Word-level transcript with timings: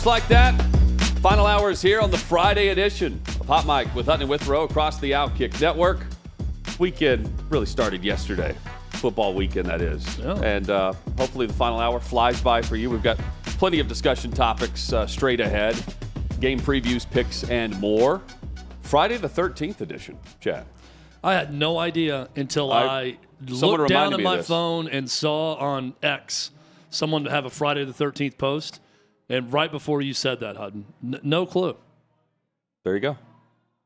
Just 0.00 0.06
like 0.06 0.28
that, 0.28 0.58
final 1.20 1.44
hour 1.44 1.70
is 1.70 1.82
here 1.82 2.00
on 2.00 2.10
the 2.10 2.16
Friday 2.16 2.68
edition 2.68 3.20
of 3.38 3.46
Hot 3.46 3.66
Mic 3.66 3.94
with 3.94 4.06
Hutton 4.06 4.22
and 4.22 4.30
Withrow 4.30 4.64
across 4.64 4.98
the 4.98 5.10
Outkick 5.10 5.60
Network. 5.60 6.06
Weekend 6.78 7.30
really 7.50 7.66
started 7.66 8.02
yesterday, 8.02 8.56
football 8.92 9.34
weekend 9.34 9.68
that 9.68 9.82
is, 9.82 10.16
Yeah. 10.16 10.40
and 10.40 10.70
uh, 10.70 10.94
hopefully 11.18 11.44
the 11.44 11.52
final 11.52 11.78
hour 11.80 12.00
flies 12.00 12.40
by 12.40 12.62
for 12.62 12.76
you. 12.76 12.88
We've 12.88 13.02
got 13.02 13.18
plenty 13.44 13.78
of 13.78 13.88
discussion 13.88 14.30
topics 14.30 14.90
uh, 14.90 15.06
straight 15.06 15.38
ahead, 15.38 15.76
game 16.40 16.58
previews, 16.60 17.04
picks, 17.10 17.44
and 17.50 17.78
more. 17.78 18.22
Friday 18.80 19.18
the 19.18 19.28
13th 19.28 19.82
edition, 19.82 20.16
Chad. 20.40 20.64
I 21.22 21.34
had 21.34 21.52
no 21.52 21.76
idea 21.78 22.30
until 22.36 22.72
I- 22.72 22.86
I, 22.86 23.16
looked 23.46 23.90
down 23.90 24.14
at 24.14 24.20
my 24.20 24.40
phone 24.40 24.88
and 24.88 25.10
saw 25.10 25.56
on 25.56 25.92
X 26.02 26.52
someone 26.88 27.24
to 27.24 27.30
have 27.30 27.44
a 27.44 27.50
Friday 27.50 27.84
the 27.84 27.92
13th 27.92 28.38
post. 28.38 28.80
And 29.30 29.50
right 29.52 29.70
before 29.70 30.02
you 30.02 30.12
said 30.12 30.40
that, 30.40 30.56
Hutton, 30.58 30.84
n- 31.02 31.20
no 31.22 31.46
clue. 31.46 31.76
There 32.84 32.94
you 32.94 33.00
go. 33.00 33.16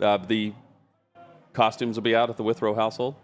Uh, 0.01 0.17
the 0.17 0.53
costumes 1.53 1.97
will 1.97 2.03
be 2.03 2.17
out 2.17 2.31
at 2.31 2.37
the 2.37 2.43
Withrow 2.43 2.75
household. 2.75 3.15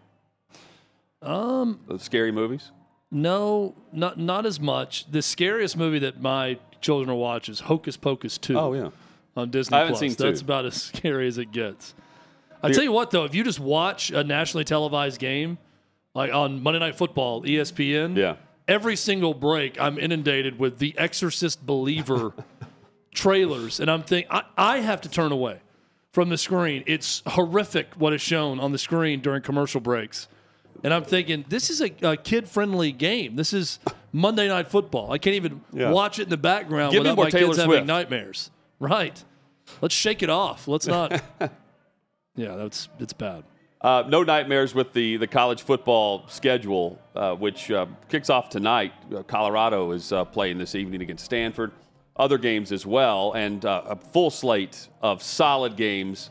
Um, 1.23 1.81
The 1.89 1.99
scary 1.99 2.31
movies. 2.33 2.71
no, 3.11 3.75
not 3.93 4.19
not 4.19 4.47
as 4.47 4.59
much. 4.61 5.11
The 5.11 5.23
scariest 5.23 5.77
movie 5.77 5.99
that 6.01 6.21
my 6.21 6.59
children 6.81 7.11
will 7.11 7.19
watch 7.21 7.49
is 7.49 7.61
Hocus 7.61 7.97
Pocus 7.97 8.39
2 8.39 8.59
Oh 8.59 8.73
yeah. 8.73 8.89
on 9.37 9.51
Disney 9.51 9.77
I 9.77 9.81
haven't 9.81 9.93
Plus. 9.95 10.01
seen 10.01 10.15
That's 10.15 10.41
two. 10.41 10.45
about 10.47 10.65
as 10.67 10.83
scary 10.95 11.27
as 11.27 11.37
it 11.39 11.53
gets. 11.53 11.95
I 12.63 12.71
tell 12.73 12.85
you 12.85 12.93
what, 12.93 13.11
though, 13.11 13.25
if 13.25 13.35
you 13.35 13.43
just 13.43 13.59
watch 13.61 14.11
a 14.11 14.23
nationally 14.23 14.65
televised 14.65 15.19
game, 15.19 15.57
like 16.15 16.33
on 16.33 16.63
Monday 16.63 16.79
Night 16.79 16.95
Football, 16.95 17.43
ESPN, 17.43 18.17
Yeah. 18.17 18.37
Every 18.71 18.97
single 18.97 19.35
break 19.35 19.79
I'm 19.81 19.99
inundated 19.99 20.59
with 20.59 20.79
the 20.79 20.97
Exorcist 20.97 21.67
Believer 21.67 22.33
trailers, 23.15 23.81
and 23.81 23.91
I'm 23.91 24.03
thinking 24.03 24.31
I, 24.31 24.45
I 24.57 24.79
have 24.79 25.01
to 25.03 25.11
turn 25.11 25.33
away 25.33 25.59
from 26.13 26.29
the 26.31 26.39
screen. 26.39 26.85
It's 26.87 27.23
horrific 27.27 27.89
what 27.97 28.13
is 28.15 28.23
shown 28.23 28.61
on 28.61 28.73
the 28.73 28.79
screen 28.79 29.21
during 29.21 29.43
commercial 29.43 29.81
breaks, 29.81 30.29
and 30.85 30.95
I'm 30.95 31.05
thinking 31.05 31.45
this 31.49 31.69
is 31.69 31.83
a, 31.83 31.91
a 32.03 32.17
kid-friendly 32.17 32.93
game. 32.93 33.37
This 33.37 33.53
is 33.53 33.81
Monday 34.13 34.49
Night 34.49 34.69
Football. 34.69 35.13
I 35.13 35.19
can't 35.19 35.37
even 35.37 35.61
Yeah. 35.73 35.91
watch 35.91 36.19
it 36.19 36.25
in 36.25 36.29
the 36.31 36.37
background 36.37 36.93
Give 36.93 37.01
without 37.01 37.19
my 37.19 37.29
Taylor 37.29 37.49
kids 37.49 37.59
having 37.59 37.87
nightmares. 37.87 38.51
Right? 38.79 39.23
Let's 39.83 39.95
shake 39.95 40.23
it 40.23 40.31
off. 40.31 40.67
Let's 40.67 40.87
not. 40.87 41.13
yeah, 42.35 42.57
that's 42.57 42.89
it's 42.99 43.13
bad. 43.13 43.45
Uh, 43.83 44.05
no 44.07 44.23
nightmares 44.23 44.75
with 44.75 44.93
the, 44.93 45.17
the 45.17 45.27
college 45.27 45.63
football 45.63 46.29
schedule, 46.29 46.99
uh, 47.15 47.35
which 47.35 47.71
uh, 47.71 47.87
kicks 48.11 48.29
off 48.29 48.51
tonight. 48.51 48.93
Uh, 49.15 49.23
Colorado 49.23 49.93
is 49.93 50.13
uh, 50.13 50.23
playing 50.27 50.59
this 50.59 50.75
evening 50.75 51.01
against 51.01 51.25
Stanford. 51.25 51.73
Other 52.17 52.37
games 52.37 52.73
as 52.73 52.85
well, 52.85 53.33
and 53.33 53.65
uh, 53.65 53.83
a 53.87 53.97
full 53.97 54.31
slate 54.31 54.89
of 55.01 55.23
solid 55.23 55.77
games 55.77 56.29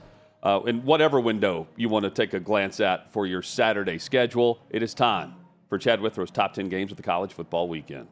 in 0.67 0.83
whatever 0.85 1.19
window 1.19 1.67
you 1.75 1.89
want 1.89 2.03
to 2.03 2.11
take 2.11 2.35
a 2.35 2.39
glance 2.39 2.79
at 2.79 3.11
for 3.11 3.25
your 3.25 3.41
Saturday 3.41 3.97
schedule. 3.97 4.59
It 4.69 4.83
is 4.83 4.93
time 4.93 5.33
for 5.69 5.79
Chad 5.79 6.01
Withrow's 6.01 6.29
top 6.29 6.53
10 6.53 6.69
games 6.69 6.91
of 6.91 6.97
the 6.97 7.03
college 7.03 7.33
football 7.33 7.67
weekend. 7.67 8.07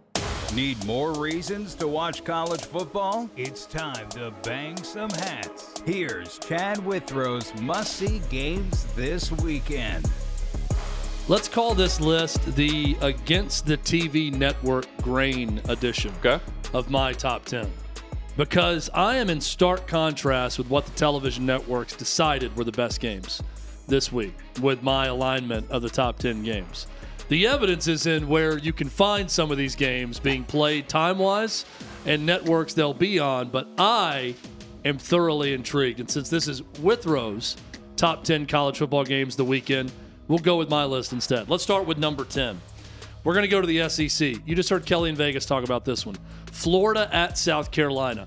Need 0.54 0.84
more 0.86 1.14
reasons 1.14 1.76
to 1.76 1.88
watch 1.88 2.24
college 2.24 2.62
football? 2.62 3.30
It's 3.36 3.66
time 3.66 4.10
to 4.10 4.34
bang 4.44 4.78
some 4.84 5.10
hats. 5.10 5.82
Here's 5.86 6.40
Chad 6.40 6.78
Withrow's 6.86 7.54
must 7.62 7.98
see 7.98 8.22
games 8.30 8.86
this 8.96 9.32
weekend. 9.32 10.10
Let's 11.28 11.48
call 11.48 11.76
this 11.76 12.00
list 12.00 12.56
the 12.56 12.98
Against 13.02 13.66
the 13.66 13.78
TV 13.78 14.34
Network 14.34 14.86
Grain 15.02 15.62
edition. 15.68 16.14
Okay? 16.20 16.40
of 16.74 16.90
my 16.90 17.14
top 17.14 17.46
10 17.46 17.70
because 18.36 18.90
I 18.94 19.18
am 19.18 19.30
in 19.30 19.42
stark 19.42 19.88
contrast 19.88 20.58
with 20.58 20.70
what 20.70 20.86
the 20.86 20.92
television 20.92 21.46
networks 21.46 21.96
decided 21.96 22.56
were 22.56 22.64
the 22.64 22.72
best 22.72 23.00
games 23.00 23.42
this 23.88 24.12
week 24.12 24.36
with 24.62 24.84
my 24.84 25.08
alignment 25.08 25.70
of 25.72 25.82
the 25.82 25.90
top 25.90 26.20
10 26.20 26.44
games. 26.44 26.88
The 27.30 27.46
evidence 27.46 27.88
is 27.88 28.06
in 28.06 28.30
where 28.30 28.58
you 28.58 28.72
can 28.72 28.88
find 28.88 29.30
some 29.30 29.52
of 29.52 29.58
these 29.58 29.76
games 29.76 30.18
being 30.18 30.46
played 30.46 30.88
time 30.88 31.18
wise 31.18 31.66
and 32.06 32.26
networks 32.26 32.74
they'll 32.74 32.94
be 32.94 33.20
on, 33.20 33.50
but 33.50 33.68
I 33.78 34.34
am 34.86 34.98
thoroughly 34.98 35.54
intrigued. 35.54 36.00
And 36.00 36.10
since 36.10 36.30
this 36.30 36.48
is 36.48 36.64
Withrow's 36.82 37.58
top 37.98 38.24
10 38.24 38.46
college 38.46 38.78
football 38.78 39.04
games 39.04 39.36
the 39.36 39.44
weekend, 39.44 39.92
we'll 40.30 40.40
go 40.40 40.56
with 40.56 40.70
my 40.70 40.86
list 40.86 41.12
instead. 41.12 41.50
Let's 41.50 41.64
start 41.64 41.86
with 41.86 41.98
number 41.98 42.24
10. 42.24 42.62
We're 43.26 43.34
going 43.34 43.44
to 43.44 43.50
go 43.50 43.60
to 43.60 43.68
the 43.68 43.90
SEC. 43.90 44.36
You 44.46 44.56
just 44.56 44.70
heard 44.70 44.86
Kelly 44.86 45.10
in 45.10 45.16
Vegas 45.18 45.46
talk 45.46 45.66
about 45.66 45.84
this 45.84 46.06
one. 46.06 46.16
Florida 46.46 47.10
at 47.12 47.38
South 47.38 47.72
Carolina. 47.72 48.26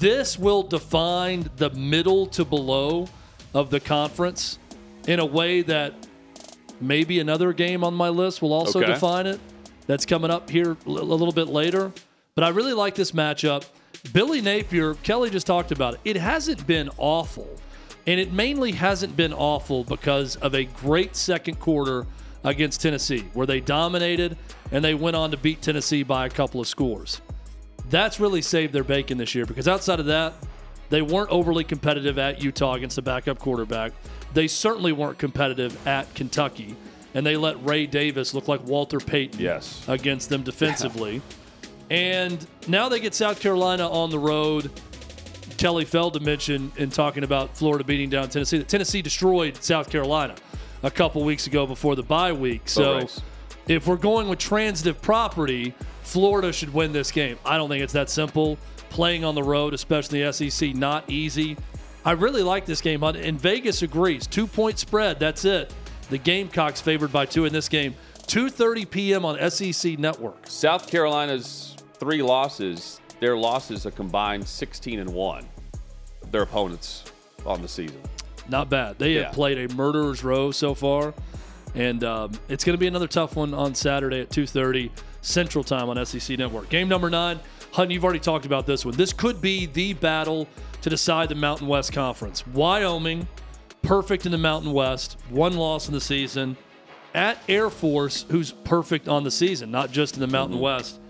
This 0.00 0.36
will 0.36 0.64
define 0.64 1.48
the 1.58 1.70
middle 1.70 2.26
to 2.26 2.44
below 2.44 3.06
of 3.54 3.70
the 3.70 3.78
conference 3.78 4.58
in 5.06 5.20
a 5.20 5.24
way 5.24 5.62
that 5.62 5.94
maybe 6.82 7.20
another 7.20 7.52
game 7.52 7.84
on 7.84 7.94
my 7.94 8.08
list 8.08 8.42
will 8.42 8.52
also 8.52 8.80
Okay. 8.80 8.92
define 8.92 9.26
it. 9.26 9.40
That's 9.86 10.04
coming 10.06 10.30
up 10.30 10.48
here 10.50 10.76
a 10.86 10.90
little 10.90 11.32
bit 11.32 11.48
later. 11.48 11.92
But 12.34 12.44
I 12.44 12.48
really 12.48 12.72
like 12.72 12.94
this 12.94 13.12
matchup. 13.12 13.64
Billy 14.12 14.40
Napier, 14.40 14.94
Kelly 15.02 15.30
just 15.30 15.46
talked 15.46 15.70
about 15.72 15.94
it. 15.94 16.00
It 16.04 16.16
hasn't 16.16 16.66
been 16.66 16.88
awful. 16.98 17.48
And 18.06 18.18
it 18.18 18.32
mainly 18.32 18.72
hasn't 18.72 19.16
been 19.16 19.32
awful 19.32 19.84
because 19.84 20.36
of 20.36 20.54
a 20.54 20.64
great 20.64 21.14
second 21.14 21.60
quarter 21.60 22.06
against 22.44 22.80
Tennessee, 22.80 23.24
where 23.34 23.46
they 23.46 23.60
dominated 23.60 24.36
and 24.72 24.84
they 24.84 24.94
went 24.94 25.14
on 25.14 25.30
to 25.30 25.36
beat 25.36 25.62
Tennessee 25.62 26.02
by 26.02 26.26
a 26.26 26.30
couple 26.30 26.60
of 26.60 26.66
scores. 26.66 27.20
That's 27.90 28.18
really 28.18 28.42
saved 28.42 28.72
their 28.72 28.82
bacon 28.84 29.18
this 29.18 29.34
year 29.34 29.44
because 29.46 29.68
outside 29.68 30.00
of 30.00 30.06
that, 30.06 30.32
they 30.90 31.02
weren't 31.02 31.30
overly 31.30 31.62
competitive 31.64 32.18
at 32.18 32.42
Utah 32.42 32.74
against 32.74 32.96
the 32.96 33.02
backup 33.02 33.38
quarterback. 33.38 33.92
They 34.34 34.48
certainly 34.48 34.92
weren't 34.92 35.18
competitive 35.18 35.86
at 35.86 36.12
Kentucky, 36.14 36.76
and 37.14 37.24
they 37.24 37.36
let 37.36 37.62
Ray 37.64 37.86
Davis 37.86 38.34
look 38.34 38.48
like 38.48 38.64
Walter 38.64 38.98
Payton 38.98 39.40
Yes. 39.40 39.84
against 39.88 40.28
them 40.28 40.42
defensively. 40.42 41.20
And 41.90 42.46
now 42.68 42.88
they 42.88 43.00
get 43.00 43.12
South 43.12 43.38
Carolina 43.38 43.86
on 43.86 44.08
the 44.08 44.18
road. 44.18 44.70
Kelly 45.58 45.84
Feld 45.84 46.14
to 46.14 46.20
mention 46.20 46.72
in 46.78 46.88
talking 46.88 47.22
about 47.22 47.54
Florida 47.54 47.84
beating 47.84 48.08
down 48.08 48.30
Tennessee 48.30 48.56
that 48.58 48.68
Tennessee 48.68 49.02
destroyed 49.02 49.62
South 49.62 49.90
Carolina 49.90 50.34
a 50.82 50.90
couple 50.90 51.22
weeks 51.22 51.46
ago 51.46 51.66
before 51.66 51.94
the 51.94 52.02
bye 52.02 52.32
week. 52.32 52.62
So 52.64 53.06
if 53.68 53.86
we're 53.86 53.96
going 53.96 54.28
with 54.28 54.38
transitive 54.38 55.02
property, 55.02 55.74
Florida 56.02 56.50
should 56.50 56.72
win 56.72 56.92
this 56.92 57.10
game. 57.10 57.38
I 57.44 57.58
don't 57.58 57.68
think 57.68 57.82
it's 57.84 57.92
that 57.92 58.08
simple. 58.08 58.56
Playing 58.88 59.22
on 59.24 59.34
the 59.34 59.42
road, 59.42 59.74
especially 59.74 60.22
the 60.22 60.32
SEC, 60.32 60.74
not 60.74 61.10
easy. 61.10 61.58
I 62.04 62.12
really 62.12 62.42
like 62.42 62.66
this 62.66 62.80
game. 62.80 63.02
And 63.02 63.40
Vegas 63.40 63.82
agrees. 63.82 64.26
Two 64.26 64.46
point 64.46 64.78
spread. 64.78 65.18
That's 65.18 65.44
it. 65.44 65.72
The 66.10 66.18
Gamecocks 66.18 66.80
favored 66.80 67.12
by 67.12 67.26
two 67.26 67.44
in 67.44 67.52
this 67.52 67.68
game. 67.68 67.94
2:30 68.26 68.90
p.m. 68.90 69.24
on 69.24 69.50
SEC 69.50 69.98
Network. 69.98 70.46
South 70.46 70.88
Carolina's 70.88 71.76
three 71.94 72.22
losses, 72.22 73.00
their 73.20 73.36
losses 73.36 73.86
a 73.86 73.90
combined 73.90 74.46
16 74.46 74.98
and 74.98 75.10
1. 75.10 75.48
Their 76.30 76.42
opponents 76.42 77.04
on 77.44 77.62
the 77.62 77.68
season. 77.68 78.00
Not 78.48 78.68
bad. 78.68 78.98
They 78.98 79.14
Yeah. 79.14 79.24
have 79.24 79.34
played 79.34 79.58
a 79.70 79.74
murderer's 79.74 80.24
row 80.24 80.50
so 80.50 80.74
far, 80.74 81.14
and 81.74 82.02
um, 82.04 82.32
it's 82.48 82.64
going 82.64 82.74
to 82.74 82.78
be 82.80 82.86
another 82.88 83.06
tough 83.08 83.36
one 83.36 83.54
on 83.54 83.74
Saturday 83.74 84.20
at 84.20 84.30
2:30 84.30 84.90
Central 85.22 85.64
Time 85.64 85.88
on 85.88 86.04
SEC 86.04 86.38
Network. 86.38 86.68
Game 86.68 86.88
number 86.88 87.08
nine, 87.08 87.40
Hutton. 87.72 87.90
You've 87.90 88.04
already 88.04 88.20
talked 88.20 88.44
about 88.44 88.66
this 88.66 88.84
one. 88.84 88.94
This 88.96 89.12
could 89.12 89.40
be 89.40 89.66
the 89.66 89.94
battle 89.94 90.46
to 90.82 90.90
decide 90.90 91.28
the 91.28 91.34
Mountain 91.34 91.68
West 91.68 91.92
Conference. 91.92 92.46
Wyoming, 92.48 93.26
perfect 93.82 94.26
in 94.26 94.32
the 94.32 94.38
Mountain 94.38 94.72
West, 94.72 95.16
one 95.30 95.56
loss 95.56 95.88
in 95.88 95.94
the 95.94 96.00
season. 96.00 96.56
At 97.14 97.38
Air 97.48 97.70
Force, 97.70 98.24
who's 98.30 98.52
perfect 98.52 99.08
on 99.08 99.22
the 99.22 99.30
season, 99.30 99.70
not 99.70 99.90
just 99.90 100.14
in 100.14 100.20
the 100.20 100.26
Mountain 100.26 100.56
mm-hmm. 100.56 100.64
West. 100.64 101.00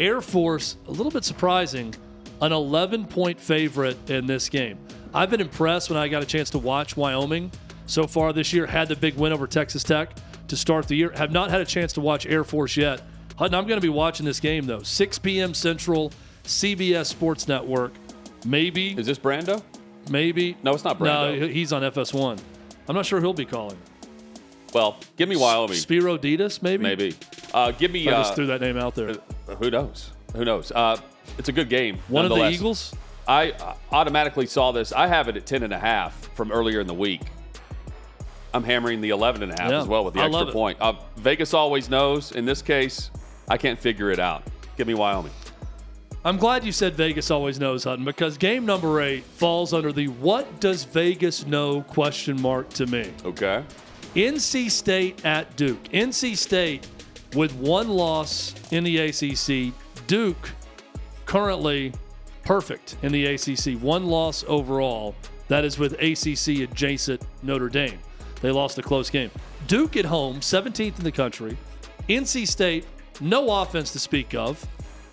Air 0.00 0.20
Force, 0.20 0.76
a 0.88 0.90
little 0.90 1.12
bit 1.12 1.24
surprising, 1.24 1.94
an 2.40 2.52
11 2.52 3.06
point 3.06 3.40
favorite 3.40 4.10
in 4.10 4.26
this 4.26 4.48
game. 4.48 4.78
I've 5.14 5.30
been 5.30 5.40
impressed 5.40 5.90
when 5.90 5.98
I 5.98 6.08
got 6.08 6.22
a 6.22 6.26
chance 6.26 6.50
to 6.50 6.58
watch 6.58 6.96
Wyoming 6.96 7.52
so 7.86 8.06
far 8.06 8.32
this 8.32 8.52
year. 8.52 8.66
Had 8.66 8.88
the 8.88 8.96
big 8.96 9.14
win 9.14 9.32
over 9.32 9.46
Texas 9.46 9.82
Tech 9.82 10.16
to 10.48 10.56
start 10.56 10.88
the 10.88 10.96
year. 10.96 11.12
Have 11.14 11.30
not 11.30 11.50
had 11.50 11.60
a 11.60 11.64
chance 11.64 11.92
to 11.94 12.00
watch 12.00 12.26
Air 12.26 12.44
Force 12.44 12.76
yet. 12.76 13.02
Hutton, 13.36 13.54
I'm 13.54 13.66
going 13.66 13.78
to 13.78 13.84
be 13.84 13.88
watching 13.88 14.26
this 14.26 14.40
game 14.40 14.66
though. 14.66 14.82
6 14.82 15.18
p.m. 15.20 15.54
Central, 15.54 16.12
CBS 16.44 17.06
Sports 17.06 17.48
Network. 17.48 17.92
Maybe, 18.44 18.98
Is 18.98 19.06
this 19.06 19.18
Brando? 19.18 19.62
maybe. 20.10 20.56
No, 20.62 20.74
it's 20.74 20.84
not 20.84 21.00
No, 21.00 21.06
Brando. 21.06 21.46
he- 21.48 21.52
he's 21.54 21.72
on 21.72 21.82
FS1. 21.82 22.38
I'm 22.88 22.94
not 22.96 23.06
sure 23.06 23.20
he'll 23.20 23.32
be 23.32 23.44
calling. 23.44 23.78
Well, 24.74 24.96
give 25.16 25.28
me 25.28 25.36
Wyoming. 25.36 25.76
Spiro 25.76 26.16
Dedes, 26.16 26.62
maybe. 26.62 26.82
Maybe. 26.82 27.14
Uh, 27.54 27.70
give 27.72 27.90
me. 27.92 28.08
I 28.08 28.12
Uh, 28.12 28.22
just 28.22 28.34
threw 28.34 28.46
that 28.46 28.60
name 28.60 28.76
out 28.78 28.94
there. 28.94 29.14
who 29.60 29.70
knows? 29.70 30.10
Who 30.34 30.44
knows? 30.44 30.72
Uh, 30.72 30.96
it's 31.38 31.48
a 31.48 31.52
good 31.52 31.68
game. 31.68 31.98
One 32.08 32.24
of 32.24 32.30
the. 32.30 32.48
Eagles. 32.48 32.94
I 33.28 33.50
uh, 33.52 33.74
automatically 33.92 34.46
saw 34.46 34.72
this. 34.72 34.92
I 34.92 35.06
have 35.06 35.28
it 35.28 35.36
at 35.36 35.46
10 35.46 35.62
and 35.62 35.72
a 35.72 35.78
half 35.78 36.14
from 36.34 36.50
earlier 36.50 36.80
in 36.80 36.86
the 36.88 36.94
week. 36.94 37.20
I'm 38.54 38.64
hammering 38.64 39.00
the 39.00 39.10
11 39.10 39.42
and 39.42 39.52
a 39.52 39.62
half 39.62 39.70
Yeah, 39.70 39.80
as 39.82 39.86
well 39.86 40.04
with 40.04 40.14
the 40.14 40.20
I 40.20 40.26
extra 40.26 40.46
point. 40.50 40.80
Uh, 40.80 40.94
Vegas 41.16 41.54
always 41.54 41.88
knows. 41.88 42.32
In 42.32 42.44
this 42.44 42.60
case, 42.62 43.10
I 43.52 43.58
can't 43.58 43.78
figure 43.78 44.10
it 44.10 44.18
out. 44.18 44.42
Give 44.78 44.86
me 44.86 44.94
Wyoming. 44.94 45.30
I'm 46.24 46.38
glad 46.38 46.64
you 46.64 46.72
said 46.72 46.94
Vegas 46.94 47.30
always 47.30 47.60
knows 47.60 47.84
Hutton 47.84 48.02
because 48.02 48.38
game 48.38 48.64
number 48.64 49.02
eight 49.02 49.24
falls 49.24 49.74
under 49.74 49.92
the 49.92 50.08
"What 50.08 50.58
does 50.58 50.84
Vegas 50.84 51.46
know?" 51.46 51.82
question 51.82 52.40
mark 52.40 52.70
to 52.70 52.86
me. 52.86 53.12
Okay. 53.26 53.62
NC 54.16 54.70
State 54.70 55.26
at 55.26 55.54
Duke. 55.54 55.82
NC 55.92 56.34
State 56.34 56.88
with 57.34 57.54
one 57.56 57.90
loss 57.90 58.54
in 58.70 58.84
the 58.84 58.96
ACC. 58.96 59.74
Duke 60.06 60.48
currently 61.26 61.92
perfect 62.44 62.96
in 63.02 63.12
the 63.12 63.26
ACC. 63.26 63.78
One 63.82 64.06
loss 64.06 64.46
overall. 64.48 65.14
That 65.48 65.66
is 65.66 65.78
with 65.78 65.92
ACC 66.00 66.62
adjacent 66.62 67.20
Notre 67.42 67.68
Dame. 67.68 67.98
They 68.40 68.50
lost 68.50 68.78
a 68.78 68.82
close 68.82 69.10
game. 69.10 69.30
Duke 69.66 69.98
at 69.98 70.06
home, 70.06 70.40
17th 70.40 70.96
in 70.96 71.04
the 71.04 71.12
country. 71.12 71.58
NC 72.08 72.48
State, 72.48 72.86
no 73.20 73.50
offense 73.62 73.92
to 73.92 73.98
speak 73.98 74.34
of. 74.34 74.64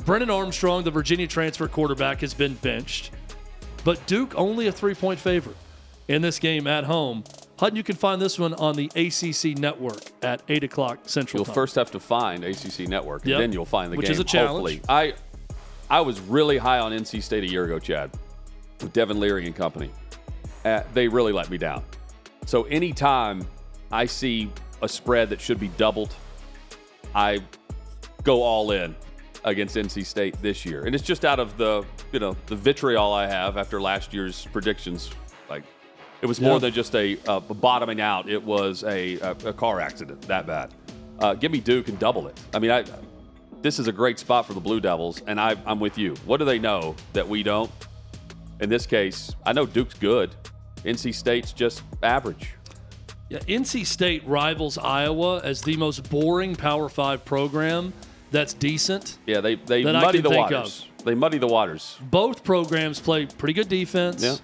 Brennan 0.05 0.29
Armstrong, 0.29 0.83
the 0.83 0.91
Virginia 0.91 1.27
transfer 1.27 1.67
quarterback, 1.67 2.21
has 2.21 2.33
been 2.33 2.53
benched. 2.55 3.11
But 3.83 4.05
Duke 4.07 4.33
only 4.35 4.67
a 4.67 4.71
three 4.71 4.95
point 4.95 5.19
favorite 5.19 5.57
in 6.07 6.21
this 6.21 6.39
game 6.39 6.67
at 6.67 6.83
home. 6.85 7.23
Hutton, 7.59 7.75
you 7.75 7.83
can 7.83 7.95
find 7.95 8.21
this 8.21 8.39
one 8.39 8.53
on 8.53 8.75
the 8.75 8.85
ACC 8.95 9.57
network 9.59 9.99
at 10.23 10.41
8 10.47 10.63
o'clock 10.63 10.99
Central 11.03 11.39
You'll 11.39 11.45
Time. 11.45 11.55
first 11.55 11.75
have 11.75 11.91
to 11.91 11.99
find 11.99 12.43
ACC 12.45 12.87
Network, 12.87 13.23
and 13.23 13.31
Yep. 13.31 13.39
then 13.39 13.51
you'll 13.51 13.65
find 13.65 13.91
the 13.91 13.97
Which 13.97 14.05
game. 14.05 14.13
is 14.13 14.19
a 14.19 14.23
challenge. 14.23 14.79
Hopefully, 14.79 14.81
I 14.87 15.13
I 15.89 15.99
was 16.01 16.19
really 16.21 16.57
high 16.57 16.79
on 16.79 16.93
NC 16.93 17.21
State 17.21 17.43
a 17.43 17.49
year 17.49 17.65
ago, 17.65 17.77
Chad, 17.79 18.11
with 18.81 18.93
Devin 18.93 19.19
Leary 19.19 19.45
and 19.45 19.55
company. 19.55 19.91
Uh, 20.63 20.83
they 20.93 21.07
really 21.09 21.33
let 21.33 21.49
me 21.49 21.57
down. 21.57 21.83
So 22.45 22.63
anytime 22.63 23.45
I 23.91 24.05
see 24.05 24.49
a 24.81 24.87
spread 24.87 25.29
that 25.31 25.41
should 25.41 25.59
be 25.59 25.67
doubled, 25.69 26.13
I 27.13 27.39
go 28.23 28.41
all 28.43 28.71
in 28.71 28.95
against 29.45 29.75
NC 29.75 30.05
State 30.05 30.39
this 30.41 30.65
year, 30.65 30.83
and 30.85 30.93
it's 30.93 31.03
just 31.03 31.23
out 31.25 31.39
of 31.39 31.57
the 31.57 31.85
you 32.11 32.19
know 32.19 32.35
the 32.47 32.55
vitriol 32.55 33.13
I 33.13 33.27
have 33.27 33.57
after 33.57 33.81
last 33.81 34.13
year's 34.13 34.47
predictions. 34.51 35.09
Like 35.49 35.63
it 36.21 36.25
was 36.25 36.41
more 36.41 36.53
Yeah. 36.53 36.59
than 36.59 36.73
just 36.73 36.95
a, 36.95 37.17
a 37.27 37.39
bottoming 37.39 38.01
out; 38.01 38.29
it 38.29 38.43
was 38.43 38.83
a, 38.83 39.19
a, 39.19 39.31
a 39.45 39.53
car 39.53 39.79
accident 39.79 40.21
that 40.23 40.45
bad. 40.47 40.73
Uh, 41.19 41.33
give 41.33 41.51
me 41.51 41.59
Duke 41.59 41.87
and 41.89 41.97
double 41.99 42.27
it. 42.27 42.39
I 42.53 42.59
mean, 42.59 42.71
I 42.71 42.83
this 43.61 43.77
is 43.79 43.87
a 43.87 43.91
great 43.91 44.17
spot 44.19 44.45
for 44.45 44.53
the 44.53 44.59
Blue 44.61 44.79
Devils, 44.79 45.21
and 45.27 45.39
I, 45.39 45.55
I'm 45.65 45.79
with 45.81 45.97
you. 45.97 46.15
What 46.25 46.37
do 46.37 46.45
they 46.45 46.59
know 46.59 46.95
that 47.13 47.27
we 47.27 47.43
don't? 47.43 47.69
In 48.61 48.69
this 48.69 48.85
case, 48.85 49.33
I 49.45 49.51
know 49.53 49.65
Duke's 49.65 49.95
good. 49.95 50.33
NC 50.85 51.13
State's 51.13 51.51
just 51.51 51.81
average. 52.03 52.51
Yeah, 53.29 53.39
NC 53.39 53.85
State 53.85 54.25
rivals 54.25 54.77
Iowa 54.77 55.39
as 55.41 55.61
the 55.61 55.75
most 55.77 56.09
boring 56.09 56.55
Power 56.55 56.87
Five 56.89 57.25
program 57.25 57.91
that's 58.31 58.53
decent. 58.53 59.17
Yeah, 59.25 59.41
they 59.41 59.55
they 59.55 59.83
That 59.83 59.93
muddy 59.93 60.21
the 60.21 60.29
waters. 60.29 60.85
They 61.05 61.15
muddy 61.15 61.37
the 61.37 61.47
waters. 61.47 61.97
Both 62.01 62.43
programs 62.43 62.99
play 62.99 63.25
pretty 63.25 63.53
good 63.53 63.69
defense. 63.69 64.23
Yeah. 64.23 64.35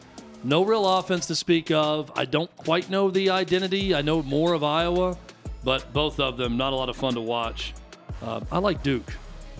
No 0.43 0.63
real 0.63 0.87
offense 0.99 1.25
to 1.27 1.35
speak 1.35 1.71
of. 1.71 2.11
I 2.15 2.25
don't 2.25 2.55
quite 2.55 2.89
know 2.89 3.09
the 3.09 3.29
identity. 3.31 3.95
I 3.95 4.01
know 4.01 4.21
more 4.21 4.53
of 4.53 4.63
Iowa, 4.63 5.17
but 5.63 5.91
both 5.91 6.19
of 6.19 6.37
them 6.37 6.55
not 6.55 6.71
a 6.71 6.75
lot 6.75 6.87
of 6.89 6.95
fun 6.95 7.15
to 7.15 7.21
watch. 7.21 7.73
Uh, 8.21 8.41
I 8.51 8.59
like 8.59 8.83
Duke 8.83 9.11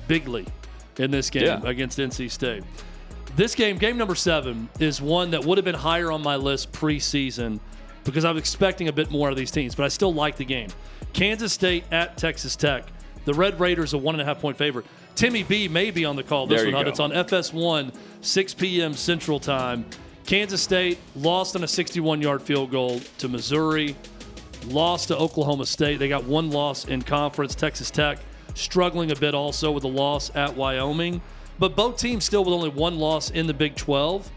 bigly 0.08 0.46
in 0.98 1.12
this 1.12 1.30
game 1.30 1.46
Yeah. 1.46 1.62
against 1.66 1.98
NC 2.00 2.30
State. 2.30 2.64
This 3.36 3.54
game, 3.56 3.78
game 3.78 3.98
number 3.98 4.16
seven, 4.16 4.70
is 4.80 5.02
one 5.02 5.32
that 5.32 5.44
would 5.44 5.58
have 5.58 5.66
been 5.66 5.76
higher 5.76 6.12
on 6.12 6.22
my 6.22 6.36
list 6.38 6.72
preseason 6.72 7.60
because 8.06 8.24
I 8.24 8.32
was 8.32 8.40
expecting 8.40 8.88
a 8.88 8.94
bit 8.94 9.12
more 9.12 9.30
of 9.30 9.36
these 9.36 9.52
teams, 9.52 9.76
but 9.76 9.84
I 9.84 9.88
still 9.90 10.14
like 10.14 10.38
the 10.38 10.46
game. 10.46 10.70
Kansas 11.12 11.52
State 11.52 11.84
at 11.92 12.16
Texas 12.18 12.56
Tech. 12.56 12.86
The 13.26 13.34
Red 13.34 13.60
Raiders 13.60 13.94
a 13.94 13.98
one 13.98 14.16
and 14.16 14.22
a 14.22 14.26
half 14.26 14.40
point 14.40 14.58
favorite. 14.58 14.86
Timmy 15.16 15.44
B 15.44 15.68
may 15.68 15.92
be 15.92 16.06
on 16.06 16.16
the 16.16 16.24
call 16.24 16.48
this 16.48 16.62
There 16.62 16.72
one. 16.72 16.88
It's 16.88 17.00
on 17.00 17.12
FS1, 17.12 17.94
6 18.22 18.54
p.m. 18.54 18.94
Central 18.94 19.40
Time. 19.40 19.86
Kansas 20.26 20.62
State 20.62 20.98
lost 21.16 21.56
on 21.56 21.64
a 21.64 21.68
61 21.68 22.22
yard 22.22 22.42
field 22.42 22.72
goal 22.72 23.00
to 23.20 23.28
Missouri, 23.28 23.96
lost 24.68 25.08
to 25.10 25.18
Oklahoma 25.18 25.66
State. 25.66 25.98
They 26.00 26.08
got 26.10 26.24
one 26.26 26.50
loss 26.52 26.86
in 26.86 27.02
conference. 27.02 27.56
Texas 27.56 27.92
Tech 27.92 28.20
struggling 28.54 29.12
a 29.12 29.16
bit 29.16 29.36
also 29.36 29.72
with 29.72 29.84
a 29.84 29.88
loss 29.90 30.32
at 30.36 30.56
Wyoming. 30.56 31.22
But 31.60 31.76
both 31.76 31.98
teams 31.98 32.26
still 32.26 32.44
with 32.44 32.54
only 32.54 32.70
one 32.70 32.98
loss 33.00 33.30
in 33.32 33.48
the 33.48 33.54
Big 33.54 33.76
12. 33.76 34.30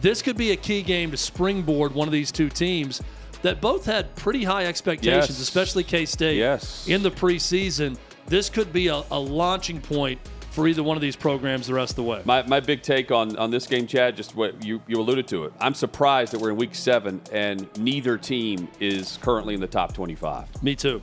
This 0.00 0.22
could 0.22 0.36
be 0.36 0.52
a 0.52 0.56
key 0.56 0.82
game 0.82 1.10
to 1.10 1.16
springboard 1.16 1.94
one 1.94 2.08
of 2.08 2.12
these 2.12 2.32
two 2.32 2.48
teams 2.48 3.02
that 3.42 3.60
both 3.60 3.84
had 3.86 4.14
pretty 4.16 4.44
high 4.44 4.64
expectations, 4.66 5.28
Yes. 5.28 5.40
especially 5.40 5.84
K 5.84 6.04
State 6.06 6.36
Yes. 6.38 6.86
in 6.88 7.02
the 7.02 7.10
preseason. 7.10 7.96
This 8.26 8.48
could 8.48 8.72
be 8.72 8.88
a, 8.88 9.02
a 9.10 9.18
launching 9.18 9.80
point 9.80 10.20
for 10.50 10.66
either 10.66 10.82
one 10.82 10.96
of 10.96 11.00
these 11.00 11.16
programs 11.16 11.66
the 11.66 11.74
rest 11.74 11.92
of 11.92 11.96
the 11.96 12.02
way. 12.02 12.22
My, 12.24 12.42
my 12.42 12.60
big 12.60 12.82
take 12.82 13.10
on, 13.10 13.36
on 13.36 13.50
this 13.50 13.66
game, 13.66 13.86
Chad, 13.86 14.16
just 14.16 14.34
what 14.34 14.64
you, 14.64 14.82
you 14.86 15.00
alluded 15.00 15.28
to 15.28 15.44
it. 15.44 15.52
I'm 15.60 15.74
surprised 15.74 16.32
that 16.32 16.40
we're 16.40 16.50
in 16.50 16.56
week 16.56 16.74
seven 16.74 17.20
and 17.32 17.68
neither 17.78 18.18
team 18.18 18.68
is 18.80 19.18
currently 19.22 19.54
in 19.54 19.60
the 19.60 19.68
top 19.68 19.94
25. 19.94 20.62
Me 20.62 20.74
too. 20.74 21.00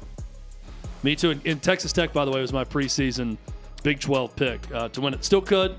Me 1.04 1.16
too. 1.16 1.32
And, 1.32 1.46
and 1.46 1.64
Texas 1.64 1.94
Tech, 1.94 2.12
by 2.12 2.26
the 2.26 2.32
way, 2.32 2.42
was 2.42 2.52
my 2.52 2.66
preseason 2.66 3.38
Big 3.84 4.00
12 4.00 4.36
pick 4.36 4.72
uh, 4.74 4.90
to 4.90 5.02
win 5.02 5.14
it. 5.14 5.24
Still 5.24 5.42
could. 5.42 5.76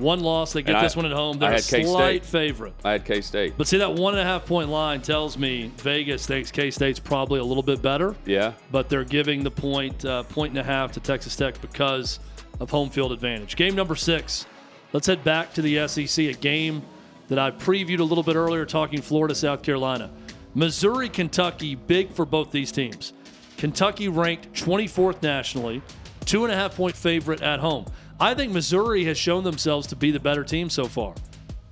One 0.00 0.20
loss. 0.20 0.52
They 0.52 0.62
get 0.62 0.70
And 0.70 0.78
I- 0.78 0.82
this 0.82 0.96
one 0.96 1.06
at 1.06 1.12
home. 1.12 1.36
I 1.36 1.38
They're 1.38 1.52
a 1.54 1.60
slight 1.60 2.24
favorite. 2.24 2.72
I 2.84 2.92
had 2.92 3.04
K 3.04 3.20
State. 3.20 3.54
But 3.56 3.68
see, 3.68 3.78
that 3.78 3.94
one 3.94 4.14
and 4.14 4.20
a 4.20 4.24
half 4.24 4.46
point 4.46 4.68
line 4.70 5.00
tells 5.02 5.36
me 5.38 5.70
Vegas 5.78 6.26
thinks 6.26 6.50
K 6.50 6.70
State's 6.70 6.98
probably 6.98 7.40
a 7.40 7.44
little 7.44 7.62
bit 7.62 7.82
better. 7.82 8.14
Yeah. 8.26 8.52
But 8.72 8.88
they're 8.88 9.04
giving 9.04 9.44
the 9.44 9.50
point, 9.50 10.04
uh, 10.04 10.22
point 10.24 10.50
and 10.52 10.58
a 10.58 10.64
half 10.64 10.92
to 10.92 11.00
Texas 11.00 11.36
Tech 11.36 11.60
because 11.60 12.18
of 12.58 12.70
home 12.70 12.90
field 12.90 13.12
advantage. 13.12 13.56
Game 13.56 13.74
number 13.74 13.94
six. 13.94 14.46
Let's 14.92 15.06
head 15.06 15.22
back 15.22 15.52
to 15.54 15.62
the 15.62 15.86
SEC, 15.86 16.26
a 16.28 16.32
game 16.32 16.82
that 17.28 17.38
I 17.38 17.50
previewed 17.52 18.00
a 18.00 18.04
little 18.04 18.24
bit 18.24 18.34
earlier, 18.34 18.66
talking 18.66 19.00
Florida, 19.00 19.34
South 19.36 19.62
Carolina. 19.62 20.10
Missouri, 20.54 21.08
Kentucky, 21.08 21.76
big 21.76 22.12
for 22.12 22.24
both 22.26 22.50
these 22.50 22.72
teams. 22.72 23.12
Kentucky 23.56 24.08
ranked 24.08 24.52
24th 24.52 25.22
nationally, 25.22 25.80
two 26.24 26.44
and 26.44 26.52
a 26.52 26.56
half 26.56 26.74
point 26.76 26.96
favorite 26.96 27.40
at 27.40 27.60
home. 27.60 27.84
I 28.20 28.34
think 28.34 28.52
Missouri 28.52 29.04
has 29.04 29.16
shown 29.16 29.44
themselves 29.44 29.86
to 29.86 29.96
be 29.96 30.10
the 30.10 30.20
better 30.20 30.44
team 30.44 30.68
so 30.68 30.84
far. 30.84 31.14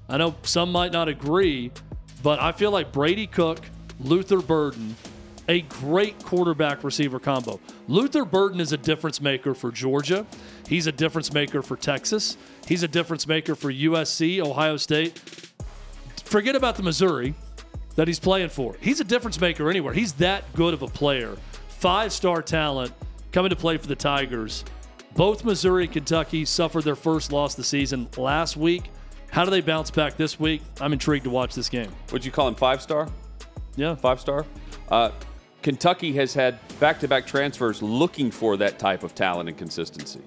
I 0.09 0.17
know 0.17 0.35
some 0.43 0.73
might 0.73 0.93
not 0.93 1.07
agree, 1.07 1.71
but 2.23 2.41
I 2.41 2.53
feel 2.53 2.71
like 2.71 2.91
Brady 2.91 3.27
Cook, 3.27 3.61
Luther 4.01 4.41
Burden, 4.41 4.97
a 5.47 5.61
great 5.61 6.23
quarterback 6.25 6.85
receiver 6.85 7.21
combo. 7.21 7.61
Luther 7.87 8.25
Burden 8.25 8.61
is 8.61 8.73
a 8.73 8.79
difference 8.79 9.21
maker 9.21 9.55
for 9.55 9.71
Georgia. 9.71 10.27
He's 10.67 10.87
a 10.87 10.93
difference 10.93 11.35
maker 11.35 11.61
for 11.61 11.77
Texas. 11.77 12.39
He's 12.67 12.83
a 12.83 12.89
difference 12.89 13.27
maker 13.27 13.55
for 13.55 13.71
USC, 13.71 14.41
Ohio 14.41 14.79
State. 14.79 15.19
Forget 16.25 16.57
about 16.57 16.77
the 16.77 16.83
Missouri 16.83 17.35
that 17.97 18.09
he's 18.09 18.19
playing 18.19 18.49
for. 18.49 18.75
He's 18.81 19.01
a 19.01 19.05
difference 19.05 19.39
maker 19.39 19.69
anywhere. 19.69 19.93
He's 19.93 20.15
that 20.15 20.51
good 20.55 20.73
of 20.73 20.81
a 20.81 20.89
player. 20.89 21.37
Five 21.69 22.11
star 22.11 22.41
talent 22.41 22.93
coming 23.33 23.51
to 23.51 23.57
play 23.57 23.77
for 23.77 23.87
the 23.87 23.97
Tigers. 23.97 24.65
Both 25.15 25.45
Missouri 25.45 25.85
and 25.85 25.93
Kentucky 25.93 26.45
suffered 26.45 26.85
their 26.85 26.97
first 26.97 27.33
loss 27.33 27.55
of 27.55 27.59
the 27.59 27.65
season 27.65 28.09
last 28.17 28.57
week. 28.57 28.85
How 29.31 29.45
do 29.45 29.51
they 29.51 29.61
bounce 29.61 29.91
back 29.91 30.17
this 30.17 30.39
week? 30.39 30.63
I'm 30.81 30.93
intrigued 30.93 31.25
to 31.25 31.31
watch 31.31 31.55
this 31.55 31.69
game. 31.69 31.91
Would 32.13 32.25
you 32.25 32.31
call 32.31 32.49
him 32.49 32.55
five 32.55 32.81
star? 32.81 33.09
Yeah. 33.77 33.95
Five 33.95 34.21
star? 34.21 34.47
Uh, 34.89 35.11
Kentucky 35.63 36.13
has 36.15 36.33
had 36.35 36.59
back 36.79 37.01
to 37.01 37.09
back 37.09 37.27
transfers 37.27 37.83
looking 37.83 38.31
for 38.31 38.57
that 38.57 38.79
type 38.79 39.03
of 39.03 39.15
talent 39.15 39.49
and 39.49 39.59
consistency. 39.59 40.21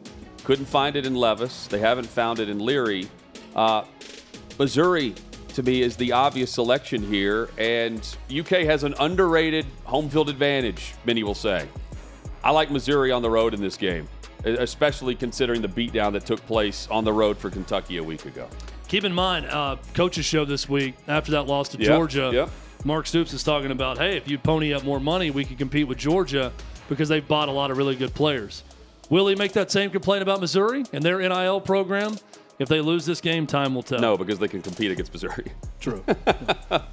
Couldn't 0.44 0.66
find 0.66 0.96
it 0.96 1.06
in 1.06 1.16
Levis. 1.16 1.68
They 1.68 1.80
haven't 1.80 2.08
found 2.08 2.40
it 2.40 2.50
in 2.50 2.60
Leary. 2.60 3.08
Uh, 3.56 3.86
Missouri, 4.60 5.16
to 5.50 5.64
me, 5.64 5.82
is 5.82 5.96
the 5.96 6.12
obvious 6.12 6.52
selection 6.52 7.02
here, 7.02 7.50
and 7.58 8.16
UK 8.36 8.66
has 8.66 8.84
an 8.84 8.94
underrated 9.00 9.66
home 9.86 10.10
field 10.10 10.30
advantage, 10.30 10.94
many 11.06 11.24
will 11.24 11.36
say. 11.36 11.68
I 12.44 12.52
like 12.52 12.72
Missouri 12.72 13.12
on 13.12 13.22
the 13.22 13.30
road 13.30 13.54
in 13.54 13.62
this 13.62 13.78
game, 13.78 14.08
especially 14.44 15.16
considering 15.16 15.62
the 15.62 15.68
beatdown 15.68 16.14
that 16.14 16.26
took 16.26 16.46
place 16.46 16.88
on 16.92 17.04
the 17.04 17.14
road 17.14 17.38
for 17.38 17.50
Kentucky 17.50 17.98
a 17.98 18.04
week 18.04 18.26
ago. 18.26 18.48
Keep 18.88 19.06
in 19.06 19.14
mind, 19.14 19.46
uh, 19.48 19.78
coaches 19.94 20.26
show 20.26 20.44
this 20.46 20.68
week 20.68 20.96
after 21.08 21.32
that 21.32 21.44
loss 21.48 21.70
to 21.70 21.78
Yep, 21.78 21.88
Georgia. 21.88 22.32
yep. 22.34 22.50
Mark 22.84 23.06
Stoops 23.08 23.32
is 23.32 23.44
talking 23.44 23.72
about, 23.72 23.98
hey, 23.98 24.18
if 24.18 24.28
you 24.28 24.38
pony 24.38 24.74
up 24.74 24.84
more 24.84 25.00
money, 25.00 25.30
we 25.32 25.46
could 25.46 25.58
compete 25.58 25.88
with 25.88 25.98
Georgia 25.98 26.52
because 26.90 27.08
they've 27.08 27.28
bought 27.28 27.48
a 27.48 27.52
lot 27.52 27.72
of 27.72 27.78
really 27.78 27.96
good 27.96 28.14
players. 28.14 28.64
Will 29.10 29.28
he 29.28 29.36
make 29.36 29.54
that 29.54 29.70
same 29.72 29.92
complaint 29.92 30.24
about 30.24 30.40
Missouri 30.42 30.84
and 30.94 31.04
their 31.04 31.20
NIL 31.20 31.62
program? 31.62 32.18
If 32.60 32.70
they 32.70 32.80
lose 32.82 33.06
this 33.06 33.22
game, 33.22 33.48
time 33.48 33.74
will 33.76 33.82
tell. 33.84 34.00
No, 34.00 34.18
because 34.18 34.40
they 34.40 34.48
can 34.48 34.62
compete 34.62 34.92
against 34.92 35.12
Missouri. 35.14 35.52
True. 35.80 36.04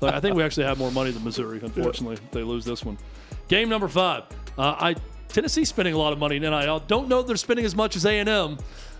I 0.02 0.18
think 0.20 0.34
we 0.36 0.42
actually 0.42 0.64
have 0.64 0.78
more 0.78 0.90
money 0.90 1.10
than 1.10 1.22
Missouri, 1.24 1.60
unfortunately, 1.62 2.14
if 2.14 2.30
they 2.30 2.42
lose 2.42 2.64
this 2.64 2.84
one. 2.84 2.96
Game 3.48 3.68
number 3.68 3.88
five. 3.88 4.24
Uh, 4.56 4.74
I 4.78 4.96
Tennessee's 5.28 5.68
spending 5.68 5.94
a 5.94 5.98
lot 5.98 6.12
of 6.12 6.18
money 6.18 6.36
in 6.36 6.42
NIL. 6.42 6.80
Don't 6.86 7.08
know 7.08 7.22
they're 7.22 7.36
spending 7.36 7.64
as 7.64 7.74
much 7.76 7.96
as 7.96 8.04
A&M. 8.06 8.56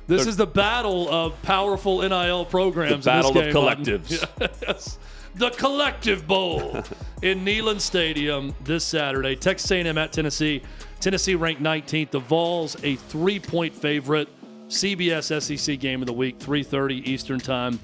This 0.06 0.22
They're- 0.22 0.28
is 0.30 0.36
the 0.36 0.46
battle 0.46 1.08
of 1.10 1.40
powerful 1.42 2.00
NIL 2.00 2.44
programs. 2.46 3.04
The 3.04 3.10
battle 3.10 3.38
of 3.38 3.46
collectives. 3.46 4.26
Yes. 4.66 4.98
The 5.34 5.50
Collective 5.50 6.26
Bowl 6.26 6.82
in 7.22 7.44
Neyland 7.44 7.80
Stadium 7.80 8.54
this 8.64 8.84
Saturday. 8.84 9.36
Texas 9.36 9.70
A&M 9.70 9.96
at 9.98 10.12
Tennessee. 10.12 10.62
Tennessee 11.00 11.34
ranked 11.36 11.62
19th. 11.62 12.10
The 12.10 12.18
Vols 12.18 12.76
a 12.82 12.96
three-point 12.96 13.74
favorite. 13.74 14.28
CBS 14.68 15.40
SEC 15.42 15.78
game 15.78 16.02
of 16.02 16.06
the 16.06 16.12
week, 16.12 16.38
3:30 16.40 17.06
Eastern 17.06 17.38
Time. 17.38 17.78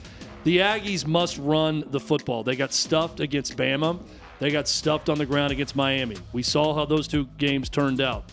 The 0.45 0.59
Aggies 0.59 1.07
must 1.07 1.39
run 1.39 1.85
the 1.91 2.01
football. 2.01 2.43
They 2.43 2.57
got 2.57 2.73
stuffed 2.75 3.21
against 3.21 3.57
Bama. 3.57 3.99
They 4.41 4.51
got 4.51 4.69
stuffed 4.69 5.09
on 5.09 5.19
the 5.19 5.27
ground 5.27 5.53
against 5.53 5.77
Miami. 5.77 6.17
We 6.33 6.43
saw 6.43 6.75
how 6.75 6.85
those 6.85 7.09
two 7.09 7.27
games 7.39 7.69
turned 7.69 8.01
out. 8.01 8.25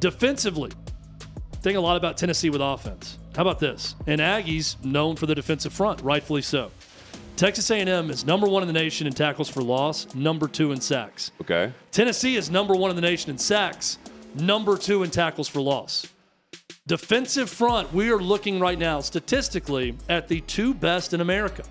Defensively, 0.00 0.70
think 1.62 1.76
a 1.76 1.80
lot 1.80 1.96
about 1.96 2.16
Tennessee 2.16 2.50
with 2.50 2.60
offense. 2.60 3.18
How 3.36 3.42
about 3.42 3.58
this? 3.58 3.94
And 4.06 4.20
Aggies 4.20 4.82
known 4.84 5.16
for 5.16 5.26
the 5.26 5.34
defensive 5.34 5.72
front, 5.72 6.00
rightfully 6.02 6.42
so. 6.42 6.70
Texas 7.36 7.68
A&M 7.70 8.10
is 8.10 8.24
number 8.24 8.46
one 8.46 8.62
in 8.62 8.66
the 8.68 8.72
nation 8.72 9.06
in 9.06 9.12
tackles 9.12 9.48
for 9.48 9.60
loss, 9.60 10.14
number 10.14 10.46
two 10.46 10.70
in 10.70 10.80
sacks. 10.80 11.32
Okay. 11.40 11.72
Tennessee 11.90 12.36
is 12.36 12.48
number 12.48 12.74
one 12.74 12.90
in 12.90 12.96
the 12.96 13.02
nation 13.02 13.30
in 13.30 13.38
sacks, 13.38 13.98
number 14.34 14.76
two 14.76 15.02
in 15.02 15.10
tackles 15.10 15.48
for 15.48 15.60
loss. 15.60 16.06
Defensive 16.86 17.50
front, 17.50 17.92
we 17.92 18.10
are 18.10 18.18
looking 18.18 18.60
right 18.60 18.78
now 18.78 19.00
statistically 19.00 19.96
at 20.08 20.28
the 20.28 20.42
two 20.42 20.74
best 20.74 21.12
in 21.12 21.20
America. 21.20 21.64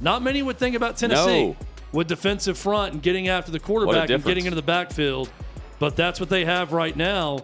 Not 0.00 0.22
many 0.22 0.42
would 0.42 0.58
think 0.58 0.76
about 0.76 0.96
Tennessee 0.96 1.48
No. 1.48 1.56
With 1.92 2.08
defensive 2.08 2.56
front 2.56 2.94
and 2.94 3.02
getting 3.02 3.28
after 3.28 3.50
the 3.50 3.60
quarterback 3.60 4.10
and 4.10 4.24
getting 4.24 4.46
into 4.46 4.56
the 4.56 4.62
backfield, 4.62 5.30
but 5.78 5.96
that's 5.96 6.20
what 6.20 6.28
they 6.28 6.44
have 6.44 6.72
right 6.72 6.96
now. 6.96 7.40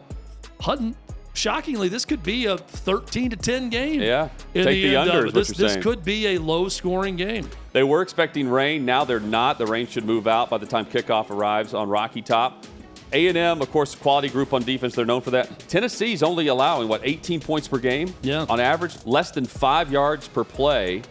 Hutton, 0.61 0.95
shockingly, 1.35 1.88
this 1.88 2.05
could 2.05 2.23
be 2.23 2.47
a 2.47 2.57
13 2.57 3.31
to 3.31 3.37
10 3.37 3.71
game. 3.71 4.00
Yeah. 4.00 4.29
Take 4.55 4.67
the 4.67 4.97
of 4.97 5.09
under 5.09 5.26
it. 5.26 5.29
is 5.29 5.35
what 5.35 5.35
This, 5.35 5.57
this 5.57 5.76
could 5.76 6.05
be 6.05 6.29
a 6.35 6.38
low 6.38 6.69
scoring 6.69 7.17
game. 7.17 7.49
They 7.73 7.83
were 7.83 8.03
expecting 8.03 8.49
rain. 8.49 8.85
Now 8.85 9.05
they're 9.05 9.21
not. 9.21 9.59
The 9.59 9.67
rain 9.67 9.87
should 9.87 10.05
move 10.05 10.26
out 10.26 10.49
by 10.50 10.59
the 10.59 10.67
time 10.67 10.87
kickoff 10.87 11.31
arrives 11.31 11.75
on 11.75 11.88
Rocky 11.88 12.23
Top. 12.23 12.65
A&M, 13.12 13.62
of 13.62 13.71
course, 13.71 13.95
quality 13.95 14.29
group 14.29 14.53
on 14.53 14.62
defense. 14.62 14.95
They're 14.95 15.05
known 15.05 15.21
for 15.21 15.31
that. 15.31 15.59
Tennessee's 15.69 16.23
only 16.23 16.49
allowing, 16.49 16.88
what, 16.88 17.03
18 17.05 17.41
points 17.41 17.69
per 17.69 17.79
game? 17.79 18.12
Yeah. 18.23 18.47
On 18.49 18.59
average, 18.59 18.97
less 19.07 19.31
than 19.31 19.45
five 19.45 19.93
yards 19.93 20.26
per 20.26 20.43
play. 20.43 21.03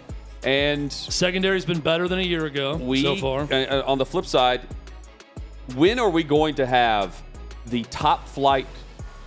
And 0.45 0.93
Secondary's 0.93 1.65
been 1.65 1.79
better 1.79 2.07
than 2.07 2.19
a 2.19 2.23
year 2.23 2.45
ago 2.45 2.75
we, 2.77 3.01
so 3.01 3.15
far. 3.15 3.41
uh, 3.51 3.65
uh, 3.79 3.83
on 3.87 3.97
the 3.97 4.05
flip 4.05 4.27
side, 4.27 4.61
when 5.73 5.97
are 5.97 6.09
we 6.09 6.23
going 6.23 6.53
to 6.55 6.67
have 6.67 7.19
the 7.65 7.81
top 7.85 8.27
flight, 8.27 8.67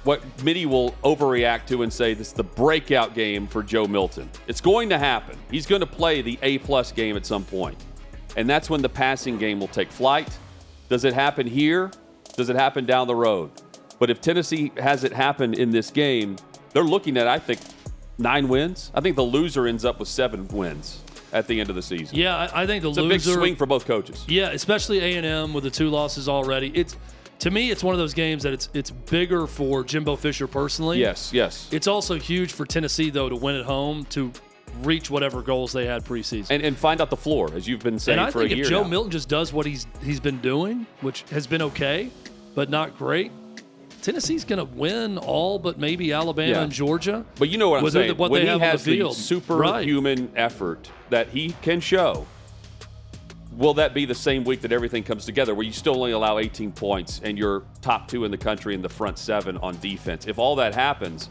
what 0.05 0.23
Mitty 0.45 0.65
will 0.65 0.93
overreact 1.03 1.67
to 1.67 1.83
and 1.83 1.93
say 1.93 2.15
this 2.15 2.29
is 2.29 2.33
the 2.33 2.45
breakout 2.45 3.15
game 3.15 3.49
for 3.49 3.65
Joe 3.65 3.87
Milton? 3.87 4.31
It's 4.47 4.61
going 4.61 4.89
to 4.91 4.99
happen. 4.99 5.37
He's 5.51 5.67
going 5.67 5.81
to 5.81 5.87
play 5.87 6.23
the 6.23 6.39
A 6.43 6.59
plus 6.59 6.93
game 6.93 7.17
at 7.17 7.27
some 7.27 7.45
point. 7.45 7.85
And 8.37 8.49
that's 8.49 8.71
when 8.71 8.81
the 8.81 8.89
passing 8.89 9.39
game 9.39 9.59
will 9.59 9.69
take 9.69 9.91
flight. 9.91 10.29
Does 10.89 11.05
it 11.05 11.15
happen 11.15 11.49
here? 11.49 11.91
Does 12.37 12.49
it 12.49 12.55
happen 12.55 12.87
down 12.87 13.09
the 13.09 13.17
road? 13.17 13.51
But 13.99 14.11
if 14.11 14.21
Tennessee 14.21 14.71
has 14.77 15.03
it 15.03 15.13
happen 15.13 15.53
in 15.53 15.71
this 15.71 15.91
game, 15.91 16.37
they're 16.73 16.85
looking 16.85 17.17
at, 17.17 17.27
I 17.27 17.41
think, 17.41 17.59
nine 18.19 18.47
wins. 18.47 18.93
I 18.95 19.01
think 19.01 19.17
the 19.17 19.23
loser 19.23 19.67
ends 19.67 19.85
up 19.85 19.99
with 19.99 20.07
seven 20.07 20.47
wins 20.49 21.03
at 21.33 21.47
the 21.47 21.61
end 21.61 21.71
of 21.71 21.77
the 21.77 21.83
season. 21.83 22.17
Yeah, 22.17 22.37
I, 22.37 22.63
I 22.63 22.67
think 22.67 22.83
the 22.83 22.89
It's 22.91 22.99
a 22.99 23.09
big 23.09 23.21
swing 23.21 23.57
for 23.57 23.67
both 23.67 23.85
coaches. 23.87 24.25
Yeah, 24.29 24.51
especially 24.51 25.01
A 25.01 25.17
and 25.17 25.27
M 25.27 25.53
with 25.53 25.65
the 25.65 25.71
two 25.71 25.89
losses 25.89 26.29
already. 26.29 26.71
It's 26.75 26.97
to 27.41 27.51
me, 27.51 27.71
it's 27.71 27.85
one 27.85 27.95
of 27.95 27.99
those 27.99 28.15
games 28.15 28.43
that 28.43 28.53
it's 28.53 28.69
it's 28.75 28.91
bigger 28.91 29.47
for 29.47 29.85
Jimbo 29.85 30.17
Fisher 30.17 30.47
personally. 30.47 30.99
Yes, 30.99 31.33
yes. 31.33 31.69
It's 31.71 31.87
also 31.87 32.19
huge 32.19 32.53
for 32.53 32.65
Tennessee 32.67 33.11
though 33.11 33.29
to 33.29 33.37
win 33.37 33.55
at 33.57 33.65
home 33.65 34.05
to 34.07 34.33
reach 34.83 35.11
whatever 35.11 35.43
goals 35.43 35.73
they 35.73 35.87
had 35.87 36.05
preseason. 36.05 36.49
and, 36.51 36.63
and 36.63 36.77
find 36.77 37.01
out 37.01 37.11
the 37.11 37.17
floor, 37.17 37.51
as 37.55 37.67
you've 37.67 37.81
been 37.81 37.99
saying 37.99 38.19
And 38.19 38.29
I 38.29 38.31
for 38.31 38.41
think 38.41 38.53
a 38.53 38.57
year 38.57 38.65
if 38.65 38.71
Joe 38.71 38.83
now. 38.83 38.89
Milton 38.89 39.11
just 39.11 39.29
does 39.29 39.53
what 39.53 39.67
he's 39.67 39.87
he's 40.03 40.21
been 40.21 40.39
doing, 40.41 40.87
which 41.01 41.23
has 41.31 41.47
been 41.47 41.63
okay, 41.63 42.11
but 42.55 42.71
not 42.71 42.97
great, 42.99 43.33
Tennessee's 44.03 44.45
going 44.45 44.59
to 44.59 44.65
win 44.77 45.19
all 45.19 45.59
but 45.59 45.79
maybe 45.79 46.13
Alabama 46.13 46.51
Yeah. 46.53 46.63
and 46.63 46.73
Georgia. 46.73 47.25
but 47.39 47.49
you 47.49 47.59
know 47.59 47.69
what 47.71 47.79
I'm 47.79 47.85
with 47.85 47.93
the- 47.95 48.01
saying. 48.07 48.17
what 48.17 48.31
when 48.31 48.45
they 48.47 48.53
he 48.53 48.59
has 48.59 48.85
the 48.85 48.97
field. 48.97 49.17
superhuman 49.17 50.31
effort 50.37 50.91
that 51.11 51.29
he 51.29 51.55
can 51.63 51.81
show, 51.81 52.27
will 53.57 53.75
that 53.75 53.95
be 53.95 54.05
the 54.05 54.15
same 54.15 54.45
week 54.45 54.61
that 54.63 54.73
everything 54.73 55.03
comes 55.03 55.25
together, 55.25 55.55
where 55.55 55.67
you 55.67 55.73
still 55.73 55.97
only 55.97 56.13
allow 56.13 56.39
18 56.39 56.71
points 56.73 57.21
and 57.25 57.37
you're 57.37 57.63
top 57.83 58.09
two 58.09 58.25
in 58.25 58.31
the 58.31 58.37
country 58.39 58.75
in 58.75 58.83
the 58.83 58.89
front 58.89 59.19
seven 59.19 59.57
on 59.59 59.79
defense? 59.81 60.27
If 60.27 60.39
all 60.39 60.55
that 60.57 60.75
happens, 60.75 61.29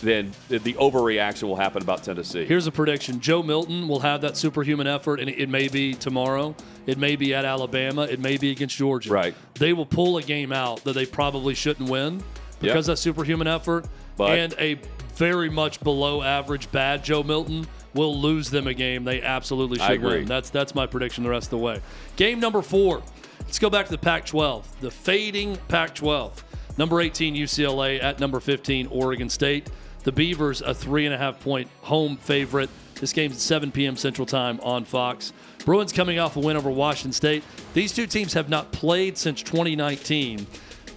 then 0.00 0.32
the, 0.48 0.58
the 0.58 0.74
overreaction 0.74 1.44
will 1.44 1.56
happen 1.56 1.80
about 1.82 2.02
Tennessee. 2.02 2.44
Here's 2.44 2.66
a 2.66 2.72
prediction: 2.72 3.20
Joe 3.20 3.42
Milton 3.42 3.86
will 3.88 4.00
have 4.00 4.20
that 4.22 4.36
superhuman 4.36 4.86
effort, 4.86 5.20
and 5.20 5.30
it 5.30 5.48
may 5.48 5.68
be 5.68 5.94
tomorrow. 5.94 6.54
It 6.86 6.98
may 6.98 7.16
be 7.16 7.34
at 7.34 7.44
Alabama. 7.44 8.02
It 8.02 8.20
may 8.20 8.36
be 8.36 8.50
against 8.50 8.76
Georgia. 8.76 9.10
Right. 9.12 9.34
They 9.54 9.72
will 9.72 9.86
pull 9.86 10.18
a 10.18 10.22
game 10.22 10.52
out 10.52 10.84
that 10.84 10.92
they 10.94 11.06
probably 11.06 11.54
shouldn't 11.54 11.88
win 11.88 12.22
because 12.60 12.88
of 12.88 12.94
that 12.94 12.96
superhuman 12.98 13.46
effort. 13.46 13.86
But- 14.16 14.38
and 14.38 14.54
a 14.58 14.78
very 15.16 15.48
much 15.50 15.80
below 15.80 16.22
average 16.22 16.70
bad 16.72 17.04
Joe 17.04 17.22
Milton 17.22 17.66
will 17.94 18.18
lose 18.18 18.50
them 18.50 18.66
a 18.66 18.74
game 18.74 19.04
they 19.04 19.22
absolutely 19.22 19.78
should 19.78 19.90
I 19.90 19.92
agree. 19.94 20.18
win. 20.18 20.24
That's 20.26 20.50
that's 20.50 20.74
my 20.74 20.86
prediction 20.86 21.22
the 21.24 21.30
rest 21.30 21.46
of 21.46 21.50
the 21.50 21.58
way. 21.58 21.80
Game 22.16 22.40
number 22.40 22.62
four. 22.62 23.02
Let's 23.40 23.58
go 23.58 23.70
back 23.70 23.84
to 23.86 23.92
the 23.92 23.98
Pac-12, 23.98 24.64
the 24.80 24.90
fading 24.90 25.56
Pac-12. 25.68 26.32
Number 26.78 27.00
18 27.00 27.36
UCLA 27.36 28.02
at 28.02 28.18
number 28.18 28.40
15 28.40 28.88
Oregon 28.88 29.28
State. 29.28 29.70
The 30.02 30.10
Beavers 30.12 30.60
a 30.60 30.74
three 30.74 31.06
and 31.06 31.14
a 31.14 31.18
half 31.18 31.40
point 31.40 31.68
home 31.82 32.16
favorite. 32.16 32.68
This 33.00 33.12
game's 33.12 33.34
at 33.34 33.40
7 33.40 33.70
p.m. 33.70 33.96
Central 33.96 34.26
Time 34.26 34.58
on 34.62 34.84
Fox. 34.84 35.32
Bruins 35.64 35.92
coming 35.92 36.18
off 36.18 36.36
a 36.36 36.40
win 36.40 36.56
over 36.56 36.70
Washington 36.70 37.12
State. 37.12 37.44
These 37.72 37.92
two 37.92 38.06
teams 38.06 38.32
have 38.34 38.48
not 38.48 38.70
played 38.72 39.16
since 39.16 39.42
2019. 39.42 40.46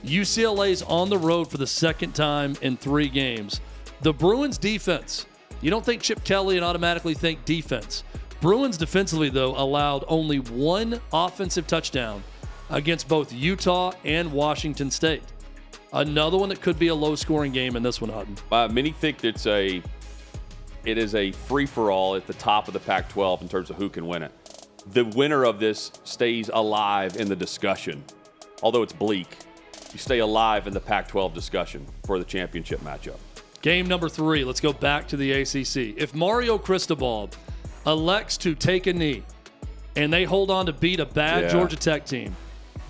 UCLA's 0.03 0.83
on 0.83 1.09
the 1.09 1.17
road 1.17 1.49
for 1.49 1.57
the 1.57 1.67
second 1.67 2.13
time 2.13 2.55
in 2.61 2.77
three 2.77 3.07
games. 3.07 3.61
The 4.01 4.13
Bruins 4.13 4.57
defense. 4.57 5.25
You 5.61 5.71
don't 5.71 5.83
think 5.83 6.01
Chip 6.01 6.23
Kelly 6.23 6.57
and 6.57 6.65
automatically 6.65 7.13
think 7.13 7.43
defense. 7.45 8.03
Bruins 8.41 8.77
defensively, 8.77 9.29
though, 9.29 9.55
allowed 9.55 10.03
only 10.07 10.39
one 10.39 11.01
offensive 11.11 11.65
touchdown 11.65 12.23
against 12.69 13.07
both 13.07 13.33
Utah 13.33 13.93
and 14.03 14.31
Washington 14.31 14.91
State. 14.91 15.23
Another 15.93 16.37
one 16.37 16.49
that 16.49 16.61
could 16.61 16.77
be 16.77 16.89
a 16.89 16.95
low 16.95 17.15
scoring 17.15 17.51
game 17.51 17.75
in 17.75 17.81
this 17.81 18.01
one, 18.01 18.11
Hutton. 18.11 18.35
Uh, 18.51 18.67
many 18.67 18.91
think 18.91 19.23
it's 19.23 19.47
a 19.47 19.81
it 20.85 20.97
is 20.97 21.15
a 21.15 21.31
free 21.31 21.65
for 21.65 21.91
all 21.91 22.15
at 22.15 22.27
the 22.27 22.33
top 22.35 22.67
of 22.67 22.73
the 22.73 22.79
Pac-12 22.79 23.41
in 23.41 23.49
terms 23.49 23.69
of 23.69 23.75
who 23.75 23.89
can 23.89 24.07
win 24.07 24.23
it. 24.23 24.31
The 24.91 25.03
winner 25.05 25.43
of 25.43 25.59
this 25.59 25.91
stays 26.03 26.49
alive 26.53 27.17
in 27.17 27.27
the 27.27 27.35
discussion, 27.35 28.03
although 28.61 28.83
it's 28.83 28.93
bleak. 28.93 29.27
You 29.91 29.99
stay 29.99 30.19
alive 30.19 30.67
in 30.67 30.73
the 30.73 30.79
Pac-12 30.79 31.33
discussion 31.33 31.85
for 32.05 32.19
the 32.19 32.25
championship 32.25 32.79
matchup. 32.81 33.17
Game 33.61 33.87
number 33.87 34.09
three. 34.09 34.43
Let's 34.43 34.61
go 34.61 34.71
back 34.73 35.07
to 35.09 35.17
the 35.17 35.31
ACC. 35.31 35.97
If 35.97 36.13
Mario 36.13 36.57
Cristobal 36.57 37.29
elects 37.85 38.37
to 38.37 38.55
take 38.55 38.87
a 38.87 38.93
knee 38.93 39.23
and 39.95 40.11
they 40.11 40.23
hold 40.23 40.51
on 40.51 40.65
to 40.67 40.73
beat 40.73 40.99
a 40.99 41.05
bad 41.05 41.43
Yeah. 41.43 41.49
Georgia 41.49 41.75
Tech 41.75 42.05
team, 42.05 42.35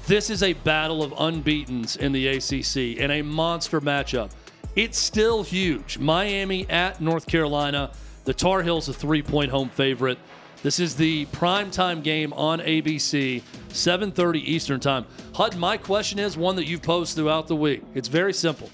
this 0.08 0.30
is 0.30 0.44
a 0.44 0.54
battle 0.54 1.04
of 1.04 1.14
unbeatens 1.14 1.98
in 1.98 2.12
the 2.12 2.28
ACC 2.28 3.02
and 3.02 3.12
a 3.12 3.22
monster 3.22 3.82
matchup. 3.82 4.32
It's 4.76 4.98
still 4.98 5.44
huge. 5.44 5.98
Miami 5.98 6.70
at 6.70 7.02
North 7.02 7.26
Carolina. 7.26 7.92
The 8.26 8.34
Tar 8.34 8.62
Heels 8.62 8.90
a 8.90 8.94
three-point 8.94 9.50
home 9.52 9.70
favorite. 9.70 10.20
This 10.64 10.80
is 10.80 10.96
the 10.96 11.26
primetime 11.28 12.02
game 12.02 12.34
on 12.34 12.60
ABC, 12.60 13.44
7:30 13.70 14.40
Eastern 14.40 14.80
Time. 14.80 15.06
Hutton, 15.34 15.60
my 15.60 15.78
question 15.78 16.18
is 16.18 16.36
one 16.36 16.56
that 16.56 16.66
you've 16.66 16.82
posed 16.82 17.16
throughout 17.16 17.48
the 17.48 17.56
week. 17.56 17.84
It's 17.94 18.08
very 18.08 18.34
simple. 18.34 18.70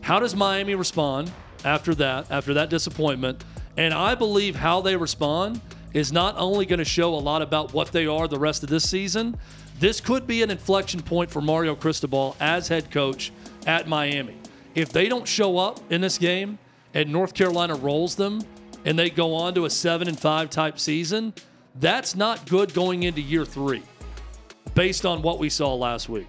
How 0.00 0.18
does 0.18 0.34
Miami 0.34 0.74
respond 0.74 1.30
after 1.64 1.94
that, 1.96 2.30
after 2.30 2.54
that 2.54 2.70
disappointment? 2.70 3.44
And 3.76 3.92
I 3.92 4.14
believe 4.14 4.56
how 4.56 4.80
they 4.80 4.96
respond 4.96 5.60
is 5.92 6.10
not 6.12 6.36
only 6.38 6.66
going 6.66 6.78
to 6.78 6.84
show 6.84 7.14
a 7.14 7.16
lot 7.16 7.42
about 7.42 7.72
what 7.72 7.92
they 7.92 8.06
are 8.06 8.26
the 8.26 8.38
rest 8.38 8.62
of 8.62 8.68
this 8.70 8.88
season, 8.88 9.36
this 9.78 10.00
could 10.00 10.26
be 10.26 10.42
an 10.42 10.50
inflection 10.50 11.00
point 11.00 11.30
for 11.30 11.40
Mario 11.40 11.74
Cristobal 11.74 12.34
as 12.40 12.68
head 12.68 12.90
coach 12.90 13.30
at 13.66 13.88
Miami. 13.88 14.36
If 14.74 14.90
they 14.90 15.08
don't 15.08 15.28
show 15.28 15.58
up 15.58 15.80
in 15.92 16.00
this 16.00 16.18
game 16.18 16.58
and 16.94 17.12
North 17.12 17.34
Carolina 17.34 17.74
rolls 17.74 18.16
them 18.16 18.40
and 18.84 18.98
they 18.98 19.10
go 19.10 19.34
on 19.34 19.54
to 19.54 19.64
a 19.64 19.70
7 19.70 20.08
and 20.08 20.18
5 20.18 20.50
type 20.50 20.78
season, 20.78 21.34
that's 21.76 22.14
not 22.14 22.46
good 22.48 22.74
going 22.74 23.02
into 23.02 23.20
year 23.20 23.44
3 23.44 23.82
based 24.74 25.06
on 25.06 25.22
what 25.22 25.38
we 25.38 25.48
saw 25.48 25.74
last 25.74 26.08
week. 26.08 26.28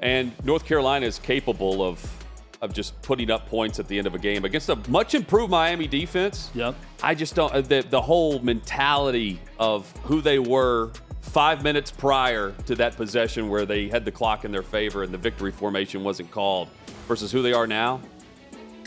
And 0.00 0.32
North 0.44 0.64
Carolina 0.64 1.06
is 1.06 1.18
capable 1.18 1.82
of 1.82 2.16
of 2.62 2.74
just 2.74 3.00
putting 3.00 3.30
up 3.30 3.48
points 3.48 3.78
at 3.78 3.88
the 3.88 3.96
end 3.96 4.06
of 4.06 4.14
a 4.14 4.18
game 4.18 4.44
against 4.44 4.68
a 4.68 4.76
much 4.90 5.14
improved 5.14 5.50
Miami 5.50 5.86
defense. 5.86 6.50
Yep. 6.54 6.74
I 7.02 7.14
just 7.14 7.34
don't 7.34 7.52
the, 7.68 7.84
the 7.88 8.00
whole 8.00 8.38
mentality 8.40 9.40
of 9.58 9.90
who 10.02 10.20
they 10.20 10.38
were 10.38 10.90
five 11.22 11.62
minutes 11.62 11.90
prior 11.90 12.52
to 12.66 12.74
that 12.74 12.96
possession 12.96 13.48
where 13.48 13.64
they 13.64 13.88
had 13.88 14.04
the 14.04 14.10
clock 14.10 14.44
in 14.44 14.52
their 14.52 14.62
favor 14.62 15.02
and 15.02 15.12
the 15.12 15.18
victory 15.18 15.52
formation 15.52 16.04
wasn't 16.04 16.30
called 16.30 16.68
versus 17.08 17.32
who 17.32 17.40
they 17.40 17.52
are 17.52 17.66
now. 17.66 18.00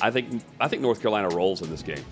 I 0.02 0.12
think 0.12 0.44
I 0.60 0.68
think 0.68 0.82
North 0.82 1.02
Carolina 1.02 1.30
rolls 1.30 1.62
in 1.62 1.70
this 1.70 1.82
game 1.82 2.04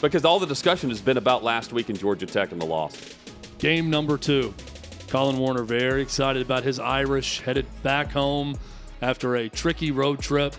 because 0.00 0.24
all 0.24 0.38
the 0.38 0.46
discussion 0.46 0.88
has 0.88 1.00
been 1.00 1.16
about 1.16 1.42
last 1.42 1.72
week 1.72 1.90
in 1.90 1.96
Georgia 1.96 2.26
Tech 2.26 2.52
and 2.52 2.60
the 2.60 2.66
loss. 2.66 3.16
Game 3.58 3.90
number 3.90 4.16
two. 4.16 4.54
Colin 5.08 5.38
Warner 5.38 5.64
very 5.64 6.02
excited 6.02 6.42
about 6.42 6.62
his 6.62 6.78
Irish 6.78 7.40
headed 7.40 7.66
back 7.82 8.12
home 8.12 8.58
after 9.00 9.36
a 9.36 9.48
tricky 9.48 9.90
road 9.90 10.20
trip 10.20 10.54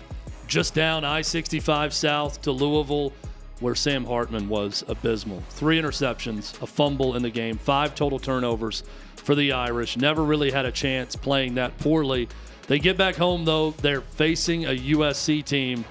just 0.46 0.74
down 0.74 1.04
I 1.04 1.22
65 1.22 1.94
south 1.94 2.42
to 2.42 2.50
Louisville, 2.50 3.12
where 3.60 3.76
Sam 3.76 4.04
Hartman 4.04 4.48
was 4.48 4.82
abysmal. 4.88 5.40
Three 5.50 5.80
interceptions, 5.80 6.60
a 6.60 6.66
fumble 6.66 7.14
in 7.14 7.22
the 7.22 7.30
game, 7.30 7.56
five 7.56 7.94
total 7.94 8.18
turnovers 8.18 8.82
for 9.14 9.36
the 9.36 9.52
Irish. 9.52 9.96
Never 9.96 10.24
really 10.24 10.50
had 10.50 10.66
a 10.66 10.72
chance 10.72 11.14
playing 11.14 11.54
that 11.54 11.78
poorly. 11.78 12.28
They 12.66 12.80
get 12.80 12.96
back 12.96 13.14
home, 13.14 13.44
though, 13.44 13.70
they're 13.70 14.00
facing 14.00 14.64
a 14.64 14.76
USC 14.76 15.44
team 15.44 15.84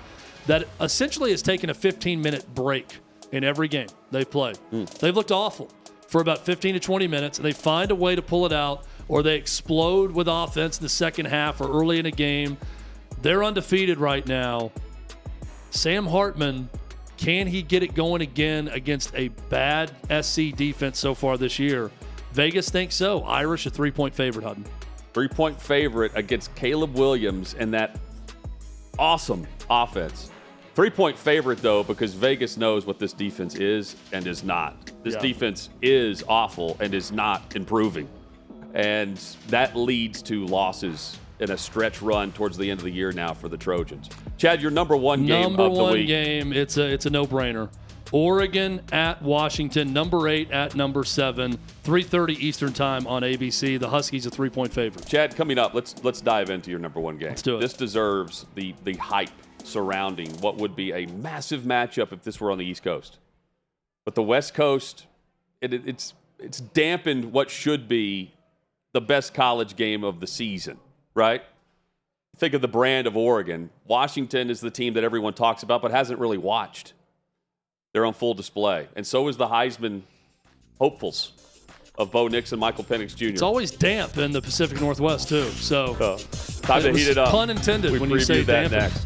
that 0.47 0.67
essentially 0.81 1.31
has 1.31 1.41
taken 1.41 1.69
a 1.69 1.73
15 1.73 2.21
minute 2.21 2.53
break 2.53 2.97
in 3.31 3.43
every 3.43 3.67
game 3.67 3.87
they've 4.11 4.29
played. 4.29 4.57
Hmm. 4.71 4.85
They've 4.99 5.15
looked 5.15 5.31
awful 5.31 5.69
for 6.07 6.21
about 6.21 6.45
15 6.45 6.73
to 6.73 6.79
20 6.79 7.07
minutes, 7.07 7.37
and 7.37 7.45
they 7.45 7.51
find 7.51 7.91
a 7.91 7.95
way 7.95 8.15
to 8.15 8.21
pull 8.21 8.45
it 8.45 8.53
out, 8.53 8.85
or 9.07 9.21
they 9.21 9.35
explode 9.35 10.11
with 10.11 10.27
offense 10.27 10.77
in 10.77 10.83
the 10.83 10.89
second 10.89 11.25
half 11.25 11.61
or 11.61 11.69
early 11.69 11.99
in 11.99 12.05
a 12.07 12.11
game. 12.11 12.57
They're 13.21 13.43
undefeated 13.43 13.99
right 13.99 14.25
now. 14.27 14.71
Sam 15.69 16.07
Hartman, 16.07 16.69
can 17.17 17.47
he 17.47 17.61
get 17.61 17.83
it 17.83 17.93
going 17.93 18.21
again 18.21 18.69
against 18.69 19.13
a 19.13 19.27
bad 19.49 19.91
SC 20.23 20.55
defense 20.55 20.97
so 20.97 21.13
far 21.13 21.37
this 21.37 21.59
year? 21.59 21.91
Vegas 22.31 22.69
thinks 22.69 22.95
so. 22.95 23.23
Irish 23.23 23.65
a 23.65 23.69
three 23.69 23.91
point 23.91 24.15
favorite, 24.15 24.43
Hutton. 24.43 24.65
Three 25.13 25.27
point 25.27 25.61
favorite 25.61 26.11
against 26.15 26.55
Caleb 26.55 26.95
Williams 26.95 27.55
and 27.59 27.73
that 27.73 27.99
awesome 28.97 29.45
offense. 29.69 30.31
Three 30.79 30.89
point 30.89 31.17
favorite, 31.17 31.61
though, 31.61 31.83
because 31.83 32.13
Vegas 32.13 32.55
knows 32.55 32.85
what 32.85 32.99
this 32.99 33.11
defense 33.11 33.55
is 33.55 33.97
and 34.13 34.25
is 34.25 34.45
not. 34.45 34.77
This 35.03 35.15
Yeah. 35.15 35.19
defense 35.19 35.67
is 35.81 36.23
awful 36.25 36.77
and 36.79 36.93
is 36.93 37.11
not 37.11 37.53
improving. 37.53 38.07
And 38.73 39.17
that 39.49 39.75
leads 39.75 40.21
to 40.21 40.45
losses 40.45 41.17
in 41.41 41.51
a 41.51 41.57
stretch 41.57 42.01
run 42.01 42.31
towards 42.31 42.57
the 42.57 42.71
end 42.71 42.79
of 42.79 42.85
the 42.85 42.91
year 42.91 43.11
now 43.11 43.33
for 43.33 43.49
the 43.49 43.57
Trojans. 43.57 44.07
Chad, 44.37 44.61
your 44.61 44.71
number 44.71 44.95
one 44.95 45.25
game 45.25 45.41
number 45.41 45.63
of 45.63 45.75
the 45.75 45.83
one 45.83 45.93
week. 45.95 46.07
game. 46.07 46.53
It's 46.53 46.77
a 46.77 46.85
it's 46.85 47.05
a 47.05 47.09
no 47.09 47.25
brainer. 47.25 47.67
Oregon 48.13 48.79
at 48.93 49.21
Washington, 49.21 49.91
number 49.91 50.29
eight 50.29 50.49
at 50.49 50.75
number 50.77 51.03
seven, 51.03 51.59
3:30 51.83 52.37
Eastern 52.39 52.71
time 52.71 53.05
on 53.05 53.23
ABC. 53.23 53.75
The 53.75 53.89
Huskies 53.89 54.25
a 54.25 54.29
three 54.29 54.49
point 54.49 54.71
favorite. 54.71 55.05
Chad, 55.05 55.35
coming 55.35 55.59
up, 55.59 55.73
let's 55.73 56.01
let's 56.05 56.21
dive 56.21 56.49
into 56.49 56.71
your 56.71 56.79
number 56.79 57.01
one 57.01 57.17
game. 57.17 57.27
Let's 57.27 57.41
do 57.41 57.57
it. 57.57 57.59
This 57.59 57.73
deserves 57.73 58.45
the 58.55 58.73
the 58.85 58.93
hype 58.93 59.29
surrounding 59.63 60.29
what 60.41 60.57
would 60.57 60.75
be 60.75 60.91
a 60.91 61.05
massive 61.07 61.61
matchup 61.63 62.11
if 62.11 62.23
this 62.23 62.39
were 62.39 62.51
on 62.51 62.57
the 62.57 62.65
East 62.65 62.83
Coast. 62.83 63.17
But 64.05 64.15
the 64.15 64.23
West 64.23 64.53
Coast, 64.53 65.05
it, 65.61 65.73
it- 65.73 65.87
it's 65.87 66.13
it's 66.41 66.61
dampened 66.61 67.33
what 67.33 67.49
should 67.49 67.87
be 67.89 68.31
the 68.93 69.01
best 69.01 69.33
college 69.33 69.75
game 69.75 70.05
of 70.05 70.21
the 70.21 70.27
season, 70.27 70.77
right? 71.13 71.43
Think 72.37 72.53
of 72.53 72.61
the 72.61 72.67
brand 72.69 73.07
of 73.07 73.17
Oregon. 73.17 73.69
Washington 73.85 74.49
is 74.49 74.61
the 74.61 74.71
team 74.71 74.93
that 74.93 75.03
everyone 75.03 75.33
talks 75.33 75.63
about 75.63 75.81
but 75.81 75.91
hasn't 75.91 76.17
really 76.19 76.37
watched. 76.37 76.93
They're 77.93 78.05
on 78.05 78.13
full 78.13 78.33
display, 78.35 78.87
and 78.95 79.05
so 79.05 79.27
is 79.27 79.35
the 79.35 79.47
Heisman 79.47 80.03
hopefuls 80.79 81.33
of 81.97 82.09
Bo 82.11 82.29
Nix 82.29 82.53
and 82.53 82.61
Michael 82.61 82.85
Penix 82.85 83.13
Jr. 83.13 83.25
It's 83.25 83.41
always 83.41 83.71
damp 83.71 84.17
in 84.17 84.31
the 84.31 84.41
Pacific 84.41 84.79
Northwest 84.79 85.27
too. 85.27 85.43
So 85.49 85.97
Uh, 85.99 86.17
time 86.61 86.83
to 86.83 86.93
heat 86.93 87.09
it 87.09 87.17
up. 87.17 87.31
pun 87.31 87.49
intended 87.49 87.91
we 87.91 87.99
when 87.99 88.09
you 88.09 88.21
say 88.21 88.43
that 88.43 88.71
dampen. 88.71 88.79
next. 88.79 89.05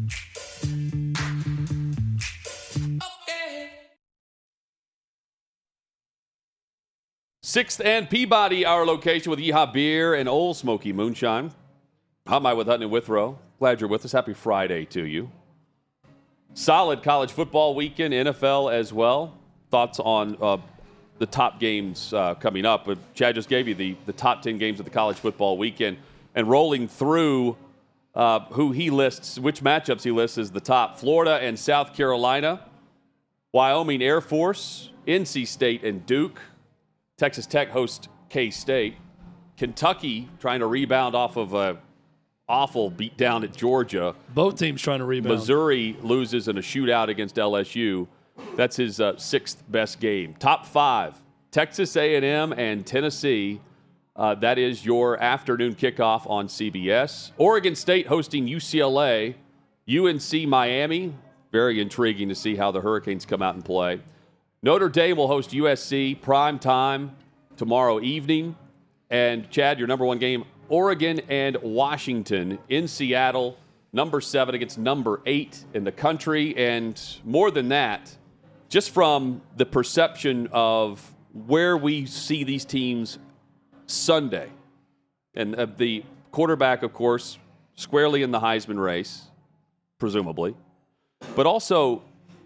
Sixth 7.51 7.81
and 7.83 8.09
Peabody, 8.09 8.65
our 8.65 8.85
location 8.85 9.29
with 9.29 9.37
Yeehaw 9.37 9.73
Beer 9.73 10.13
and 10.13 10.29
Ole 10.29 10.53
Smoky 10.53 10.93
Moonshine. 10.93 11.51
Hot 12.25 12.41
Mic 12.41 12.55
with 12.55 12.65
Hutton 12.65 12.83
and 12.83 12.91
Withrow? 12.93 13.37
Glad 13.59 13.81
you're 13.81 13.89
with 13.89 14.05
us. 14.05 14.13
Happy 14.13 14.33
Friday 14.33 14.85
to 14.85 15.05
you. 15.05 15.29
Solid 16.53 17.03
college 17.03 17.29
football 17.29 17.75
weekend, 17.75 18.13
NFL 18.13 18.71
as 18.71 18.93
well. 18.93 19.37
Thoughts 19.69 19.99
on 19.99 20.37
uh, 20.41 20.59
the 21.17 21.25
top 21.25 21.59
games 21.59 22.13
uh, 22.13 22.35
coming 22.35 22.65
up? 22.65 22.85
But 22.85 22.99
Chad 23.15 23.35
just 23.35 23.49
gave 23.49 23.67
you 23.67 23.75
the, 23.75 23.97
the 24.05 24.13
top 24.13 24.41
10 24.41 24.57
games 24.57 24.79
of 24.79 24.85
the 24.85 24.89
college 24.89 25.17
football 25.17 25.57
weekend. 25.57 25.97
And 26.33 26.49
rolling 26.49 26.87
through 26.87 27.57
uh, 28.15 28.39
who 28.51 28.71
he 28.71 28.89
lists, 28.89 29.37
which 29.37 29.59
matchups 29.61 30.03
he 30.03 30.11
lists 30.11 30.37
as 30.37 30.51
the 30.51 30.61
top 30.61 30.99
Florida 30.99 31.37
and 31.41 31.59
South 31.59 31.95
Carolina, 31.95 32.61
Wyoming 33.51 34.01
Air 34.01 34.21
Force, 34.21 34.89
NC 35.05 35.45
State, 35.45 35.83
and 35.83 36.05
Duke. 36.05 36.39
Texas 37.21 37.45
Tech 37.45 37.69
hosts 37.69 38.07
K 38.29 38.49
State. 38.49 38.95
Kentucky 39.55 40.27
trying 40.39 40.61
to 40.61 40.65
rebound 40.65 41.13
off 41.13 41.37
of 41.37 41.53
a 41.53 41.77
awful 42.49 42.89
beatdown 42.89 43.43
at 43.43 43.55
Georgia. 43.55 44.15
both 44.33 44.57
teams 44.57 44.81
trying 44.81 44.97
to 44.97 45.05
rebound. 45.05 45.35
Missouri 45.35 45.95
loses 46.01 46.47
in 46.47 46.57
a 46.57 46.61
shootout 46.61 47.09
against 47.09 47.35
LSU. 47.35 48.07
That's 48.55 48.75
his 48.75 48.99
uh, 48.99 49.17
sixth 49.17 49.63
best 49.69 49.99
game. 49.99 50.33
Top 50.39 50.65
five: 50.65 51.21
Texas 51.51 51.95
A&M 51.95 52.53
and 52.53 52.87
Tennessee. 52.87 53.61
Uh, 54.15 54.33
that 54.33 54.57
is 54.57 54.83
your 54.83 55.21
afternoon 55.21 55.75
kickoff 55.75 56.27
on 56.27 56.47
CBS. 56.47 57.33
Oregon 57.37 57.75
State 57.75 58.07
hosting 58.07 58.47
UCLA. 58.47 59.35
UNC 59.87 60.49
Miami. 60.49 61.13
Very 61.51 61.79
intriguing 61.79 62.29
to 62.29 62.35
see 62.35 62.55
how 62.55 62.71
the 62.71 62.81
Hurricanes 62.81 63.27
come 63.27 63.43
out 63.43 63.53
and 63.53 63.63
play. 63.63 63.99
Notre 64.63 64.89
Dame 64.89 65.17
will 65.17 65.27
host 65.27 65.49
USC 65.51 66.21
prime 66.21 66.59
time 66.59 67.15
tomorrow 67.57 67.99
evening. 67.99 68.55
And 69.09 69.49
Chad, 69.49 69.79
your 69.79 69.87
number 69.87 70.05
one 70.05 70.19
game, 70.19 70.43
Oregon 70.69 71.19
and 71.29 71.57
Washington 71.63 72.59
in 72.69 72.87
Seattle, 72.87 73.57
number 73.91 74.21
seven 74.21 74.53
against 74.53 74.77
number 74.77 75.19
eight 75.25 75.65
in 75.73 75.83
the 75.83 75.91
country. 75.91 76.55
And 76.55 77.01
more 77.23 77.49
than 77.49 77.69
that, 77.69 78.15
just 78.69 78.91
from 78.91 79.41
the 79.57 79.65
perception 79.65 80.47
of 80.51 81.11
where 81.33 81.75
we 81.75 82.05
see 82.05 82.43
these 82.43 82.63
teams 82.63 83.17
Sunday. 83.87 84.49
And 85.33 85.55
uh, 85.55 85.65
the 85.75 86.05
quarterback, 86.29 86.83
of 86.83 86.93
course, 86.93 87.39
squarely 87.73 88.21
in 88.21 88.29
the 88.29 88.39
Heisman 88.39 88.79
race, 88.79 89.23
presumably. 89.97 90.55
But 91.35 91.47
also, 91.47 92.03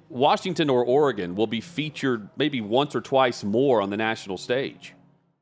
Washington 0.09 0.69
or 0.69 0.83
Oregon 0.85 1.35
will 1.35 1.47
be 1.47 1.61
featured 1.61 2.29
maybe 2.37 2.61
once 2.61 2.95
or 2.95 3.01
twice 3.01 3.43
more 3.43 3.81
on 3.81 3.89
the 3.89 3.97
national 3.97 4.37
stage 4.37 4.93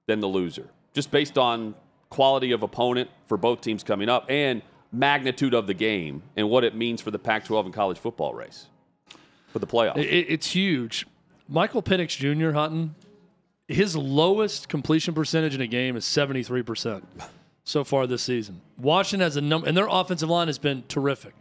than 0.08 0.20
the 0.20 0.28
loser, 0.28 0.70
just 0.94 1.12
based 1.12 1.38
on 1.38 1.76
quality 2.10 2.52
of 2.52 2.64
opponent 2.64 3.10
for 3.28 3.38
both 3.38 3.62
teams 3.62 3.84
coming 3.84 4.10
up 4.10 4.26
and 4.30 4.62
magnitude 4.92 5.54
of 5.54 5.66
the 5.68 5.74
game 5.74 6.22
and 6.36 6.50
what 6.50 6.64
it 6.64 6.76
means 6.76 7.02
for 7.02 7.10
the 7.12 7.18
Pac 7.20 7.46
12 7.46 7.66
and 7.68 7.74
college 7.76 7.98
football 7.98 8.34
race 8.34 8.68
for 9.52 9.60
the 9.60 9.68
playoffs. 9.68 9.98
It- 9.98 10.28
it's 10.30 10.52
huge. 10.52 11.08
Michael 11.50 11.82
Penix 11.84 12.10
Jr. 12.18 12.52
Hutton, 12.52 12.96
his 13.68 13.96
lowest 13.96 14.70
completion 14.70 15.14
percentage 15.14 15.56
in 15.56 15.62
a 15.62 15.68
game 15.68 15.96
is 15.96 16.06
73% 16.06 17.04
so 17.64 17.84
far 17.84 18.06
this 18.08 18.22
season. 18.22 18.62
Washington 18.78 19.24
has 19.24 19.36
a 19.36 19.42
number, 19.42 19.68
and 19.68 19.76
their 19.76 19.88
offensive 19.90 20.30
line 20.30 20.48
has 20.48 20.58
been 20.60 20.84
terrific. 20.88 21.34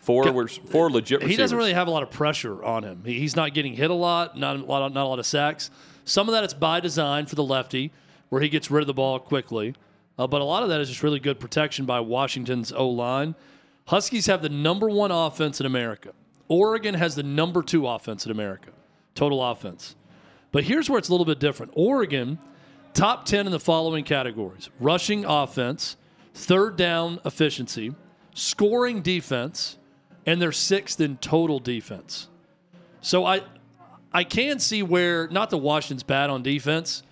Four, 0.00 0.32
were, 0.32 0.48
four 0.48 0.90
legit 0.90 1.22
He 1.22 1.36
doesn't 1.36 1.56
really 1.56 1.74
have 1.74 1.86
a 1.86 1.90
lot 1.90 2.02
of 2.02 2.10
pressure 2.10 2.64
on 2.64 2.84
him. 2.84 3.02
He- 3.04 3.18
He's 3.18 3.36
not 3.36 3.52
getting 3.54 3.74
hit 3.74 3.90
a 3.90 3.94
lot, 3.94 4.36
not 4.36 4.56
a 4.56 4.64
lot, 4.64 4.82
of, 4.82 4.92
not 4.94 5.04
a 5.04 5.08
lot 5.08 5.18
of 5.18 5.26
sacks. 5.26 5.70
Some 6.04 6.28
of 6.28 6.32
that 6.32 6.42
is 6.42 6.54
by 6.54 6.80
design 6.80 7.26
for 7.26 7.34
the 7.34 7.44
lefty, 7.44 7.92
where 8.30 8.40
he 8.40 8.48
gets 8.48 8.70
rid 8.70 8.80
of 8.80 8.86
the 8.86 8.94
ball 8.94 9.18
quickly. 9.18 9.74
Uh, 10.18 10.26
but 10.26 10.40
a 10.40 10.44
lot 10.44 10.62
of 10.62 10.68
that 10.70 10.80
is 10.80 10.88
just 10.88 11.02
really 11.02 11.20
good 11.20 11.38
protection 11.38 11.84
by 11.84 12.00
Washington's 12.00 12.72
O 12.72 12.88
line. 12.88 13.34
Huskies 13.86 14.26
have 14.26 14.40
the 14.42 14.48
number 14.48 14.88
one 14.88 15.10
offense 15.10 15.60
in 15.60 15.66
America, 15.66 16.12
Oregon 16.48 16.94
has 16.94 17.14
the 17.14 17.22
number 17.22 17.62
two 17.62 17.86
offense 17.86 18.24
in 18.24 18.32
America, 18.32 18.70
total 19.14 19.44
offense. 19.44 19.96
But 20.52 20.64
here's 20.64 20.88
where 20.90 20.98
it's 20.98 21.08
a 21.08 21.12
little 21.12 21.24
bit 21.26 21.38
different. 21.38 21.72
Oregon, 21.76 22.38
top 22.94 23.24
10 23.24 23.46
in 23.46 23.52
the 23.52 23.60
following 23.60 24.04
categories 24.04 24.68
rushing 24.80 25.24
offense, 25.24 25.96
third 26.34 26.76
down 26.76 27.20
efficiency, 27.24 27.94
scoring 28.34 29.00
defense, 29.02 29.76
and 30.30 30.40
they're 30.40 30.52
sixth 30.52 31.00
in 31.00 31.16
total 31.16 31.58
defense. 31.58 32.28
So 33.00 33.24
I, 33.26 33.42
I 34.12 34.22
can 34.22 34.60
see 34.60 34.80
where, 34.80 35.26
not 35.26 35.50
the 35.50 35.58
Washington's 35.58 36.04
bad 36.04 36.30
on 36.30 36.44
defense, 36.44 37.02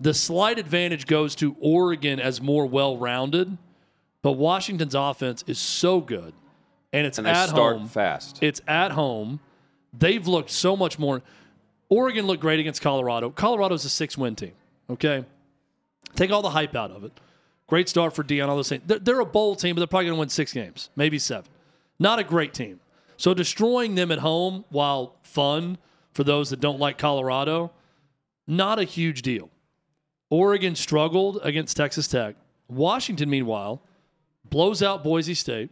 the 0.00 0.12
slight 0.12 0.58
advantage 0.58 1.06
goes 1.06 1.36
to 1.36 1.54
Oregon 1.60 2.18
as 2.18 2.40
more 2.40 2.66
well 2.66 2.96
rounded, 2.96 3.56
but 4.20 4.32
Washington's 4.32 4.96
offense 4.96 5.44
is 5.46 5.60
so 5.60 6.00
good. 6.00 6.34
And 6.92 7.06
it's 7.06 7.18
And 7.18 7.28
at 7.28 7.50
start 7.50 7.76
home. 7.76 7.88
fast. 7.88 8.42
It's 8.42 8.60
at 8.66 8.90
home. 8.90 9.38
They've 9.96 10.26
looked 10.26 10.50
so 10.50 10.76
much 10.76 10.98
more. 10.98 11.22
Oregon 11.88 12.26
looked 12.26 12.40
great 12.40 12.58
against 12.58 12.82
Colorado. 12.82 13.30
Colorado's 13.30 13.84
a 13.84 13.88
six 13.88 14.18
win 14.18 14.34
team. 14.34 14.52
Okay. 14.90 15.24
Take 16.16 16.32
all 16.32 16.42
the 16.42 16.50
hype 16.50 16.74
out 16.74 16.90
of 16.90 17.04
it. 17.04 17.12
Great 17.68 17.88
start 17.88 18.12
for 18.12 18.24
Deion. 18.24 18.48
All 18.48 18.56
the 18.56 18.64
same, 18.64 18.82
They're, 18.86 18.98
they're 18.98 19.20
a 19.20 19.24
bowl 19.26 19.54
team, 19.54 19.76
but 19.76 19.80
they're 19.80 19.86
probably 19.86 20.06
going 20.06 20.16
to 20.16 20.20
win 20.20 20.28
six 20.30 20.52
games, 20.52 20.90
maybe 20.96 21.18
seven. 21.20 21.46
Not 21.98 22.18
a 22.18 22.24
great 22.24 22.54
team. 22.54 22.80
So 23.16 23.32
destroying 23.34 23.94
them 23.94 24.10
at 24.10 24.18
home, 24.18 24.64
while 24.68 25.16
fun 25.22 25.78
for 26.12 26.24
those 26.24 26.50
that 26.50 26.60
don't 26.60 26.78
like 26.78 26.98
Colorado, 26.98 27.72
not 28.46 28.78
a 28.78 28.84
huge 28.84 29.22
deal. 29.22 29.50
Oregon 30.30 30.74
struggled 30.74 31.38
against 31.42 31.76
Texas 31.76 32.08
Tech. 32.08 32.36
Washington, 32.68 33.30
meanwhile, 33.30 33.82
blows 34.44 34.82
out 34.82 35.04
Boise 35.04 35.34
State, 35.34 35.70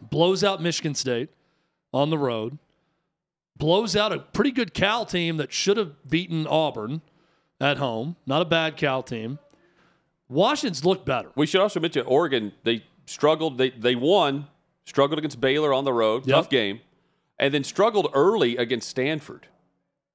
blows 0.00 0.44
out 0.44 0.62
Michigan 0.62 0.94
State 0.94 1.30
on 1.92 2.10
the 2.10 2.18
road, 2.18 2.58
blows 3.56 3.96
out 3.96 4.12
a 4.12 4.18
pretty 4.18 4.50
good 4.50 4.74
Cal 4.74 5.06
team 5.06 5.36
that 5.38 5.52
should 5.52 5.76
have 5.76 6.08
beaten 6.08 6.46
Auburn 6.46 7.00
at 7.60 7.78
home. 7.78 8.16
Not 8.26 8.42
a 8.42 8.46
bad 8.46 8.76
Cal 8.76 9.02
team. 9.02 9.38
Washington's 10.28 10.84
looked 10.84 11.06
better. 11.06 11.30
We 11.34 11.46
should 11.46 11.60
also 11.60 11.80
mention 11.80 12.04
Oregon. 12.06 12.52
They 12.64 12.84
struggled. 13.06 13.58
They 13.58 13.70
they 13.70 13.94
won. 13.94 14.48
Struggled 14.86 15.18
against 15.18 15.40
Baylor 15.40 15.72
on 15.72 15.84
the 15.84 15.92
road. 15.92 16.26
Yep. 16.26 16.34
Tough 16.36 16.50
game, 16.50 16.80
and 17.38 17.52
then 17.54 17.64
struggled 17.64 18.08
early 18.12 18.56
against 18.56 18.88
Stanford, 18.88 19.46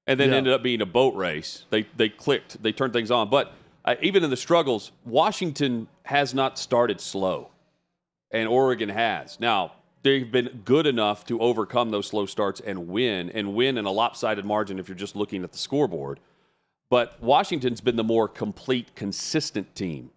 and 0.05 0.19
then 0.19 0.29
Yeah. 0.31 0.37
ended 0.37 0.53
up 0.53 0.61
being 0.63 0.81
a 0.81 0.85
boat 0.85 1.15
race. 1.15 1.65
They 1.69 1.83
they 1.97 2.09
clicked. 2.09 2.61
They 2.61 2.71
turned 2.71 2.93
things 2.93 3.09
on. 3.11 3.29
But 3.29 3.53
uh, 3.85 3.95
even 4.01 4.23
in 4.23 4.29
the 4.29 4.37
struggles, 4.37 4.91
Washington 5.05 5.87
has 6.03 6.33
not 6.33 6.59
started 6.59 7.01
slow, 7.01 7.49
and 8.31 8.47
Oregon 8.47 8.89
has. 8.89 9.39
Now 9.39 9.73
they've 10.03 10.31
been 10.31 10.61
good 10.63 10.85
enough 10.87 11.25
to 11.25 11.39
overcome 11.41 11.89
those 11.89 12.07
slow 12.07 12.25
starts 12.25 12.59
and 12.61 12.87
win, 12.87 13.29
and 13.31 13.55
win 13.55 13.77
in 13.77 13.85
a 13.85 13.91
lopsided 13.91 14.45
margin 14.45 14.77
if 14.79 14.87
you're 14.87 14.95
just 14.95 15.15
looking 15.15 15.43
at 15.43 15.51
the 15.51 15.57
scoreboard. 15.57 16.19
But 16.91 17.21
Washington's 17.21 17.81
been 17.81 17.97
the 17.97 18.03
more 18.03 18.27
complete, 18.27 18.95
consistent 18.95 19.75
team. 19.75 20.11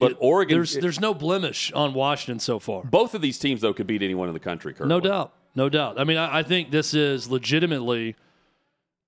But 0.00 0.16
Oregon, 0.18 0.56
there's 0.58 0.74
there's 0.74 1.00
no 1.00 1.14
blemish 1.14 1.72
on 1.72 1.94
Washington 1.94 2.38
so 2.40 2.58
far. 2.58 2.82
both 2.84 3.14
of 3.14 3.22
these 3.22 3.38
teams 3.38 3.60
though 3.60 3.72
could 3.72 3.86
beat 3.86 4.02
anyone 4.02 4.28
in 4.28 4.34
the 4.34 4.40
country. 4.40 4.74
Currently. 4.74 4.94
No 4.94 5.00
doubt. 5.00 5.32
No 5.54 5.68
doubt. 5.68 6.00
I 6.00 6.04
mean, 6.04 6.16
I, 6.16 6.38
I 6.38 6.42
think 6.42 6.70
this 6.70 6.94
is 6.94 7.30
legitimately 7.30 8.16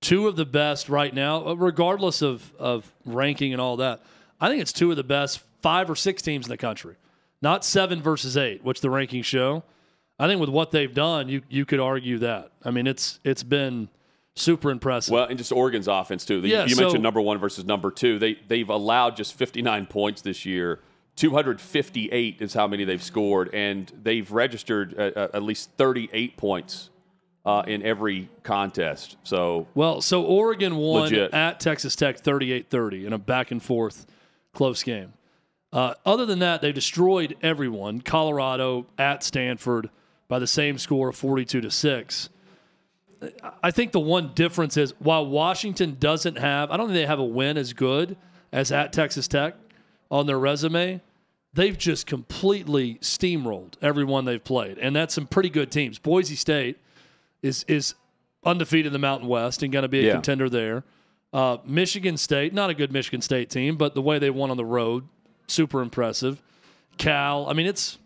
two 0.01 0.27
of 0.27 0.35
the 0.35 0.45
best 0.45 0.87
right 0.89 1.13
now, 1.13 1.45
uh, 1.45 1.53
regardless 1.55 2.21
of, 2.21 2.53
of 2.57 2.91
ranking 3.05 3.51
and 3.51 3.61
all 3.61 3.77
that. 3.77 4.01
I 4.39 4.47
think 4.47 4.61
it's 4.61 4.71
two 4.71 4.89
of 4.91 4.97
the 4.97 5.03
best 5.03 5.41
five 5.61 5.89
or 5.89 5.95
six 5.95 6.21
teams 6.21 6.45
in 6.45 6.49
the 6.49 6.57
country, 6.57 6.95
not 7.41 7.65
seven 7.65 8.01
versus 8.01 8.37
eight, 8.37 8.63
which 8.63 8.79
the 8.81 8.87
rankings 8.87 9.25
show. 9.25 9.63
I 10.19 10.27
think 10.27 10.39
with 10.39 10.49
what 10.49 10.71
they've 10.71 10.93
done, 10.93 11.27
you 11.29 11.41
you 11.49 11.65
could 11.65 11.79
argue 11.79 12.17
that. 12.19 12.51
I 12.63 12.71
mean, 12.71 12.87
it's 12.87 13.19
it's 13.23 13.43
been 13.43 13.89
super 14.37 14.69
impressive. 14.71 15.11
Well, 15.11 15.25
and 15.25 15.37
just 15.37 15.51
Oregon's 15.51 15.87
offense 15.87 16.25
too. 16.25 16.39
You- 16.39 16.47
Yeah, 16.47 16.63
you 16.65 16.75
so- 16.75 16.81
mentioned 16.83 17.03
number 17.03 17.21
one 17.21 17.37
versus 17.37 17.65
number 17.65 17.91
two. 17.91 18.19
They 18.19 18.35
they've 18.47 18.69
allowed 18.69 19.15
just 19.17 19.33
59 19.35 19.85
points 19.87 20.21
this 20.21 20.45
year. 20.45 20.79
258 21.15 22.37
is 22.41 22.53
how 22.53 22.67
many 22.67 22.83
they've 22.83 23.01
scored, 23.03 23.49
and 23.53 23.91
they've 24.03 24.31
registered 24.31 24.93
uh, 24.97 25.11
uh, 25.15 25.27
at 25.33 25.43
least 25.43 25.71
38 25.77 26.37
points 26.37 26.89
uh, 27.45 27.63
in 27.67 27.81
every 27.83 28.29
contest. 28.43 29.17
So 29.23 29.67
Well, 29.73 30.01
so 30.01 30.23
Oregon 30.23 30.75
won 30.77 31.03
Legit. 31.03 31.33
at 31.33 31.59
Texas 31.59 31.95
Tech 31.95 32.17
38 32.19 32.69
30 32.69 33.05
in 33.05 33.13
a 33.13 33.17
back 33.17 33.51
and 33.51 33.61
forth 33.61 34.05
close 34.53 34.83
game. 34.83 35.13
Uh, 35.73 35.93
other 36.05 36.25
than 36.25 36.39
that, 36.39 36.61
they 36.61 36.71
destroyed 36.71 37.35
everyone. 37.41 38.01
Colorado 38.01 38.85
at 38.97 39.23
Stanford 39.23 39.89
by 40.27 40.39
the 40.39 40.47
same 40.47 40.77
score 40.77 41.09
of 41.09 41.15
42 41.15 41.61
to 41.61 41.69
6. 41.71 42.29
I 43.63 43.71
think 43.71 43.91
the 43.91 43.99
one 43.99 44.31
difference 44.35 44.77
is 44.77 44.93
while 44.99 45.25
Washington 45.25 45.97
doesn't 45.99 46.37
have, 46.37 46.69
I 46.71 46.77
don't 46.77 46.87
think 46.87 46.95
they 46.95 47.05
have 47.05 47.19
a 47.19 47.23
win 47.25 47.57
as 47.57 47.73
good 47.73 48.15
as 48.51 48.71
at 48.71 48.93
Texas 48.93 49.27
Tech 49.27 49.55
on 50.11 50.25
their 50.27 50.37
resume. 50.39 51.01
They've 51.53 51.77
just 51.77 52.05
completely 52.05 52.95
steamrolled 52.95 53.73
everyone 53.81 54.25
they've 54.25 54.43
played, 54.43 54.77
and 54.77 54.95
that's 54.95 55.13
some 55.15 55.25
pretty 55.25 55.49
good 55.49 55.71
teams. 55.71 55.97
Boise 55.97 56.35
State 56.35 56.77
is 57.41 57.65
is 57.67 57.95
undefeated 58.45 58.87
in 58.87 58.93
the 58.93 58.99
Mountain 58.99 59.27
West 59.27 59.63
and 59.63 59.71
going 59.73 59.83
to 59.83 59.89
be 59.89 60.01
a 60.01 60.07
Yeah. 60.07 60.13
contender 60.13 60.49
there. 60.49 60.83
Uh, 61.33 61.57
Michigan 61.65 62.15
State, 62.17 62.53
not 62.53 62.69
a 62.69 62.73
good 62.73 62.91
Michigan 62.91 63.21
State 63.21 63.49
team, 63.49 63.75
but 63.75 63.95
the 63.95 64.01
way 64.01 64.19
they 64.19 64.29
won 64.29 64.51
on 64.51 64.57
the 64.57 64.65
road, 64.65 65.03
super 65.47 65.81
impressive. 65.81 66.41
Cal, 66.97 67.47
I 67.49 67.53
mean, 67.53 67.65
it's 67.65 67.97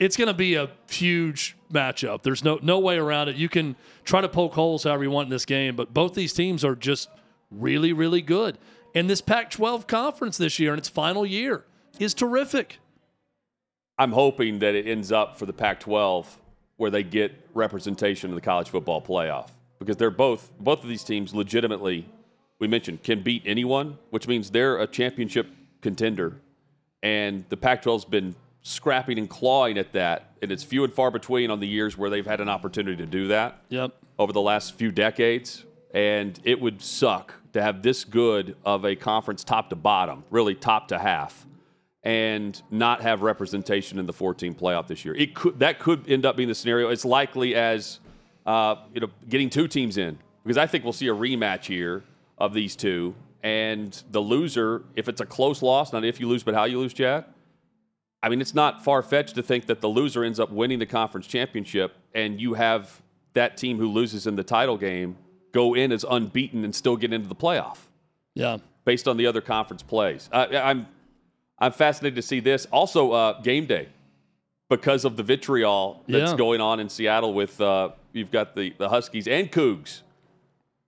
it's 0.00 0.16
going 0.16 0.28
to 0.28 0.34
be 0.34 0.56
a 0.56 0.70
huge 0.90 1.56
matchup. 1.72 2.22
There's 2.22 2.42
no 2.42 2.58
no 2.62 2.80
way 2.80 2.96
around 2.96 3.28
it. 3.28 3.36
You 3.36 3.48
can 3.48 3.76
try 4.04 4.20
to 4.20 4.28
poke 4.28 4.54
holes 4.54 4.82
however 4.82 5.04
you 5.04 5.10
want 5.10 5.26
in 5.26 5.30
this 5.30 5.44
game, 5.44 5.76
but 5.76 5.94
both 5.94 6.14
these 6.14 6.32
teams 6.32 6.64
are 6.64 6.74
just 6.74 7.08
really, 7.50 7.92
really 7.92 8.22
good. 8.22 8.58
And 8.94 9.08
this 9.08 9.20
Pac-12 9.20 9.86
conference 9.86 10.36
this 10.36 10.58
year 10.58 10.72
in 10.72 10.78
its 10.78 10.88
final 10.88 11.24
year 11.24 11.64
is 12.00 12.14
terrific. 12.14 12.78
I'm 13.98 14.12
hoping 14.12 14.58
that 14.60 14.74
it 14.74 14.88
ends 14.88 15.12
up 15.12 15.38
for 15.38 15.46
the 15.46 15.52
Pac-12 15.52 16.26
where 16.76 16.90
they 16.90 17.02
get 17.02 17.32
representation 17.54 18.30
in 18.30 18.34
the 18.34 18.40
college 18.40 18.70
football 18.70 19.02
playoff 19.02 19.50
because 19.78 19.96
they're 19.96 20.10
both 20.10 20.50
both 20.58 20.82
of 20.82 20.88
these 20.88 21.04
teams 21.04 21.34
legitimately 21.34 22.08
we 22.58 22.68
mentioned 22.68 23.02
can 23.02 23.22
beat 23.22 23.42
anyone, 23.46 23.98
which 24.10 24.28
means 24.28 24.50
they're 24.50 24.78
a 24.78 24.86
championship 24.86 25.48
contender. 25.80 26.36
And 27.02 27.44
the 27.48 27.56
Pac-12's 27.56 28.04
been 28.04 28.34
scrapping 28.62 29.18
and 29.18 29.28
clawing 29.28 29.78
at 29.78 29.92
that, 29.92 30.32
and 30.42 30.52
it's 30.52 30.62
few 30.62 30.84
and 30.84 30.92
far 30.92 31.10
between 31.10 31.50
on 31.50 31.60
the 31.60 31.66
years 31.68 31.96
where 31.96 32.10
they've 32.10 32.26
had 32.26 32.40
an 32.40 32.48
opportunity 32.48 32.96
to 32.96 33.06
do 33.06 33.28
that 33.28 33.62
Yep. 33.70 33.92
over 34.18 34.32
the 34.32 34.40
last 34.40 34.74
few 34.74 34.90
decades. 34.90 35.64
And 35.92 36.38
it 36.44 36.60
would 36.60 36.80
suck 36.82 37.34
to 37.52 37.60
have 37.62 37.82
this 37.82 38.04
good 38.04 38.56
of 38.64 38.84
a 38.84 38.94
conference 38.94 39.42
top 39.42 39.70
to 39.70 39.76
bottom, 39.76 40.22
really 40.30 40.54
top 40.54 40.88
to 40.88 40.98
half, 40.98 41.46
and 42.02 42.60
not 42.70 43.02
have 43.02 43.22
representation 43.22 43.98
in 43.98 44.06
the 44.06 44.12
14 44.12 44.54
playoff 44.54 44.86
this 44.86 45.04
year. 45.04 45.14
It 45.16 45.34
could 45.34 45.58
that 45.58 45.78
could 45.80 46.08
end 46.08 46.24
up 46.24 46.36
being 46.36 46.48
the 46.48 46.54
scenario. 46.54 46.90
It's 46.90 47.04
likely 47.04 47.54
as 47.56 47.98
uh, 48.46 48.76
you 48.94 49.00
know 49.00 49.08
getting 49.28 49.50
two 49.50 49.66
teams 49.68 49.96
in 49.98 50.18
because 50.44 50.56
I 50.58 50.66
think 50.66 50.84
we'll 50.84 50.92
see 50.92 51.08
a 51.08 51.14
rematch 51.14 51.64
here 51.66 52.04
of 52.38 52.54
these 52.54 52.76
two, 52.76 53.14
and 53.42 54.00
the 54.12 54.20
loser, 54.20 54.84
if 54.94 55.08
it's 55.08 55.20
a 55.20 55.26
close 55.26 55.60
loss, 55.60 55.92
not 55.92 56.04
if 56.04 56.20
you 56.20 56.28
lose, 56.28 56.42
but 56.42 56.54
how 56.54 56.64
you 56.64 56.78
lose, 56.78 56.94
Chad. 56.94 57.24
I 58.22 58.28
mean, 58.28 58.40
it's 58.40 58.54
not 58.54 58.84
far 58.84 59.02
fetched 59.02 59.34
to 59.36 59.42
think 59.42 59.66
that 59.66 59.80
the 59.80 59.88
loser 59.88 60.22
ends 60.24 60.38
up 60.38 60.50
winning 60.50 60.78
the 60.78 60.86
conference 60.86 61.26
championship, 61.26 61.94
and 62.14 62.40
you 62.40 62.54
have 62.54 63.00
that 63.32 63.56
team 63.56 63.78
who 63.78 63.88
loses 63.88 64.26
in 64.26 64.36
the 64.36 64.42
title 64.44 64.76
game 64.76 65.16
go 65.52 65.74
in 65.74 65.90
as 65.92 66.04
unbeaten 66.08 66.64
and 66.64 66.74
still 66.74 66.96
get 66.96 67.12
into 67.12 67.28
the 67.28 67.34
playoff 67.34 67.78
Yeah. 68.34 68.58
based 68.84 69.08
on 69.08 69.16
the 69.16 69.26
other 69.26 69.40
conference 69.40 69.82
plays. 69.82 70.28
Uh, 70.32 70.46
I'm 70.52 70.86
I'm 71.58 71.72
fascinated 71.72 72.16
to 72.16 72.22
see 72.22 72.40
this. 72.40 72.66
Also, 72.72 73.12
uh, 73.12 73.40
game 73.42 73.66
day 73.66 73.88
because 74.70 75.04
of 75.04 75.16
the 75.16 75.22
vitriol 75.22 76.02
that's 76.08 76.32
Yeah. 76.32 76.36
going 76.38 76.60
on 76.60 76.80
in 76.80 76.88
Seattle 76.88 77.34
with 77.34 77.60
uh, 77.60 77.90
you've 78.12 78.30
got 78.30 78.54
the 78.54 78.74
the 78.78 78.88
Huskies 78.88 79.26
and 79.28 79.50
Cougs, 79.50 80.02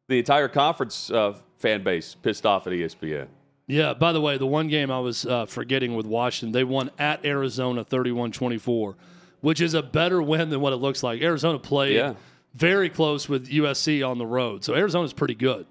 the 0.08 0.18
entire 0.18 0.48
conference 0.48 1.10
uh, 1.10 1.34
fan 1.58 1.82
base 1.82 2.14
pissed 2.14 2.44
off 2.46 2.66
at 2.66 2.72
ESPN. 2.72 3.28
Yeah, 3.66 3.94
by 3.94 4.12
the 4.12 4.20
way, 4.20 4.38
the 4.38 4.46
one 4.46 4.68
game 4.68 4.90
I 4.90 4.98
was 4.98 5.24
uh, 5.24 5.46
forgetting 5.46 5.94
with 5.94 6.04
Washington, 6.06 6.52
they 6.52 6.64
won 6.64 6.90
at 6.98 7.24
Arizona 7.24 7.84
31 7.84 8.32
24, 8.32 8.96
which 9.40 9.60
is 9.60 9.74
a 9.74 9.82
better 9.82 10.20
win 10.20 10.50
than 10.50 10.60
what 10.60 10.72
it 10.72 10.76
looks 10.76 11.02
like. 11.02 11.22
Arizona 11.22 11.58
played 11.58 11.96
Yeah. 11.96 12.14
very 12.54 12.90
close 12.90 13.28
with 13.28 13.48
USC 13.48 14.02
on 14.06 14.18
the 14.18 14.26
road. 14.26 14.64
So 14.64 14.74
Arizona's 14.74 15.12
pretty 15.12 15.34
good. 15.36 15.66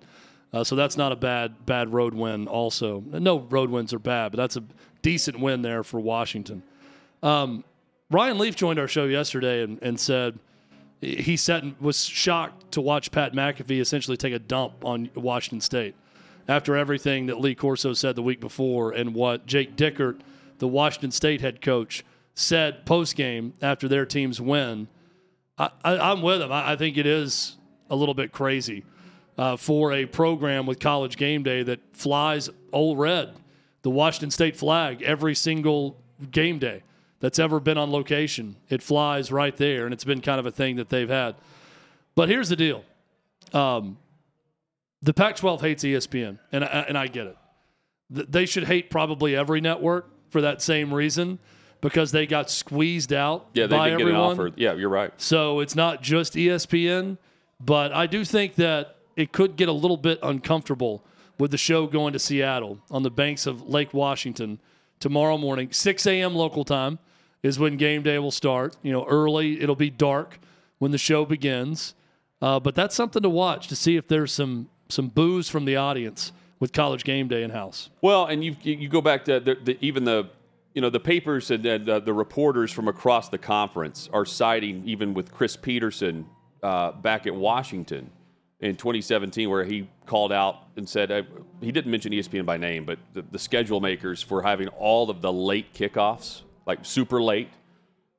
Uh, 0.53 0.63
so 0.63 0.75
that's 0.75 0.97
not 0.97 1.11
a 1.11 1.15
bad 1.15 1.65
bad 1.65 1.93
road 1.93 2.13
win. 2.13 2.47
Also, 2.47 3.03
no 3.07 3.39
road 3.39 3.69
wins 3.69 3.93
are 3.93 3.99
bad, 3.99 4.31
but 4.31 4.37
that's 4.37 4.57
a 4.57 4.63
decent 5.01 5.39
win 5.39 5.61
there 5.61 5.83
for 5.83 5.99
Washington. 5.99 6.63
Um, 7.23 7.63
Ryan 8.09 8.37
Leaf 8.37 8.55
joined 8.55 8.77
our 8.79 8.87
show 8.87 9.05
yesterday 9.05 9.63
and, 9.63 9.79
and 9.81 9.97
said 9.99 10.39
he 11.01 11.35
said 11.37 11.63
and 11.63 11.75
was 11.79 12.03
shocked 12.03 12.71
to 12.73 12.81
watch 12.81 13.11
Pat 13.11 13.33
McAfee 13.33 13.79
essentially 13.79 14.17
take 14.17 14.33
a 14.33 14.39
dump 14.39 14.83
on 14.85 15.09
Washington 15.15 15.61
State 15.61 15.95
after 16.51 16.75
everything 16.75 17.27
that 17.27 17.39
Lee 17.39 17.55
Corso 17.55 17.93
said 17.93 18.17
the 18.17 18.21
week 18.21 18.41
before 18.41 18.91
and 18.91 19.15
what 19.15 19.45
Jake 19.45 19.77
Dickert, 19.77 20.19
the 20.57 20.67
Washington 20.67 21.09
State 21.09 21.39
head 21.39 21.61
coach, 21.61 22.03
said 22.35 22.85
post 22.85 23.15
game 23.15 23.53
after 23.61 23.87
their 23.87 24.05
team's 24.05 24.41
win. 24.41 24.89
I, 25.57 25.71
am 25.85 26.21
with 26.21 26.41
him. 26.41 26.51
I, 26.51 26.73
I, 26.73 26.75
think 26.75 26.97
it 26.97 27.05
is 27.05 27.55
a 27.89 27.95
little 27.95 28.13
bit 28.13 28.33
crazy 28.33 28.83
uh, 29.37 29.55
for 29.55 29.93
a 29.93 30.05
program 30.05 30.65
with 30.65 30.79
College 30.81 31.15
Game 31.15 31.41
Day 31.41 31.63
that 31.63 31.79
flies 31.93 32.49
Ole 32.73 32.97
Red, 32.97 33.33
the 33.83 33.89
Washington 33.89 34.29
State 34.29 34.57
flag, 34.57 35.01
every 35.03 35.35
single 35.35 36.01
game 36.31 36.59
day 36.59 36.83
that's 37.21 37.39
ever 37.39 37.61
been 37.61 37.77
on 37.77 37.93
location. 37.93 38.57
It 38.67 38.83
flies 38.83 39.31
right 39.31 39.55
there, 39.55 39.85
and 39.85 39.93
it's 39.93 40.03
been 40.03 40.19
kind 40.19 40.39
of 40.39 40.45
a 40.45 40.51
thing 40.51 40.75
that 40.75 40.89
they've 40.89 41.07
had. 41.07 41.35
But 42.13 42.27
here's 42.27 42.49
the 42.49 42.57
deal 42.57 42.83
um, 43.53 43.97
the 45.01 45.13
Pac 45.13 45.35
12 45.35 45.61
hates 45.61 45.83
ESPN, 45.83 46.39
and 46.51 46.63
I, 46.63 46.85
and 46.87 46.97
I 46.97 47.07
get 47.07 47.27
it. 47.27 47.37
They 48.09 48.45
should 48.45 48.65
hate 48.65 48.89
probably 48.89 49.35
every 49.35 49.61
network 49.61 50.09
for 50.29 50.41
that 50.41 50.61
same 50.61 50.93
reason 50.93 51.39
because 51.79 52.11
they 52.11 52.27
got 52.27 52.49
squeezed 52.49 53.13
out 53.13 53.47
yeah, 53.53 53.67
they 53.67 53.77
by 53.77 53.89
did 53.89 54.01
everyone. 54.01 54.35
Get 54.35 54.41
an 54.41 54.47
offer. 54.47 54.53
Yeah, 54.55 54.73
you're 54.73 54.89
right. 54.89 55.11
So 55.17 55.61
it's 55.61 55.75
not 55.75 56.01
just 56.01 56.33
ESPN, 56.33 57.17
but 57.59 57.91
I 57.93 58.05
do 58.05 58.23
think 58.25 58.55
that 58.55 58.97
it 59.15 59.31
could 59.31 59.55
get 59.55 59.69
a 59.69 59.73
little 59.73 59.97
bit 59.97 60.19
uncomfortable 60.21 61.03
with 61.37 61.51
the 61.51 61.57
show 61.57 61.87
going 61.87 62.13
to 62.13 62.19
Seattle 62.19 62.79
on 62.91 63.03
the 63.03 63.09
banks 63.09 63.47
of 63.47 63.67
Lake 63.67 63.93
Washington 63.93 64.59
tomorrow 64.99 65.37
morning, 65.37 65.71
6 65.71 66.05
a.m. 66.05 66.35
local 66.35 66.63
time 66.63 66.99
is 67.43 67.57
when 67.59 67.75
game 67.75 68.03
day 68.03 68.19
will 68.19 68.31
start. 68.31 68.77
You 68.83 68.91
know, 68.91 69.05
early, 69.05 69.59
it'll 69.59 69.75
be 69.75 69.89
dark 69.89 70.39
when 70.77 70.91
the 70.91 70.97
show 70.97 71.25
begins. 71.25 71.95
Uh, 72.41 72.59
but 72.59 72.75
that's 72.75 72.95
something 72.95 73.21
to 73.21 73.29
watch 73.29 73.67
to 73.67 73.75
see 73.75 73.97
if 73.97 74.07
there's 74.07 74.31
some 74.31 74.69
some 74.91 75.07
boos 75.07 75.49
from 75.49 75.65
the 75.65 75.75
audience 75.75 76.31
with 76.59 76.73
college 76.73 77.03
game 77.03 77.27
day 77.27 77.43
in 77.43 77.49
house. 77.49 77.89
Well, 78.01 78.25
and 78.25 78.43
you 78.43 78.55
you 78.61 78.87
go 78.87 79.01
back 79.01 79.25
to 79.25 79.39
the, 79.39 79.55
the, 79.55 79.77
even 79.81 80.03
the 80.03 80.29
you 80.73 80.81
know 80.81 80.89
the 80.89 80.99
papers 80.99 81.51
and 81.51 81.63
the, 81.63 82.01
the, 82.03 82.13
reporters 82.13 82.71
from 82.71 82.87
across 82.87 83.29
the 83.29 83.37
conference 83.37 84.09
are 84.13 84.25
citing 84.25 84.83
even 84.85 85.13
with 85.13 85.31
Chris 85.31 85.57
Petersen 85.57 86.25
uh, 86.63 86.93
back 86.93 87.27
at 87.27 87.35
Washington 87.35 88.09
in 88.61 88.75
2017, 88.75 89.49
where 89.49 89.65
he 89.65 89.89
called 90.05 90.31
out 90.31 90.67
and 90.77 90.87
said 90.87 91.11
uh, 91.11 91.23
he 91.61 91.71
didn't 91.71 91.89
mention 91.89 92.11
ESPN 92.11 92.45
by 92.45 92.57
name, 92.57 92.85
but 92.85 92.99
the, 93.13 93.23
the 93.31 93.39
schedule 93.39 93.81
makers 93.81 94.21
for 94.21 94.41
having 94.43 94.67
all 94.69 95.09
of 95.09 95.21
the 95.21 95.33
late 95.33 95.73
kickoffs, 95.73 96.43
like 96.65 96.85
super 96.85 97.21
late, 97.21 97.49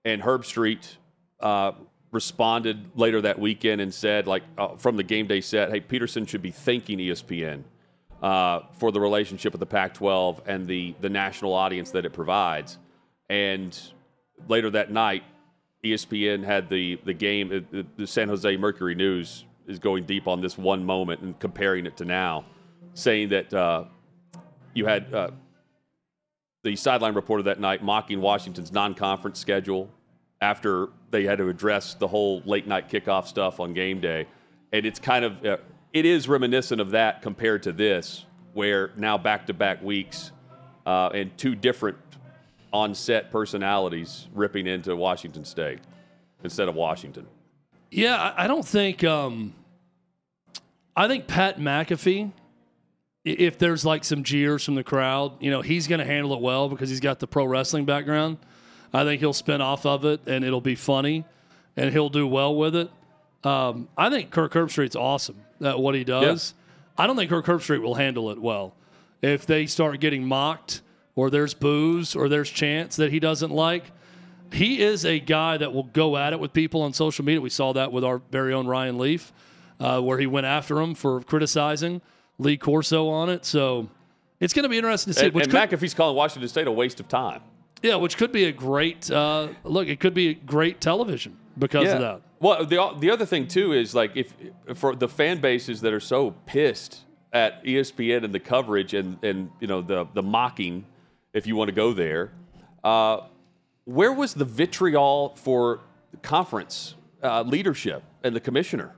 and 0.05 0.21
Herbstreit 0.21 0.97
uh, 1.41 1.73
responded 2.13 2.91
later 2.95 3.21
that 3.23 3.39
weekend 3.39 3.81
and 3.81 3.93
said, 3.93 4.27
like 4.27 4.43
uh, 4.59 4.77
from 4.77 4.97
the 4.97 5.03
game 5.03 5.27
day 5.27 5.41
set, 5.41 5.71
hey, 5.71 5.81
Petersen 5.81 6.27
should 6.27 6.43
be 6.43 6.51
thanking 6.51 6.99
ESPN 6.99 7.65
uh, 8.23 8.61
for 8.73 8.93
the 8.93 9.01
relationship 9.01 9.53
with 9.53 9.61
the 9.61 9.67
Pac-12 9.67 10.47
and 10.47 10.67
the 10.67 10.95
the 11.01 11.09
national 11.09 11.55
audience 11.55 11.91
that 11.91 12.05
it 12.05 12.13
provides. 12.13 12.79
And 13.29 13.79
later 14.47 14.71
that 14.71 14.93
night, 14.93 15.25
ESPN 15.83 16.45
had 16.45 16.69
the 16.69 17.01
the 17.05 17.15
game. 17.15 17.49
The, 17.49 17.87
the 17.97 18.07
San 18.07 18.29
Jose 18.29 18.57
Mercury 18.57 18.95
News 18.95 19.47
is 19.67 19.79
going 19.79 20.05
deep 20.05 20.29
on 20.29 20.41
this 20.41 20.59
one 20.59 20.85
moment 20.85 21.23
and 21.23 21.39
comparing 21.41 21.87
it 21.87 21.97
to 21.97 22.05
now, 22.05 22.45
saying 22.95 23.31
that 23.31 23.53
uh, 23.53 23.85
you 24.75 24.87
had. 24.87 25.13
Uh, 25.13 25.31
the 26.65 26.77
sideline 26.77 27.15
reporter 27.15 27.43
that 27.43 27.59
night 27.59 27.83
mocking 27.83 28.21
Washington's 28.21 28.71
non-conference 28.71 29.37
schedule 29.37 29.91
after 30.43 30.89
they 31.13 31.23
had 31.23 31.39
to 31.39 31.49
address 31.49 31.95
the 31.95 32.09
whole 32.09 32.43
late 32.45 32.67
night 32.67 32.91
kickoff 32.91 33.27
stuff 33.27 33.61
on 33.61 33.73
game 33.73 34.01
day. 34.01 34.27
And 34.73 34.85
it's 34.85 34.99
kind 34.99 35.25
of, 35.25 35.45
uh, 35.47 35.57
it 35.93 36.05
is 36.05 36.29
reminiscent 36.29 36.81
of 36.81 36.91
that 36.91 37.23
compared 37.23 37.63
to 37.63 37.73
this, 37.73 38.27
where 38.53 38.91
now 38.97 39.17
back 39.17 39.47
to 39.47 39.55
back 39.55 39.83
weeks 39.83 40.33
uh, 40.85 41.11
and 41.15 41.37
two 41.39 41.55
different 41.55 41.97
on 42.73 42.95
set 42.95 43.31
personalities 43.31 44.27
ripping 44.35 44.67
into 44.67 44.97
Washington 44.97 45.45
State 45.45 45.79
instead 46.43 46.69
of 46.69 46.75
Washington. 46.75 47.27
Yeah, 47.91 48.35
I 48.37 48.47
don't 48.47 48.67
think, 48.67 49.05
um, 49.05 49.55
I 50.97 51.07
think 51.07 51.27
Pat 51.27 51.61
McAfee, 51.61 52.33
if 53.25 53.59
there's 53.59 53.85
like 53.85 54.03
some 54.03 54.25
jeers 54.25 54.65
from 54.65 54.75
the 54.75 54.83
crowd, 54.83 55.35
you 55.41 55.51
know, 55.51 55.61
he's 55.61 55.87
going 55.87 56.01
to 56.01 56.05
handle 56.05 56.33
it 56.33 56.41
well 56.41 56.69
because 56.69 56.91
he's 56.91 57.01
got 57.01 57.21
the 57.21 57.27
pro 57.27 57.45
wrestling 57.45 57.85
background. 57.85 58.39
I 58.93 59.05
think 59.05 59.21
he'll 59.21 59.33
spin 59.33 59.61
off 59.61 59.87
of 59.87 60.05
it 60.05 60.21
and 60.27 60.45
it'll 60.45 60.61
be 60.61 60.75
funny 60.75 61.25
and 61.77 61.93
he'll 61.93 62.11
do 62.11 62.27
well 62.27 62.55
with 62.55 62.77
it. 62.77 62.91
Um, 63.45 63.89
I 63.97 64.11
think 64.11 64.31
Kirk 64.31 64.53
Herbstreit's 64.53 64.97
awesome 64.97 65.43
at 65.61 65.79
what 65.79 65.95
he 65.95 66.05
does. 66.05 66.55
Yeah. 66.57 67.05
I 67.05 67.07
don't 67.07 67.17
think 67.17 67.31
Kirk 67.31 67.47
Herbstreit 67.47 67.81
will 67.81 67.95
handle 67.95 68.31
it 68.31 68.39
well. 68.39 68.75
If 69.23 69.47
they 69.47 69.67
start 69.67 69.99
getting 70.01 70.25
mocked 70.25 70.83
or 71.15 71.31
there's 71.31 71.55
boos 71.55 72.15
or 72.15 72.29
there's 72.29 72.51
chants 72.51 72.97
that 72.97 73.11
he 73.11 73.19
doesn't 73.19 73.51
like, 73.51 73.85
he 74.53 74.83
is 74.83 75.05
a 75.07 75.19
guy 75.19 75.57
that 75.57 75.73
will 75.73 75.85
go 75.85 76.17
at 76.17 76.33
it 76.33 76.41
with 76.41 76.53
people 76.53 76.83
on 76.83 76.93
social 76.93 77.25
media. 77.25 77.41
We 77.41 77.51
saw 77.51 77.73
that 77.73 77.91
with 77.93 78.05
our 78.05 78.21
very 78.31 78.53
own 78.53 78.67
Ryan 78.67 78.99
Leaf, 78.99 79.33
uh, 79.81 80.01
where 80.01 80.19
he 80.19 80.27
went 80.27 80.47
after 80.47 80.79
him 80.81 80.95
for 80.95 81.23
criticizing 81.23 82.03
Lee 82.39 82.59
Corso 82.59 83.09
on 83.09 83.31
it. 83.31 83.47
So 83.47 83.89
it's 84.41 84.53
going 84.53 84.65
to 84.65 84.69
be 84.69 84.77
interesting 84.77 85.15
to 85.15 85.19
see. 85.19 85.27
And, 85.27 85.35
and 85.37 85.51
could, 85.51 85.71
McAfee's 85.71 85.95
calling 85.95 86.17
Washington 86.17 86.49
State 86.49 86.67
a 86.67 86.73
waste 86.73 87.01
of 87.01 87.09
time. 87.09 87.41
Yeah, 87.83 87.97
which 87.97 88.17
could 88.17 88.33
be 88.33 88.45
a 88.45 88.53
great 88.53 89.11
uh, 89.11 89.49
look. 89.65 89.89
It 89.89 89.99
could 89.99 90.15
be 90.15 90.35
great 90.35 90.81
television 90.81 91.37
because 91.59 91.87
yeah. 91.87 91.95
of 91.95 92.01
that. 92.01 92.23
Well, 92.39 92.65
the 92.65 92.95
the 92.99 93.11
other 93.11 93.27
thing 93.27 93.49
too 93.49 93.73
is 93.73 93.95
like 93.95 94.17
if 94.17 94.33
for 94.75 94.95
the 94.95 95.09
fan 95.09 95.41
bases 95.41 95.81
that 95.83 95.93
are 95.93 96.01
so 96.01 96.33
pissed 96.47 97.01
at 97.33 97.65
ESPN 97.65 98.25
and 98.25 98.33
the 98.33 98.41
coverage 98.41 98.95
and 98.95 99.23
and 99.25 99.51
you 99.61 99.67
know 99.67 99.83
the 99.83 100.07
the 100.15 100.23
mocking, 100.23 100.85
if 101.33 101.47
you 101.47 101.57
want 101.57 101.69
to 101.69 101.75
go 101.75 101.93
there, 101.93 102.33
uh, 102.85 103.23
where 103.85 104.13
was 104.13 104.35
the 104.35 104.45
vitriol 104.45 105.35
for 105.37 105.81
conference 106.23 106.95
uh, 107.23 107.43
leadership 107.43 108.03
and 108.23 108.35
the 108.35 108.41
commissioner? 108.41 108.95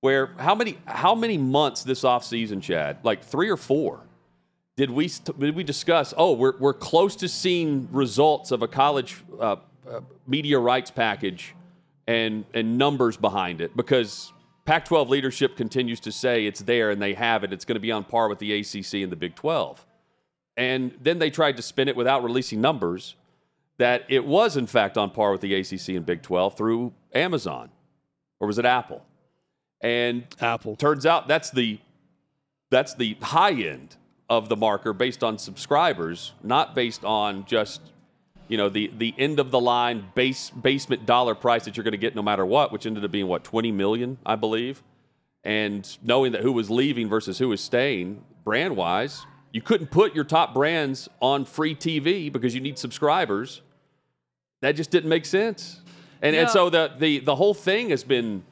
Where 0.00 0.34
how 0.38 0.54
many 0.54 0.78
how 0.86 1.14
many 1.14 1.38
months 1.38 1.82
this 1.82 2.02
offseason, 2.02 2.62
Chad? 2.62 2.98
Like 3.02 3.24
three 3.24 3.50
or 3.50 3.56
four 3.56 4.03
did 4.76 4.90
we 4.90 5.08
did 5.38 5.54
we 5.54 5.62
discuss? 5.62 6.12
Oh, 6.16 6.32
we're 6.32 6.56
we're 6.58 6.74
close 6.74 7.14
to 7.16 7.28
seeing 7.28 7.88
results 7.92 8.50
of 8.50 8.62
a 8.62 8.68
college 8.68 9.22
uh, 9.38 9.56
uh, 9.88 10.00
media 10.26 10.58
rights 10.58 10.90
package 10.90 11.54
and 12.06 12.44
and 12.54 12.76
numbers 12.76 13.16
behind 13.16 13.60
it 13.60 13.76
because 13.76 14.32
Pac-12 14.64 15.08
leadership 15.08 15.56
continues 15.56 16.00
to 16.00 16.12
say 16.12 16.46
it's 16.46 16.60
there 16.60 16.90
and 16.90 17.00
they 17.00 17.14
have 17.14 17.44
it. 17.44 17.52
It's 17.52 17.64
going 17.64 17.74
to 17.74 17.80
be 17.80 17.92
on 17.92 18.04
par 18.04 18.28
with 18.28 18.38
the 18.38 18.60
ACC 18.60 18.94
and 18.94 19.12
the 19.12 19.16
Big 19.16 19.34
12. 19.34 19.84
And 20.56 20.96
then 21.02 21.18
they 21.18 21.30
tried 21.30 21.56
to 21.58 21.62
spin 21.62 21.86
it 21.88 21.96
without 21.96 22.24
releasing 22.24 22.60
numbers 22.60 23.14
that 23.76 24.04
it 24.08 24.24
was 24.24 24.56
in 24.56 24.66
fact 24.66 24.96
on 24.96 25.10
par 25.10 25.32
with 25.32 25.40
the 25.40 25.54
ACC 25.54 25.90
and 25.90 26.06
Big 26.06 26.22
12 26.22 26.56
through 26.56 26.92
Amazon, 27.14 27.70
or 28.40 28.46
was 28.46 28.58
it 28.58 28.64
Apple? 28.64 29.04
And 29.80 30.24
Apple 30.40 30.74
turns 30.76 31.06
out 31.06 31.28
that's 31.28 31.50
the 31.50 31.78
that's 32.70 32.94
the 32.94 33.16
high 33.20 33.52
end 33.52 33.96
of 34.28 34.48
the 34.48 34.56
marker 34.56 34.92
based 34.92 35.22
on 35.22 35.38
subscribers, 35.38 36.32
not 36.42 36.74
based 36.74 37.04
on 37.04 37.44
just 37.44 37.80
you 38.48 38.56
know 38.56 38.68
the 38.68 38.90
the 38.98 39.14
end 39.18 39.40
of 39.40 39.50
the 39.50 39.60
line 39.60 40.04
base 40.14 40.50
basement 40.50 41.06
dollar 41.06 41.34
price 41.34 41.64
that 41.64 41.76
you're 41.76 41.84
going 41.84 41.92
to 41.92 41.98
get 41.98 42.14
no 42.14 42.22
matter 42.22 42.44
what, 42.44 42.72
which 42.72 42.86
ended 42.86 43.04
up 43.04 43.10
being 43.10 43.26
what 43.26 43.44
20 43.44 43.72
million, 43.72 44.18
I 44.24 44.36
believe. 44.36 44.82
And 45.42 45.86
knowing 46.02 46.32
that 46.32 46.40
who 46.40 46.52
was 46.52 46.70
leaving 46.70 47.08
versus 47.08 47.38
who 47.38 47.48
was 47.48 47.60
staying, 47.60 48.24
brand 48.44 48.76
wise, 48.76 49.26
you 49.52 49.60
couldn't 49.60 49.88
put 49.88 50.14
your 50.14 50.24
top 50.24 50.54
brands 50.54 51.08
on 51.20 51.44
free 51.44 51.74
TV 51.74 52.32
because 52.32 52.54
you 52.54 52.60
need 52.60 52.78
subscribers. 52.78 53.60
That 54.62 54.72
just 54.72 54.90
didn't 54.90 55.10
make 55.10 55.26
sense. 55.26 55.80
And, 56.22 56.34
yeah. 56.34 56.42
and 56.42 56.50
so 56.50 56.70
the, 56.70 56.92
the, 56.98 57.20
the 57.20 57.36
whole 57.36 57.52
thing 57.52 57.90
has 57.90 58.02
been 58.02 58.42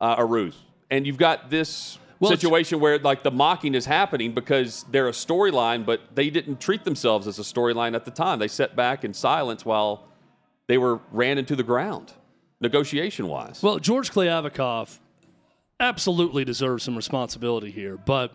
uh, 0.00 0.16
a 0.18 0.24
ruse. 0.24 0.58
And 0.90 1.06
you've 1.06 1.16
got 1.16 1.48
this 1.48 1.98
well, 2.24 2.32
situation 2.32 2.80
where 2.80 2.98
like 2.98 3.22
the 3.22 3.30
mocking 3.30 3.74
is 3.74 3.86
happening 3.86 4.32
because 4.32 4.84
they're 4.90 5.08
a 5.08 5.12
storyline, 5.12 5.84
but 5.84 6.00
they 6.14 6.30
didn't 6.30 6.60
treat 6.60 6.84
themselves 6.84 7.26
as 7.26 7.38
a 7.38 7.42
storyline 7.42 7.94
at 7.94 8.04
the 8.04 8.10
time. 8.10 8.38
They 8.38 8.48
sat 8.48 8.74
back 8.76 9.04
in 9.04 9.14
silence 9.14 9.64
while 9.64 10.06
they 10.66 10.78
were 10.78 11.00
ran 11.12 11.38
into 11.38 11.56
the 11.56 11.62
ground, 11.62 12.12
negotiation 12.60 13.28
wise. 13.28 13.62
Well, 13.62 13.78
George 13.78 14.10
Kliavkoff 14.10 14.98
absolutely 15.80 16.44
deserves 16.44 16.84
some 16.84 16.96
responsibility 16.96 17.70
here, 17.70 17.96
but. 17.96 18.32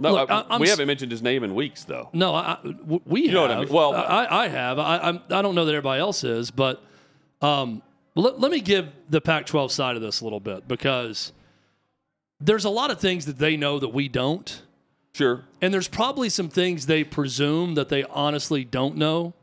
No, 0.00 0.12
Look, 0.12 0.30
I, 0.30 0.56
we 0.56 0.70
haven't 0.70 0.86
mentioned 0.86 1.12
his 1.12 1.20
name 1.20 1.44
in 1.44 1.54
weeks, 1.54 1.84
though. 1.84 2.08
No, 2.14 2.34
I, 2.34 2.56
we 3.04 3.28
you 3.28 3.36
have. 3.36 3.50
I 3.50 3.60
mean? 3.60 3.68
Well, 3.68 3.94
I, 3.94 4.26
I 4.26 4.48
have. 4.48 4.78
I, 4.78 4.96
I'm, 4.96 5.20
I 5.28 5.42
don't 5.42 5.54
know 5.54 5.66
that 5.66 5.72
everybody 5.72 6.00
else 6.00 6.24
is, 6.24 6.50
but 6.50 6.82
um, 7.42 7.82
let, 8.14 8.40
let 8.40 8.50
me 8.50 8.60
give 8.60 8.88
the 9.10 9.20
Pac-12 9.20 9.70
side 9.70 9.96
of 9.96 10.00
this 10.00 10.22
a 10.22 10.24
little 10.24 10.40
bit 10.40 10.66
because 10.66 11.32
there's 12.44 12.64
a 12.64 12.70
lot 12.70 12.90
of 12.90 13.00
things 13.00 13.26
that 13.26 13.38
they 13.38 13.56
know 13.56 13.78
that 13.78 13.88
we 13.88 14.08
don't. 14.08 14.62
Sure. 15.14 15.44
And 15.60 15.72
there's 15.72 15.88
probably 15.88 16.28
some 16.28 16.48
things 16.48 16.86
they 16.86 17.04
presume 17.04 17.74
that 17.74 17.88
they 17.88 18.04
honestly 18.04 18.64
don't 18.64 18.96
know 18.96 19.34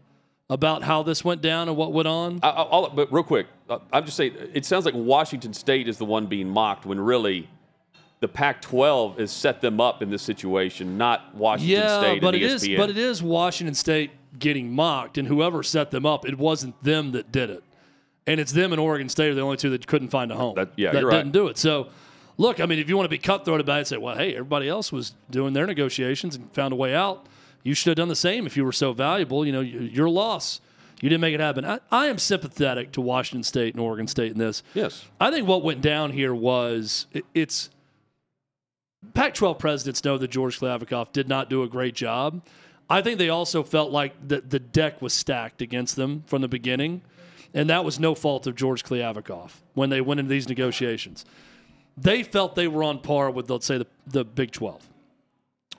about 0.49 0.83
how 0.83 1.03
this 1.03 1.23
went 1.23 1.41
down 1.41 1.67
and 1.67 1.77
what 1.77 1.93
went 1.93 2.07
on. 2.07 2.39
I, 2.41 2.49
I'll, 2.49 2.89
but 2.89 3.11
real 3.13 3.23
quick, 3.23 3.47
uh, 3.69 3.77
I'm 3.93 4.03
just 4.05 4.17
saying 4.17 4.33
it 4.53 4.65
sounds 4.65 4.85
like 4.85 4.95
Washington 4.95 5.53
State 5.53 5.87
is 5.87 5.97
the 5.97 6.05
one 6.05 6.25
being 6.25 6.49
mocked 6.49 6.87
when 6.87 6.99
really 6.99 7.47
the 8.19 8.27
Pac-12 8.27 9.19
has 9.19 9.31
set 9.31 9.61
them 9.61 9.79
up 9.79 10.01
in 10.01 10.09
this 10.09 10.23
situation, 10.23 10.97
not 10.97 11.35
Washington 11.35 11.77
yeah, 11.77 11.99
State. 11.99 12.21
but 12.21 12.33
it 12.33 12.41
is, 12.41 12.67
but 12.75 12.89
it 12.89 12.97
is 12.97 13.21
Washington 13.21 13.75
State 13.75 14.11
getting 14.37 14.71
mocked, 14.73 15.17
and 15.17 15.27
whoever 15.27 15.61
set 15.63 15.91
them 15.91 16.05
up, 16.05 16.27
it 16.27 16.37
wasn't 16.37 16.81
them 16.83 17.11
that 17.11 17.31
did 17.31 17.49
it. 17.49 17.63
and 18.27 18.39
it's 18.39 18.51
them 18.51 18.71
and 18.73 18.79
Oregon 18.79 19.07
State 19.07 19.29
are 19.31 19.35
the 19.35 19.41
only 19.41 19.57
two 19.57 19.69
that 19.69 19.87
couldn't 19.87 20.09
find 20.09 20.31
a 20.31 20.35
home. 20.35 20.55
That- 20.55 20.71
yeah, 20.75 20.91
that 20.91 20.99
you're 21.01 21.09
right. 21.09 21.17
didn't 21.17 21.31
do 21.31 21.47
it. 21.47 21.57
So, 21.57 21.89
look, 22.39 22.59
I 22.59 22.65
mean, 22.65 22.79
if 22.79 22.89
you 22.89 22.95
want 22.97 23.05
to 23.05 23.09
be 23.09 23.19
cutthroat 23.19 23.61
about 23.61 23.81
it, 23.81 23.87
say, 23.87 23.97
well, 23.97 24.15
hey, 24.17 24.31
everybody 24.33 24.67
else 24.67 24.91
was 24.91 25.13
doing 25.29 25.53
their 25.53 25.67
negotiations 25.67 26.35
and 26.35 26.51
found 26.53 26.73
a 26.73 26.75
way 26.75 26.95
out. 26.95 27.27
You 27.63 27.73
should 27.75 27.89
have 27.91 27.97
done 27.97 28.07
the 28.07 28.15
same 28.15 28.47
if 28.47 28.55
you 28.57 28.63
were 28.65 28.71
so 28.71 28.93
valuable. 28.93 29.45
You 29.45 29.51
know, 29.51 29.59
your 29.61 30.09
loss. 30.09 30.61
You 31.01 31.09
didn't 31.09 31.21
make 31.21 31.33
it 31.33 31.39
happen. 31.39 31.63
I, 31.65 31.79
I 31.91 32.07
am 32.07 32.17
sympathetic 32.17 32.91
to 32.93 33.01
Washington 33.01 33.43
State 33.43 33.73
and 33.73 33.81
Oregon 33.81 34.07
State 34.07 34.31
in 34.31 34.37
this. 34.37 34.63
Yes. 34.73 35.05
I 35.19 35.29
think 35.31 35.47
what 35.47 35.63
went 35.63 35.81
down 35.81 36.11
here 36.11 36.33
was 36.33 37.05
it- 37.13 37.25
it's 37.33 37.69
Pac 39.13 39.33
12 39.33 39.57
presidents 39.59 40.03
know 40.03 40.17
that 40.17 40.29
George 40.29 40.59
Kliavkoff 40.59 41.13
did 41.13 41.27
not 41.29 41.49
do 41.49 41.63
a 41.63 41.67
great 41.69 41.95
job. 41.95 42.41
I 42.89 43.01
think 43.01 43.17
they 43.17 43.29
also 43.29 43.63
felt 43.63 43.91
like 43.91 44.27
the, 44.27 44.41
the 44.41 44.59
deck 44.59 45.01
was 45.01 45.13
stacked 45.13 45.61
against 45.61 45.95
them 45.95 46.23
from 46.27 46.41
the 46.41 46.47
beginning, 46.47 47.01
and 47.53 47.69
that 47.69 47.85
was 47.85 47.99
no 47.99 48.13
fault 48.15 48.45
of 48.47 48.55
George 48.55 48.83
Kliavkoff 48.83 49.51
when 49.73 49.89
they 49.89 50.01
went 50.01 50.19
into 50.19 50.29
these 50.29 50.49
negotiations. 50.49 51.23
They 52.01 52.23
felt 52.23 52.55
they 52.55 52.67
were 52.67 52.83
on 52.83 52.99
par 52.99 53.29
with, 53.31 53.49
let's 53.49 53.65
say, 53.65 53.79
the, 53.79 53.87
the 54.07 54.23
Big 54.23 54.51
12 54.51 54.87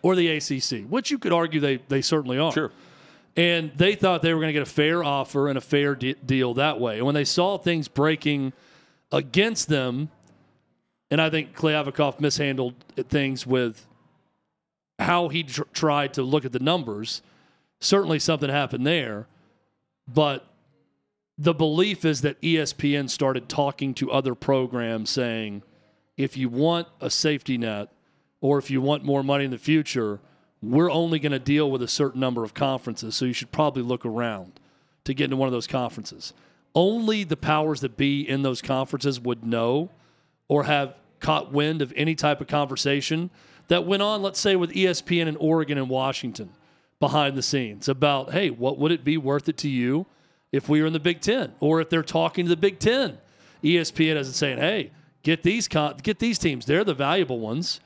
or 0.03 0.17
the 0.17 0.29
ACC, 0.29 0.89
which 0.89 1.11
you 1.11 1.19
could 1.19 1.33
argue 1.33 1.61
they, 1.61 1.77
they 1.89 2.03
certainly 2.03 2.39
are. 2.39 2.53
Sure. 2.53 2.73
And 3.37 3.73
they 3.77 3.95
thought 3.95 4.23
they 4.23 4.35
were 4.35 4.41
going 4.41 4.49
to 4.49 4.53
get 4.53 4.63
a 4.63 4.71
fair 4.71 5.05
offer 5.05 5.49
and 5.49 5.57
a 5.57 5.61
fair 5.61 5.95
de- 5.95 6.15
deal 6.15 6.55
that 6.55 6.81
way. 6.81 6.97
And 6.97 7.07
when 7.07 7.15
they 7.15 7.25
saw 7.25 7.59
things 7.59 7.89
breaking 7.89 8.53
against 9.13 9.69
them, 9.69 10.11
and 11.11 11.21
I 11.21 11.31
think 11.31 11.55
Clay 11.55 11.73
Kliavkoff 11.73 12.21
mishandled 12.21 12.75
things 13.09 13.47
with 13.47 13.87
how 14.99 15.29
he 15.29 15.45
tr- 15.45 15.63
tried 15.73 16.15
to 16.15 16.23
look 16.23 16.45
at 16.45 16.53
the 16.53 16.59
numbers. 16.59 17.23
Certainly 17.81 18.19
something 18.21 18.51
happened 18.51 18.87
there. 18.87 19.27
But 20.07 20.47
the 21.39 21.55
belief 21.55 22.05
is 22.05 22.21
that 22.21 22.41
ESPN 22.43 23.09
started 23.09 23.49
talking 23.49 23.95
to 23.95 24.11
other 24.11 24.35
programs 24.35 25.11
saying, 25.11 25.63
if 26.23 26.37
you 26.37 26.49
want 26.49 26.87
a 27.01 27.09
safety 27.09 27.57
net 27.57 27.89
or 28.41 28.59
if 28.59 28.71
you 28.71 28.81
want 28.81 29.05
more 29.05 29.23
money 29.23 29.45
in 29.45 29.51
the 29.51 29.59
future, 29.59 30.21
we're 30.63 30.91
only 30.91 31.19
going 31.19 31.33
to 31.33 31.39
deal 31.39 31.71
with 31.71 31.83
a 31.83 31.89
certain 31.89 32.21
number 32.21 32.45
of 32.45 32.53
conferences. 32.53 33.15
So 33.15 33.25
you 33.25 33.33
should 33.33 33.51
probably 33.51 33.83
look 33.83 34.05
around 34.05 34.61
to 35.05 35.15
get 35.15 35.25
into 35.25 35.37
one 35.37 35.49
of 35.49 35.53
those 35.53 35.67
conferences. 35.67 36.35
Only 36.75 37.25
the 37.25 37.37
powers 37.37 37.81
that 37.81 37.97
be 37.97 38.29
in 38.29 38.43
those 38.43 38.61
conferences 38.61 39.19
would 39.19 39.45
know 39.45 39.91
or 40.47 40.65
have 40.65 40.95
caught 41.21 41.53
wind 41.53 41.81
of 41.81 41.93
any 41.97 42.15
type 42.15 42.41
of 42.41 42.47
conversation 42.47 43.31
that 43.69 43.87
went 43.87 44.03
on, 44.03 44.23
let's 44.23 44.41
say, 44.41 44.57
with 44.57 44.73
ESPN 44.73 45.27
in 45.27 45.37
Oregon 45.37 45.79
and 45.79 45.89
Washington 45.89 46.51
behind 46.99 47.37
the 47.37 47.43
scenes 47.43 47.89
about, 47.89 48.33
hey, 48.33 48.51
what 48.51 48.79
would 48.79 48.93
it 48.93 49.05
be 49.05 49.17
worth 49.17 49.49
it 49.49 49.57
to 49.59 49.69
you 49.69 50.07
if 50.53 50.69
we 50.69 50.81
were 50.81 50.87
in 50.87 50.93
the 50.93 51.01
Big 51.01 51.21
Ten? 51.21 51.55
Or 51.61 51.81
if 51.81 51.89
they're 51.89 52.03
talking 52.03 52.45
to 52.45 52.49
the 52.51 52.57
Big 52.57 52.79
Ten, 52.79 53.19
ESPN 53.65 54.17
isn't 54.17 54.35
saying, 54.35 54.59
hey, 54.59 54.91
get 55.23 55.43
these 55.43 55.69
get 55.69 56.19
these 56.19 56.39
teams. 56.39 56.67
They're 56.67 56.85
the 56.85 56.95
valuable 56.95 57.41
ones. 57.41 57.81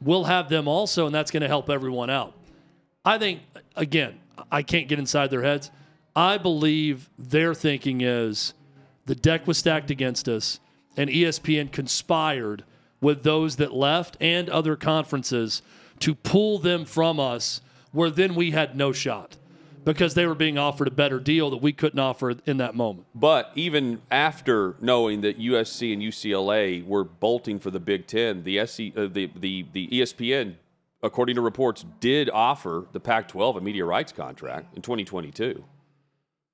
We'll 0.00 0.24
have 0.24 0.48
them 0.48 0.68
also, 0.68 1.06
and 1.06 1.14
that's 1.14 1.30
going 1.30 1.42
to 1.42 1.48
help 1.48 1.70
everyone 1.70 2.10
out. 2.10 2.34
I 3.04 3.18
think, 3.18 3.40
again, 3.76 4.20
I 4.50 4.62
can't 4.62 4.88
get 4.88 4.98
inside 4.98 5.30
their 5.30 5.42
heads. 5.42 5.70
I 6.16 6.38
believe 6.38 7.08
their 7.18 7.54
thinking 7.54 8.00
is 8.00 8.54
the 9.06 9.14
deck 9.14 9.46
was 9.46 9.58
stacked 9.58 9.90
against 9.90 10.28
us, 10.28 10.60
and 10.96 11.10
ESPN 11.10 11.72
conspired 11.72 12.64
with 13.00 13.22
those 13.22 13.56
that 13.56 13.72
left 13.72 14.16
and 14.20 14.48
other 14.48 14.76
conferences 14.76 15.62
to 16.00 16.14
pull 16.14 16.58
them 16.58 16.84
from 16.84 17.20
us, 17.20 17.60
where 17.92 18.10
then 18.10 18.34
we 18.34 18.50
had 18.50 18.76
no 18.76 18.92
shot 18.92 19.36
because 19.84 20.14
they 20.14 20.26
were 20.26 20.34
being 20.34 20.58
offered 20.58 20.88
a 20.88 20.90
better 20.90 21.20
deal 21.20 21.50
that 21.50 21.58
we 21.58 21.72
couldn't 21.72 21.98
offer 21.98 22.34
in 22.46 22.56
that 22.58 22.74
moment. 22.74 23.06
But 23.14 23.52
even 23.54 24.00
after 24.10 24.76
knowing 24.80 25.20
that 25.22 25.38
USC 25.38 25.92
and 25.92 26.02
UCLA 26.02 26.84
were 26.86 27.04
bolting 27.04 27.58
for 27.58 27.70
the 27.70 27.80
Big 27.80 28.06
Ten, 28.06 28.42
the 28.42 28.66
SC, 28.66 28.96
uh, 28.96 29.06
the, 29.06 29.30
the 29.36 29.66
the 29.72 29.88
ESPN, 29.88 30.54
according 31.02 31.36
to 31.36 31.42
reports, 31.42 31.84
did 32.00 32.30
offer 32.30 32.86
the 32.92 33.00
Pac-12 33.00 33.58
a 33.58 33.60
media 33.60 33.84
rights 33.84 34.12
contract 34.12 34.74
in 34.74 34.82
2022. 34.82 35.62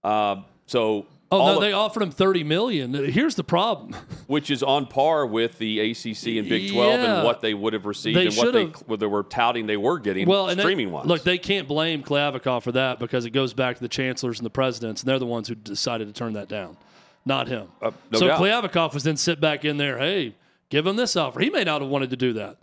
Um, 0.03 0.45
so, 0.67 1.07
Oh 1.33 1.39
all 1.39 1.47
no, 1.47 1.55
of- 1.57 1.61
they 1.61 1.73
offered 1.73 2.03
him 2.03 2.11
thirty 2.11 2.43
million. 2.43 2.93
Here's 2.93 3.37
the 3.37 3.45
problem. 3.45 3.95
which 4.27 4.51
is 4.51 4.63
on 4.63 4.87
par 4.87 5.27
with 5.27 5.59
the 5.59 5.79
ACC 5.79 6.39
and 6.39 6.49
Big 6.49 6.73
12 6.73 6.75
Yeah. 7.01 7.17
and 7.17 7.25
what 7.25 7.41
they 7.41 7.55
would 7.55 7.73
have 7.73 7.87
received 7.87 8.17
They 8.17 8.27
and 8.27 8.37
what 8.37 8.53
they, 8.53 8.65
what 8.65 9.01
they 9.01 9.07
were 9.07 9.23
touting 9.23 9.67
they 9.67 9.77
were 9.77 9.99
getting 9.99 10.29
well, 10.29 10.49
and 10.49 10.61
streaming 10.61 10.91
wise. 10.91 11.07
Look, 11.07 11.23
they 11.23 11.39
can't 11.39 11.69
blame 11.69 12.03
Kliavkoff 12.03 12.63
for 12.65 12.73
that 12.73 12.99
because 12.99 13.25
it 13.27 13.31
goes 13.31 13.55
back 13.55 13.77
to 13.77 13.83
the 13.83 13.89
chancellors 13.89 14.39
and 14.39 14.47
the 14.47 14.51
presidents, 14.51 15.03
and 15.03 15.09
they're 15.09 15.19
the 15.19 15.27
ones 15.27 15.47
who 15.49 15.55
decided 15.55 16.09
to 16.09 16.13
turn 16.15 16.33
that 16.33 16.49
down, 16.49 16.77
not 17.25 17.47
him. 17.49 17.69
Uh, 17.81 17.93
no 18.11 18.19
so 18.19 18.27
doubt. 18.29 18.41
Kliavkoff 18.41 18.95
was 18.95 19.05
then 19.05 19.17
sit 19.17 19.41
back 19.41 19.65
in 19.65 19.77
there. 19.77 19.99
Hey, 19.99 20.35
give 20.69 20.87
him 20.87 20.97
this 20.97 21.15
offer. 21.17 21.39
He 21.41 21.51
may 21.51 21.63
not 21.65 21.81
have 21.81 21.91
wanted 21.91 22.11
to 22.11 22.17
do 22.17 22.33
that, 22.35 22.57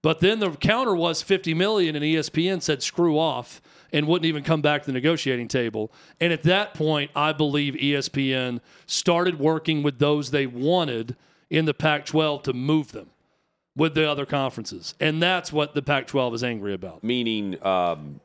but 0.00 0.20
then 0.20 0.38
the 0.40 0.50
counter 0.50 0.94
was 0.94 1.22
fifty 1.22 1.54
million, 1.54 1.96
and 1.96 2.04
ESPN 2.04 2.62
said 2.62 2.82
screw 2.84 3.18
off 3.18 3.60
and 3.92 4.06
wouldn't 4.06 4.26
even 4.26 4.42
come 4.42 4.62
back 4.62 4.82
to 4.82 4.86
the 4.86 4.92
negotiating 4.92 5.48
table. 5.48 5.92
And 6.20 6.32
at 6.32 6.42
that 6.44 6.74
point, 6.74 7.10
I 7.14 7.32
believe 7.32 7.74
ESPN 7.74 8.60
started 8.86 9.38
working 9.38 9.82
with 9.82 9.98
those 9.98 10.30
they 10.30 10.46
wanted 10.46 11.16
in 11.50 11.66
the 11.66 11.74
Pac-12 11.74 12.42
to 12.44 12.52
move 12.52 12.92
them 12.92 13.10
with 13.76 13.94
the 13.94 14.08
other 14.08 14.26
conferences, 14.26 14.94
and 15.00 15.22
that's 15.22 15.52
what 15.52 15.74
the 15.74 15.82
Pac-12 15.82 16.34
is 16.34 16.44
angry 16.44 16.74
about. 16.74 17.02
meaning 17.02 17.64
um, 17.64 18.20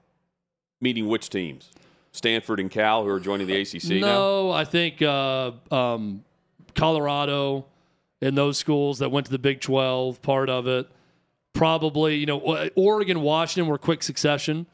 meaning 0.81 1.07
which 1.07 1.29
teams? 1.29 1.71
Stanford 2.11 2.59
and 2.59 2.71
Cal, 2.71 3.03
who 3.03 3.09
are 3.09 3.19
joining 3.19 3.47
the 3.47 3.61
ACC 3.61 4.01
now. 4.01 4.07
No, 4.07 4.51
I 4.51 4.65
think 4.65 5.01
uh, 5.01 5.51
um, 5.71 6.23
Colorado 6.73 7.65
and 8.21 8.37
those 8.37 8.57
schools 8.57 8.99
that 8.99 9.09
went 9.09 9.27
to 9.27 9.31
the 9.31 9.39
Big 9.39 9.61
12, 9.61 10.21
part 10.21 10.49
of 10.49 10.67
it. 10.67 10.87
Probably, 11.53 12.15
you 12.15 12.25
know, 12.25 12.69
Oregon, 12.75 13.21
Washington 13.21 13.69
were 13.69 13.77
quick 13.77 14.03
succession 14.03 14.65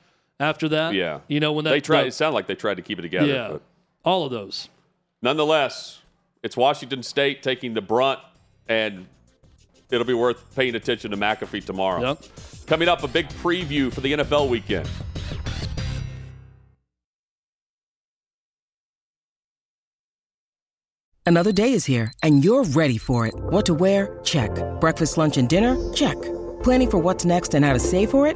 after 0.44 0.70
that. 0.70 0.94
Yeah. 0.94 1.22
You 1.28 1.40
know, 1.40 1.52
when 1.54 1.66
that. 1.66 1.72
they 1.72 1.82
tried. 1.82 2.02
that- 2.04 2.08
it 2.08 2.14
sounded 2.14 2.36
like 2.36 2.48
they 2.48 2.56
tried 2.56 2.76
to 2.76 2.82
keep 2.84 3.00
it 3.00 3.04
together. 3.04 3.28
yeah. 3.28 3.50
But 3.54 3.62
All 4.06 4.26
of 4.26 4.32
those. 4.32 4.70
nonetheless, 5.22 6.02
it's 6.44 6.58
Washington 6.58 7.02
State 7.04 7.42
taking 7.42 7.74
the 7.74 7.82
brunt, 7.82 8.20
and 8.68 9.08
it'll 9.90 10.06
be 10.06 10.14
worth 10.14 10.54
paying 10.56 10.76
attention 10.76 11.12
to 11.12 11.18
McAfee 11.18 11.66
tomorrow. 11.66 12.02
Yep. 12.02 12.24
Coming 12.68 12.88
up, 12.90 13.04
a 13.04 13.08
big 13.08 13.28
preview 13.30 13.92
for 13.94 14.02
the 14.02 14.14
NFL 14.14 14.50
weekend. 14.50 14.90
Another 21.26 21.54
day 21.54 21.72
is 21.72 21.86
here, 21.86 22.12
and 22.22 22.44
you're 22.44 22.64
ready 22.66 22.98
for 22.98 23.26
it. 23.28 23.34
What 23.36 23.66
to 23.68 23.74
wear? 23.74 24.20
Check. 24.24 24.52
Breakfast, 24.82 25.18
lunch, 25.18 25.38
and 25.38 25.48
dinner? 25.48 25.78
Check. 25.94 26.22
Planning 26.64 26.90
for 26.92 26.98
what's 26.98 27.24
next 27.26 27.54
and 27.54 27.64
how 27.64 27.74
to 27.74 27.80
save 27.80 28.10
for 28.12 28.28
it? 28.28 28.36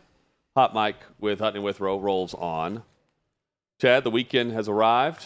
Hot 0.55 0.73
Mic 0.75 0.95
with 1.19 1.39
Hutton 1.39 1.61
Withrow 1.63 1.97
rolls 1.99 2.33
on. 2.33 2.83
Chad, 3.79 4.03
the 4.03 4.11
weekend 4.11 4.51
has 4.53 4.67
arrived. 4.67 5.25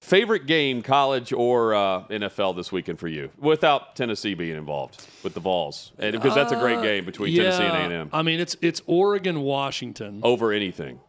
Favorite 0.00 0.46
game, 0.46 0.82
college 0.82 1.32
or 1.32 1.74
uh, 1.74 2.04
NFL 2.08 2.54
this 2.54 2.70
weekend 2.70 2.98
for 3.00 3.08
you, 3.08 3.30
without 3.38 3.96
Tennessee 3.96 4.34
being 4.34 4.56
involved 4.56 5.04
with 5.24 5.34
the 5.34 5.40
Vols, 5.40 5.90
and 5.98 6.12
because 6.12 6.34
that's 6.34 6.52
a 6.52 6.56
great 6.56 6.80
game 6.82 7.04
between 7.04 7.34
Tennessee 7.34 7.64
and 7.64 7.92
Uh, 7.92 7.96
A&M 7.96 8.10
I 8.12 8.22
mean, 8.22 8.38
it's 8.38 8.56
it's 8.60 8.82
Oregon, 8.86 9.40
Washington. 9.40 10.20
over 10.22 10.52
anything. 10.52 11.00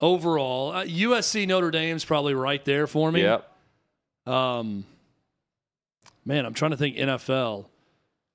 Overall, 0.00 0.72
uh, 0.72 0.84
USC 0.84 1.46
Notre 1.46 1.70
Dame's 1.70 2.04
probably 2.04 2.34
right 2.34 2.64
there 2.64 2.86
for 2.86 3.12
me. 3.12 3.22
Yep. 3.22 3.48
Um, 4.26 4.84
man, 6.24 6.46
I'm 6.46 6.54
trying 6.54 6.72
to 6.72 6.76
think 6.76 6.96
NFL, 6.96 7.66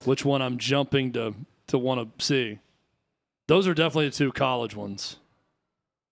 which 0.06 0.24
one 0.24 0.42
I'm 0.42 0.58
jumping 0.60 1.12
to 1.14 1.34
to 1.68 1.78
want 1.78 2.18
to 2.20 2.26
see. 2.26 2.60
Those 3.50 3.68
are 3.68 3.74
definitely 3.74 4.10
the 4.10 4.16
two 4.16 4.32
college 4.32 4.76
ones. 4.76 5.18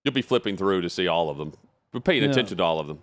You'll 0.04 0.14
be 0.16 0.24
flipping 0.24 0.58
through 0.58 0.82
to 0.82 0.90
see 0.90 1.08
all 1.08 1.30
of 1.30 1.38
them. 1.38 1.54
We're 1.94 2.00
paying 2.00 2.24
Yeah. 2.24 2.30
attention 2.30 2.58
to 2.58 2.64
all 2.64 2.80
of 2.80 2.88
them. 2.88 3.00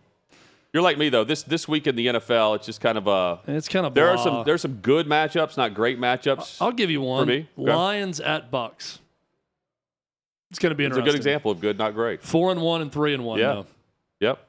You're 0.72 0.82
like 0.82 0.98
me 0.98 1.08
though. 1.08 1.22
This 1.22 1.44
this 1.44 1.68
week 1.68 1.86
in 1.86 1.94
the 1.94 2.08
NFL, 2.08 2.56
it's 2.56 2.66
just 2.66 2.80
kind 2.80 2.98
of 2.98 3.06
a. 3.06 3.38
It's 3.46 3.68
kind 3.68 3.86
of 3.86 3.94
There 3.94 4.08
are 4.08 4.16
blah. 4.16 4.24
some 4.24 4.44
there's 4.44 4.60
some 4.60 4.78
good 4.82 5.06
matchups, 5.06 5.56
not 5.56 5.72
great 5.72 6.00
matchups. 6.00 6.60
I'll 6.60 6.72
give 6.72 6.90
you 6.90 7.00
one. 7.00 7.28
me? 7.28 7.48
Okay. 7.56 7.72
Lions 7.72 8.18
at 8.18 8.50
Bucks. 8.50 8.98
It's 10.50 10.58
going 10.58 10.70
to 10.70 10.74
be 10.76 10.84
It's 10.84 10.96
a 10.96 11.02
good 11.02 11.14
example 11.14 11.52
of 11.52 11.60
good, 11.60 11.78
not 11.78 11.94
great. 11.94 12.22
Four 12.24 12.50
and 12.50 12.60
one 12.60 12.82
and 12.82 12.92
three 12.92 13.14
and 13.14 13.24
one. 13.24 13.38
Yeah. 13.38 13.52
though. 13.54 13.66
Yep. 14.18 14.48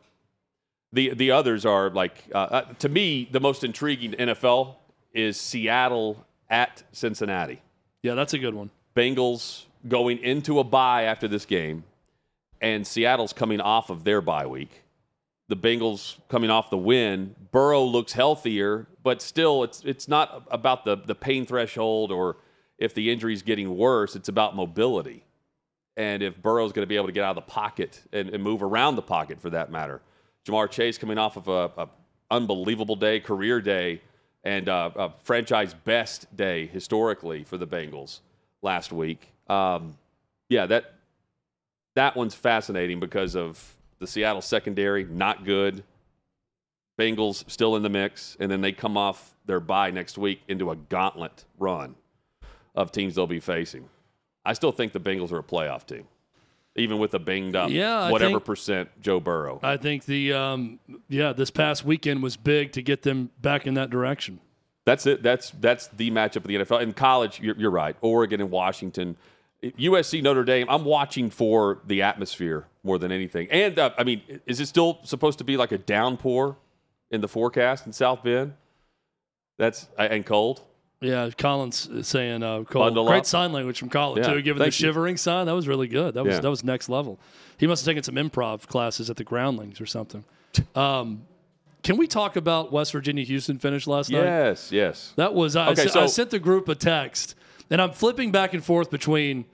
The 0.93 1.09
the 1.13 1.29
others 1.31 1.63
are 1.63 1.91
like 1.91 2.23
uh, 2.33 2.37
uh, 2.37 2.61
to 2.79 2.89
me 2.89 3.27
the 3.31 3.39
most 3.39 3.63
intriguing 3.63 4.13
NFL 4.13 4.77
is 5.13 5.39
Seattle 5.39 6.25
at 6.49 6.81
Cincinnati. 6.91 7.61
Yeah, 8.01 8.15
that's 8.15 8.33
a 8.33 8.39
good 8.39 8.55
one. 8.55 8.71
Bengals 8.95 9.65
going 9.87 10.19
into 10.19 10.59
a 10.59 10.63
bye 10.63 11.03
after 11.03 11.27
this 11.27 11.45
game, 11.45 11.83
and 12.61 12.85
Seattle's 12.85 13.33
coming 13.33 13.61
off 13.61 13.89
of 13.89 14.03
their 14.03 14.21
bye 14.21 14.45
week. 14.45 14.83
The 15.47 15.55
Bengals 15.55 16.17
coming 16.27 16.49
off 16.49 16.69
the 16.69 16.77
win. 16.77 17.35
Burrow 17.51 17.83
looks 17.83 18.13
healthier, 18.13 18.87
but 19.03 19.21
still, 19.21 19.63
it's 19.63 19.83
it's 19.83 20.07
not 20.07 20.47
about 20.49 20.85
the 20.85 20.95
the 20.95 21.15
pain 21.15 21.45
threshold 21.45 22.11
or 22.11 22.37
if 22.77 22.93
the 22.93 23.11
injury's 23.11 23.41
getting 23.41 23.77
worse. 23.77 24.15
It's 24.15 24.29
about 24.29 24.55
mobility, 24.55 25.23
and 25.95 26.23
if 26.23 26.41
Burrow's 26.41 26.71
going 26.73 26.83
to 26.83 26.87
be 26.87 26.95
able 26.95 27.07
to 27.07 27.11
get 27.11 27.23
out 27.23 27.37
of 27.37 27.45
the 27.45 27.51
pocket 27.51 28.01
and, 28.11 28.29
and 28.29 28.43
move 28.43 28.63
around 28.63 28.95
the 28.95 29.03
pocket 29.03 29.39
for 29.39 29.51
that 29.51 29.71
matter. 29.71 30.01
Ja'Marr 30.45 30.69
Chase 30.69 30.97
coming 30.97 31.17
off 31.17 31.37
of 31.37 31.47
a, 31.47 31.71
a 31.81 31.89
unbelievable 32.29 32.95
day, 32.95 33.19
career 33.19 33.61
day, 33.61 34.01
and 34.43 34.69
uh, 34.69 34.91
a 34.95 35.11
franchise 35.23 35.73
best 35.73 36.35
day 36.35 36.67
historically 36.67 37.43
for 37.43 37.57
the 37.57 37.67
Bengals 37.67 38.19
last 38.61 38.91
week. 38.91 39.31
Um, 39.47 39.97
yeah, 40.49 40.65
that 40.67 40.93
that 41.95 42.15
one's 42.15 42.35
fascinating 42.35 42.99
because 42.99 43.35
of 43.35 43.73
the 43.99 44.07
Seattle 44.07 44.41
secondary, 44.41 45.05
not 45.05 45.45
good. 45.45 45.83
Bengals 46.99 47.49
still 47.49 47.75
in 47.75 47.83
the 47.83 47.89
mix, 47.89 48.37
and 48.39 48.49
then 48.49 48.61
they 48.61 48.71
come 48.71 48.95
off 48.95 49.33
their 49.45 49.59
bye 49.59 49.91
next 49.91 50.17
week 50.17 50.41
into 50.47 50.71
a 50.71 50.75
gauntlet 50.75 51.43
run 51.59 51.95
of 52.73 52.91
teams 52.91 53.15
they'll 53.15 53.27
be 53.27 53.39
facing. 53.39 53.89
I 54.45 54.53
still 54.53 54.71
think 54.71 54.93
the 54.93 54.99
Bengals 54.99 55.31
are 55.31 55.39
a 55.39 55.43
playoff 55.43 55.85
team, 55.85 56.05
even 56.75 56.97
with 56.99 57.13
a 57.13 57.19
banged 57.19 57.55
up, 57.55 57.69
Yeah, 57.69 57.99
I 57.99 58.11
whatever 58.11 58.33
think- 58.35 58.45
percent 58.45 58.89
Joe 59.01 59.19
Burrow. 59.19 59.59
I 59.61 59.75
think 59.77 60.05
the 60.05 60.33
um, 60.33 60.79
yeah 61.09 61.33
this 61.33 61.51
past 61.51 61.83
weekend 61.83 62.23
was 62.23 62.37
big 62.37 62.71
to 62.73 62.81
get 62.81 63.01
them 63.01 63.29
back 63.41 63.67
in 63.67 63.73
that 63.73 63.89
direction. 63.89 64.39
That's 64.85 65.05
it. 65.07 65.21
That's 65.23 65.49
that's 65.59 65.87
the 65.87 66.11
matchup 66.11 66.37
of 66.37 66.43
the 66.47 66.55
NFL. 66.55 66.81
In 66.81 66.93
college, 66.93 67.41
you're, 67.41 67.55
you're 67.57 67.71
right. 67.71 67.95
Oregon 68.01 68.39
and 68.39 68.51
Washington, 68.51 69.17
USC, 69.73 70.21
Notre 70.23 70.43
Dame. 70.43 70.67
I'm 70.69 70.85
watching 70.85 71.29
for 71.29 71.79
the 71.85 72.01
atmosphere 72.01 72.65
more 72.83 72.97
than 72.97 73.11
anything. 73.11 73.47
And 73.51 73.77
uh, 73.79 73.91
I 73.97 74.03
mean, 74.03 74.21
is 74.45 74.59
it 74.59 74.67
still 74.67 74.99
supposed 75.03 75.37
to 75.39 75.43
be 75.43 75.57
like 75.57 75.71
a 75.71 75.77
downpour 75.77 76.57
in 77.11 77.21
the 77.21 77.27
forecast 77.27 77.85
in 77.85 77.93
South 77.93 78.23
Bend? 78.23 78.53
That's 79.57 79.87
uh, 79.97 80.03
and 80.03 80.25
cold. 80.25 80.61
Yeah, 81.01 81.29
Collins 81.37 82.07
saying 82.07 82.41
uh, 82.41 82.63
Cole, 82.63 82.83
Bundle 82.85 83.05
great 83.07 83.19
up. 83.19 83.25
sign 83.25 83.51
language 83.51 83.77
from 83.79 83.89
Colin 83.89 84.23
Yeah, 84.23 84.33
too, 84.33 84.41
giving 84.41 84.59
the 84.59 84.65
you. 84.65 84.71
shivering 84.71 85.17
sign. 85.17 85.45
That 85.45 85.53
was 85.55 85.67
really 85.67 85.87
good. 85.87 86.13
That 86.15 86.23
was 86.25 86.35
Yeah. 86.35 86.39
that 86.41 86.49
was 86.49 86.63
next 86.63 86.89
level. 86.89 87.19
He 87.57 87.67
must 87.67 87.85
have 87.85 87.91
taken 87.91 88.03
some 88.03 88.15
improv 88.15 88.67
classes 88.67 89.09
at 89.09 89.17
the 89.17 89.23
Groundlings 89.23 89.79
or 89.79 89.85
something. 89.85 90.23
Um, 90.73 91.23
can 91.83 91.97
we 91.97 92.07
talk 92.07 92.35
about 92.37 92.71
West 92.71 92.91
Virginia 92.93 93.23
Houston 93.23 93.59
finish 93.59 93.85
last 93.87 94.09
night? 94.09 94.23
Yes, 94.23 94.71
yes. 94.71 95.13
That 95.17 95.33
was 95.33 95.55
I, 95.55 95.67
Okay, 95.69 95.81
sent- 95.83 95.91
so- 95.91 96.03
I 96.03 96.05
sent 96.07 96.29
the 96.31 96.39
group 96.39 96.67
a 96.69 96.75
text, 96.75 97.35
and 97.69 97.81
I'm 97.81 97.91
flipping 97.91 98.31
back 98.31 98.53
and 98.53 98.63
forth 98.63 98.89
between 98.89 99.45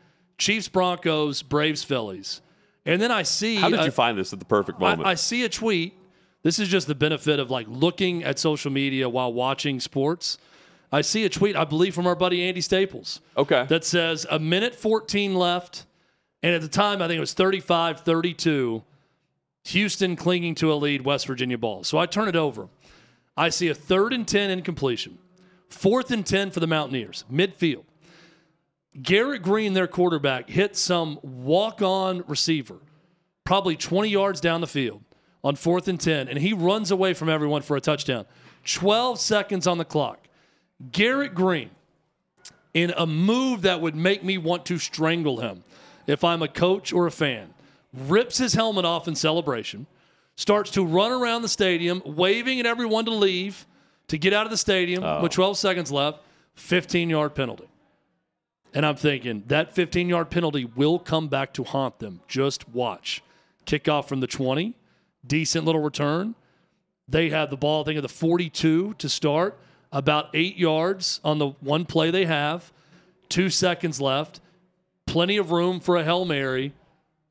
Chiefs, 0.41 0.67
Broncos, 0.67 1.43
Braves, 1.43 1.83
Phillies, 1.83 2.41
and 2.83 2.99
then 2.99 3.11
I 3.11 3.21
see. 3.21 3.57
How 3.57 3.69
did 3.69 3.85
you 3.85 3.91
find 3.91 4.17
this 4.17 4.33
at 4.33 4.39
the 4.39 4.45
perfect 4.45 4.79
moment? 4.79 5.07
I, 5.07 5.11
I 5.11 5.13
see 5.13 5.43
a 5.43 5.49
tweet. 5.49 5.93
This 6.41 6.57
is 6.57 6.67
just 6.67 6.87
the 6.87 6.95
benefit 6.95 7.39
of 7.39 7.51
like 7.51 7.67
looking 7.69 8.23
at 8.23 8.39
social 8.39 8.71
media 8.71 9.07
while 9.07 9.31
watching 9.31 9.79
sports. 9.79 10.39
I 10.91 11.01
see 11.01 11.25
a 11.25 11.29
tweet, 11.29 11.55
I 11.55 11.63
believe, 11.63 11.93
from 11.93 12.07
our 12.07 12.15
buddy 12.15 12.43
Andy 12.43 12.59
Staples 12.59 13.21
okay. 13.37 13.67
that 13.69 13.85
says 13.85 14.25
a 14.31 14.39
minute 14.39 14.73
14 14.73 15.35
left. 15.35 15.85
And 16.41 16.55
at 16.55 16.61
the 16.61 16.67
time, 16.67 17.03
I 17.03 17.07
think 17.07 17.17
it 17.17 17.21
was 17.21 17.35
35 17.35 18.01
32. 18.01 18.81
Houston 19.65 20.15
clinging 20.15 20.55
to 20.55 20.73
a 20.73 20.75
lead, 20.75 21.03
West 21.03 21.27
Virginia 21.27 21.59
ball. 21.59 21.83
So 21.83 21.99
I 21.99 22.07
turn 22.07 22.27
it 22.27 22.35
over. 22.35 22.67
I 23.37 23.49
see 23.49 23.67
a 23.67 23.75
third 23.75 24.11
and 24.11 24.27
10 24.27 24.49
incompletion, 24.49 25.19
fourth 25.69 26.09
and 26.09 26.25
10 26.25 26.49
for 26.49 26.59
the 26.59 26.65
Mountaineers, 26.65 27.25
midfield. 27.31 27.83
Garrett 28.99 29.41
Greene, 29.41 29.73
their 29.73 29.87
quarterback, 29.87 30.49
hit 30.49 30.75
some 30.75 31.19
walk 31.21 31.81
on 31.81 32.23
receiver, 32.27 32.77
probably 33.45 33.77
20 33.77 34.09
yards 34.09 34.41
down 34.41 34.61
the 34.61 34.67
field 34.67 35.01
on 35.43 35.55
fourth 35.55 35.87
and 35.87 35.99
10, 35.99 36.27
and 36.27 36.37
he 36.37 36.53
runs 36.53 36.91
away 36.91 37.13
from 37.13 37.29
everyone 37.29 37.61
for 37.61 37.77
a 37.77 37.81
touchdown. 37.81 38.25
12 38.65 39.19
seconds 39.19 39.65
on 39.65 39.77
the 39.77 39.85
clock. 39.85 40.27
Garrett 40.91 41.33
Greene, 41.33 41.69
in 42.73 42.93
a 42.97 43.05
move 43.05 43.61
that 43.63 43.81
would 43.81 43.95
make 43.95 44.23
me 44.23 44.37
want 44.37 44.65
to 44.65 44.77
strangle 44.77 45.39
him 45.39 45.63
if 46.07 46.23
I'm 46.23 46.41
a 46.41 46.47
coach 46.47 46.91
or 46.91 47.07
a 47.07 47.11
fan, 47.11 47.53
rips 47.93 48.37
his 48.37 48.53
helmet 48.53 48.85
off 48.85 49.07
in 49.07 49.15
celebration, 49.15 49.87
starts 50.35 50.71
to 50.71 50.85
run 50.85 51.11
around 51.11 51.41
the 51.43 51.49
stadium, 51.49 52.01
waving 52.05 52.59
at 52.59 52.65
everyone 52.65 53.05
to 53.05 53.11
leave, 53.11 53.65
to 54.07 54.17
get 54.17 54.33
out 54.33 54.45
of 54.45 54.51
the 54.51 54.57
stadium 54.57 55.21
with 55.21 55.31
12 55.31 55.57
seconds 55.57 55.91
left, 55.91 56.19
15 56.55 57.09
yard 57.09 57.35
penalty. 57.35 57.67
And 58.73 58.85
I'm 58.85 58.95
thinking 58.95 59.43
that 59.47 59.73
15 59.73 60.09
yard 60.09 60.29
penalty 60.29 60.65
will 60.65 60.99
come 60.99 61.27
back 61.27 61.53
to 61.53 61.63
haunt 61.63 61.99
them. 61.99 62.21
Just 62.27 62.69
watch. 62.69 63.21
Kickoff 63.65 64.07
from 64.07 64.21
the 64.21 64.27
20, 64.27 64.75
decent 65.25 65.65
little 65.65 65.81
return. 65.81 66.35
They 67.07 67.29
had 67.29 67.49
the 67.49 67.57
ball, 67.57 67.81
I 67.81 67.85
think, 67.85 67.97
at 67.97 68.03
the 68.03 68.09
42 68.09 68.95
to 68.97 69.09
start, 69.09 69.59
about 69.91 70.29
eight 70.33 70.57
yards 70.57 71.19
on 71.23 71.37
the 71.37 71.47
one 71.59 71.85
play 71.85 72.09
they 72.11 72.25
have, 72.25 72.71
two 73.27 73.49
seconds 73.49 73.99
left, 73.99 74.39
plenty 75.05 75.35
of 75.35 75.51
room 75.51 75.81
for 75.81 75.97
a 75.97 76.03
Hail 76.03 76.23
Mary, 76.23 76.73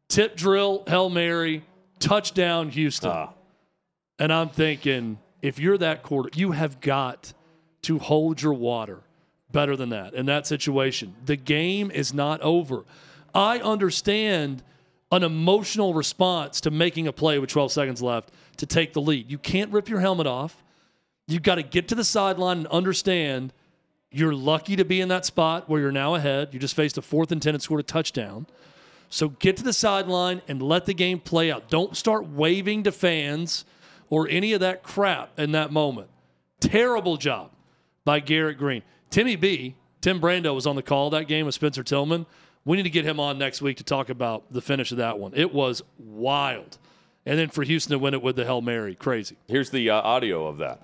tip 0.09 0.36
drill, 0.36 0.84
Hail 0.86 1.09
Mary, 1.09 1.64
touchdown, 1.99 2.68
Houston. 2.68 3.11
Ah. 3.11 3.32
And 4.18 4.30
I'm 4.30 4.51
thinking, 4.51 5.18
if 5.41 5.59
you're 5.59 5.78
that 5.78 6.03
quarter, 6.03 6.28
you 6.34 6.53
have 6.53 6.80
got 6.80 7.32
to 7.82 7.99
hold 7.99 8.43
your 8.43 8.53
water 8.53 9.01
better 9.53 9.77
than 9.77 9.91
that 9.91 10.15
in 10.15 10.27
that 10.27 10.47
situation. 10.47 11.15
The 11.25 11.37
game 11.37 11.91
is 11.91 12.15
not 12.15 12.41
over. 12.41 12.85
I 13.35 13.59
understand 13.59 14.63
an 15.13 15.23
emotional 15.23 15.95
response 15.95 16.61
to 16.63 16.71
making 16.71 17.09
a 17.09 17.13
play 17.13 17.39
with 17.39 17.51
12 17.51 17.73
seconds 17.73 18.03
left 18.03 18.31
to 18.59 18.67
take 18.67 18.93
the 18.93 19.01
lead. 19.01 19.31
You 19.31 19.39
can't 19.39 19.73
rip 19.73 19.89
your 19.89 20.01
helmet 20.01 20.27
off. 20.27 20.63
You've 21.27 21.43
got 21.43 21.57
to 21.57 21.63
get 21.63 21.89
to 21.89 21.95
the 21.95 22.05
sideline 22.05 22.59
and 22.59 22.67
understand 22.69 23.53
you're 24.11 24.35
lucky 24.35 24.77
to 24.77 24.85
be 24.85 25.01
in 25.01 25.09
that 25.09 25.25
spot 25.25 25.69
where 25.69 25.81
you're 25.81 25.93
now 25.93 26.15
ahead. 26.15 26.49
You 26.53 26.59
just 26.59 26.75
faced 26.75 26.99
a 26.99 27.03
fourth 27.03 27.31
and 27.31 27.41
10 27.41 27.55
and 27.55 27.63
scored 27.63 27.81
a 27.81 27.85
touchdown. 27.85 28.47
So 29.09 29.29
get 29.29 29.57
to 29.59 29.63
the 29.63 29.73
sideline 29.73 30.43
and 30.49 30.63
let 30.63 30.87
the 30.87 30.95
game 30.95 31.19
play 31.21 31.51
out. 31.51 31.69
Don't 31.69 31.97
start 31.97 32.29
waving 32.29 32.85
to 32.85 32.93
fans 32.93 33.65
or 34.09 34.29
any 34.29 34.53
of 34.53 34.61
that 34.61 34.83
crap 34.83 35.39
in 35.39 35.53
that 35.53 35.73
moment. 35.73 36.09
Terrible 36.61 37.17
job 37.17 37.51
by 38.05 38.21
Garrett 38.21 38.59
Greene. 38.59 38.83
Timmy 39.11 39.35
B, 39.35 39.75
Tim 40.01 40.21
Brando 40.21 40.55
was 40.55 40.67
on 40.67 40.77
the 40.77 40.83
call 40.83 41.11
that 41.11 41.27
game 41.27 41.47
with 41.47 41.55
Spencer 41.55 41.83
Tillman. 41.83 42.27
We 42.65 42.77
need 42.77 42.85
to 42.85 42.91
get 42.91 43.05
him 43.05 43.19
on 43.19 43.39
next 43.39 43.61
week 43.61 43.77
to 43.79 43.85
talk 43.85 44.09
about 44.09 44.53
the 44.53 44.61
finish 44.61 44.93
of 44.93 44.99
that 44.99 45.19
one. 45.19 45.33
It 45.35 45.53
was 45.53 45.83
wild. 45.99 46.79
And 47.27 47.39
then 47.39 47.49
for 47.49 47.65
Houston 47.65 47.93
to 47.93 47.99
win 47.99 48.15
it 48.15 48.23
with 48.23 48.37
the 48.37 48.45
Hail 48.45 48.61
Mary, 48.61 48.95
crazy. 48.95 49.37
Here's 49.49 49.71
the 49.71 49.91
uh, 49.91 50.01
audio 50.01 50.47
of 50.47 50.59
that. 50.59 50.81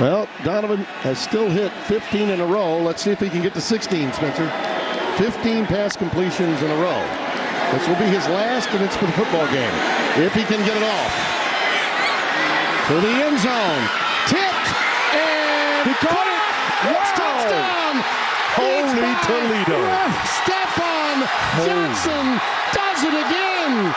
Well, 0.00 0.28
Donovan 0.42 0.84
has 1.06 1.18
still 1.18 1.48
hit 1.48 1.70
15 1.86 2.30
in 2.30 2.40
a 2.40 2.46
row. 2.46 2.78
Let's 2.78 3.02
see 3.02 3.10
if 3.10 3.20
he 3.20 3.28
can 3.28 3.42
get 3.42 3.54
to 3.54 3.60
16, 3.60 4.12
Spencer. 4.12 4.48
15 5.18 5.66
pass 5.66 5.96
completions 5.96 6.62
in 6.62 6.70
a 6.70 6.76
row. 6.76 6.98
This 7.72 7.86
will 7.86 7.96
be 7.96 8.06
his 8.06 8.26
last, 8.28 8.68
and 8.70 8.82
it's 8.82 8.96
for 8.96 9.06
the 9.06 9.12
football 9.12 9.46
game. 9.52 9.74
If 10.18 10.34
he 10.34 10.42
can 10.42 10.58
get 10.66 10.76
it 10.76 10.82
off. 10.82 11.14
To 12.88 12.94
the 13.00 13.14
end 13.22 13.38
zone. 13.38 13.84
Tipped. 14.26 14.68
And 15.14 15.88
he 15.88 15.94
caught 16.02 16.26
it. 16.26 16.44
It's 16.86 17.23
touchdown. 17.48 18.04
Holy 18.56 19.10
It's 19.10 19.26
Toledo. 19.26 19.80
Stephon 20.44 21.18
Johnson 21.66 22.40
does 22.72 23.02
it 23.04 23.14
again. 23.26 23.94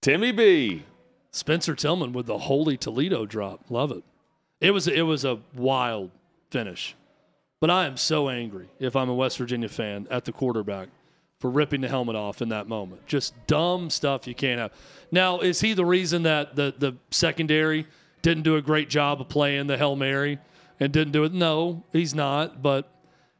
Timmy 0.00 0.32
B. 0.32 0.84
Spencer 1.30 1.74
Tillman 1.74 2.12
with 2.12 2.26
the 2.26 2.38
holy 2.38 2.76
Toledo 2.76 3.26
drop. 3.26 3.64
Love 3.70 3.92
it. 3.92 4.04
It 4.60 4.70
was 4.72 4.88
it 4.88 5.02
was 5.02 5.24
a 5.24 5.40
wild 5.54 6.10
finish. 6.50 6.94
But 7.60 7.70
I 7.70 7.86
am 7.86 7.96
so 7.96 8.28
angry 8.28 8.68
if 8.78 8.94
I'm 8.94 9.08
a 9.08 9.14
West 9.14 9.38
Virginia 9.38 9.68
fan 9.68 10.06
at 10.10 10.24
the 10.24 10.32
quarterback 10.32 10.88
for 11.40 11.50
ripping 11.50 11.80
the 11.80 11.88
helmet 11.88 12.14
off 12.16 12.40
in 12.40 12.48
that 12.50 12.68
moment. 12.68 13.06
Just 13.06 13.34
dumb 13.46 13.90
stuff 13.90 14.26
you 14.26 14.34
can't 14.34 14.60
have. 14.60 14.72
Now, 15.10 15.40
is 15.40 15.60
he 15.60 15.74
the 15.74 15.84
reason 15.84 16.22
that 16.22 16.56
the 16.56 16.74
the 16.78 16.94
secondary 17.10 17.86
didn't 18.22 18.42
do 18.44 18.56
a 18.56 18.62
great 18.62 18.88
job 18.88 19.20
of 19.20 19.28
playing 19.28 19.66
the 19.66 19.76
Hail 19.76 19.96
Mary 19.96 20.38
and 20.80 20.92
didn't 20.92 21.12
do 21.12 21.24
it? 21.24 21.32
No, 21.32 21.84
he's 21.92 22.14
not, 22.14 22.62
but 22.62 22.92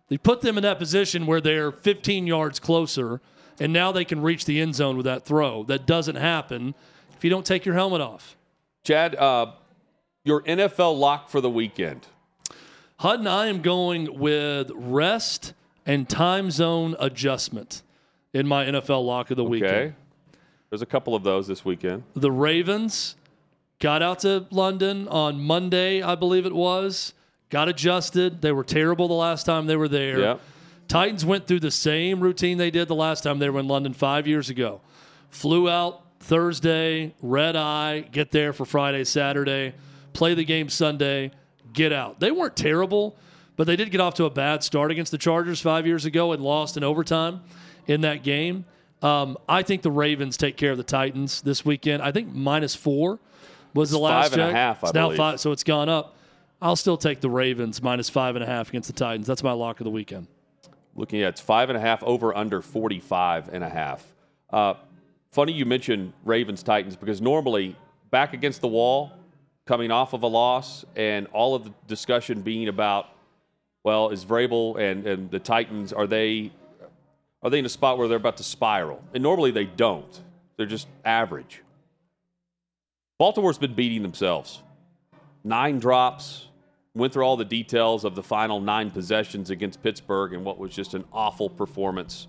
they 0.09 0.19
put 0.19 0.41
them 0.41 0.57
in 0.57 0.63
that 0.63 0.79
position 0.79 1.27
where 1.27 1.41
they're 1.41 1.71
15 1.71 2.27
yards 2.27 2.59
closer 2.59 3.21
and 3.61 3.73
now 3.73 3.93
they 3.93 4.05
can 4.05 4.23
reach 4.23 4.45
the 4.45 4.61
end 4.61 4.75
zone 4.75 4.97
with 4.97 5.05
that 5.07 5.25
throw. 5.25 5.65
That 5.65 5.87
doesn't 5.87 6.17
happen 6.17 6.75
if 7.17 7.25
you 7.25 7.31
don't 7.31 7.45
take 7.45 7.65
your 7.65 7.75
helmet 7.75 8.01
off. 8.01 8.37
Chad, 8.85 9.15
uh, 9.17 9.53
your 10.25 10.43
NFL 10.43 10.99
lock 10.99 11.29
for 11.29 11.41
the 11.41 11.51
weekend. 11.51 12.07
Hutton, 12.99 13.27
I 13.27 13.47
am 13.47 13.63
going 13.63 14.19
with 14.19 14.71
rest 14.75 15.55
and 15.87 16.09
time 16.09 16.51
zone 16.51 16.97
adjustment 16.99 17.83
in 18.33 18.47
my 18.47 18.65
NFL 18.65 19.05
lock 19.05 19.31
of 19.31 19.37
the 19.37 19.45
weekend. 19.45 19.71
Okay. 19.71 19.81
weekend. 19.81 19.95
There's 20.71 20.83
a 20.83 20.87
couple 20.87 21.15
of 21.15 21.23
those 21.23 21.47
this 21.47 21.65
weekend. 21.65 22.05
The 22.15 22.31
Ravens 22.31 23.17
got 23.79 24.03
out 24.03 24.21
to 24.21 24.47
London 24.51 25.09
on 25.09 25.41
Monday, 25.41 26.03
I 26.03 26.15
believe 26.15 26.45
it 26.45 26.55
was. 26.55 27.15
Got 27.51 27.69
adjusted. 27.69 28.43
They 28.43 28.53
were 28.53 28.65
terrible 28.65 29.09
the 29.09 29.15
last 29.15 29.45
time 29.45 29.67
they 29.67 29.77
were 29.77 29.89
there. 29.89 30.21
Yeah. 30.21 30.37
Titans 30.87 31.25
went 31.25 31.47
through 31.47 31.61
the 31.61 31.71
same 31.71 32.21
routine 32.21 32.59
they 32.59 32.71
did 32.71 32.89
the 32.89 32.95
last 32.95 33.23
time 33.23 33.39
they 33.39 33.49
were 33.51 33.61
in 33.61 33.69
London 33.69 33.93
five 33.93 34.27
years 34.27 34.49
ago. 34.51 34.81
Flew 35.31 35.69
out 35.69 36.03
Thursday, 36.21 37.15
red 37.23 37.57
eye, 37.57 38.01
get 38.13 38.31
there 38.31 38.53
for 38.53 38.65
Friday, 38.65 39.05
Saturday, 39.05 39.75
play 40.13 40.35
the 40.35 40.45
game 40.45 40.69
Sunday, 40.69 41.31
get 41.73 41.93
out. 41.93 42.21
They 42.21 42.31
weren't 42.31 42.57
terrible, 42.57 43.17
but 43.57 43.67
they 43.67 43.77
did 43.77 43.91
get 43.91 44.01
off 44.01 44.15
to 44.15 44.25
a 44.25 44.31
bad 44.31 44.63
start 44.63 44.91
against 44.91 45.13
the 45.13 45.19
Chargers 45.19 45.61
five 45.61 45.87
years 45.87 46.05
ago 46.05 46.33
and 46.33 46.43
lost 46.43 46.77
in 46.77 46.85
overtime 46.85 47.41
in 47.87 48.01
that 48.03 48.23
game. 48.23 48.65
Um, 49.03 49.37
I 49.49 49.63
think 49.63 49.83
the 49.83 49.91
Ravens 49.91 50.37
take 50.37 50.57
care 50.57 50.73
of 50.73 50.77
the 50.79 50.85
Titans 50.85 51.41
this 51.43 51.65
weekend. 51.65 52.03
I 52.03 52.13
think 52.13 52.35
minus 52.35 52.75
four 52.75 53.21
was 53.75 53.91
the 53.91 53.97
It's 53.97 54.03
last 54.03 54.25
five 54.25 54.33
and 54.35 54.43
a 54.43 54.47
check. 54.47 54.55
half, 54.55 54.85
I 54.85 54.87
it's 54.89 54.95
now 54.95 55.07
believe. 55.07 55.17
five, 55.19 55.41
so 55.41 55.53
it's 55.53 55.65
gone 55.65 55.89
up. 55.89 56.17
I'll 56.61 56.77
still 56.77 56.97
take 56.97 57.21
the 57.21 57.31
Ravens 57.31 57.83
minus 57.83 58.09
five 58.09 58.35
and 58.35 58.43
a 58.43 58.47
half 58.47 58.69
against 58.69 58.89
the 58.89 58.93
Titans. 58.93 59.27
That's 59.27 59.43
my 59.43 59.53
lock 59.53 59.79
of 59.81 59.85
the 59.85 59.91
weekend. 59.91 60.27
Looking 60.97 61.23
at 61.23 61.29
it's 61.31 61.41
five 61.41 61.69
and 61.69 61.79
a 61.79 61.81
half 61.81 62.03
over 62.03 62.37
under 62.37 62.61
45 62.61 63.51
and 63.53 63.63
a 63.63 63.69
half. 63.69 64.05
Uh, 64.51 64.75
funny 65.31 65.53
you 65.53 65.65
mentioned 65.65 66.13
Ravens 66.25 66.65
Titans 66.65 66.97
because 66.97 67.21
normally 67.21 67.77
back 68.11 68.33
against 68.33 68.61
the 68.61 68.69
wall, 68.69 69.13
coming 69.67 69.93
off 69.93 70.15
of 70.15 70.25
a 70.25 70.27
loss, 70.27 70.85
and 70.97 71.29
all 71.29 71.55
of 71.55 71.63
the 71.63 71.73
discussion 71.87 72.41
being 72.41 72.67
about, 72.67 73.07
well, 73.85 74.09
is 74.09 74.25
Vrabel 74.25 74.81
and, 74.81 75.07
and 75.07 75.31
the 75.31 75.39
Titans 75.39 75.93
are 75.93 76.09
they 76.09 76.51
are 77.41 77.51
they 77.51 77.61
in 77.61 77.67
a 77.67 77.69
spot 77.69 77.99
where 77.99 78.09
they're 78.09 78.17
about 78.17 78.39
to 78.39 78.43
spiral? 78.43 79.01
And 79.15 79.23
normally 79.23 79.53
they 79.53 79.65
don't. 79.65 80.21
They're 80.57 80.67
just 80.67 80.89
average. 81.05 81.63
Baltimore's 83.17 83.59
been 83.59 83.75
beating 83.75 84.03
themselves. 84.03 84.61
Nine 85.45 85.79
drops, 85.79 86.48
went 86.95 87.13
through 87.13 87.25
all 87.25 87.37
the 87.37 87.45
details 87.45 88.05
of 88.05 88.15
the 88.15 88.23
final 88.23 88.61
nine 88.61 88.91
possessions 88.91 89.51
against 89.51 89.83
Pittsburgh 89.83 90.33
and 90.33 90.45
what 90.45 90.59
was 90.59 90.75
just 90.75 90.95
an 90.95 91.05
awful 91.13 91.49
performance, 91.49 92.27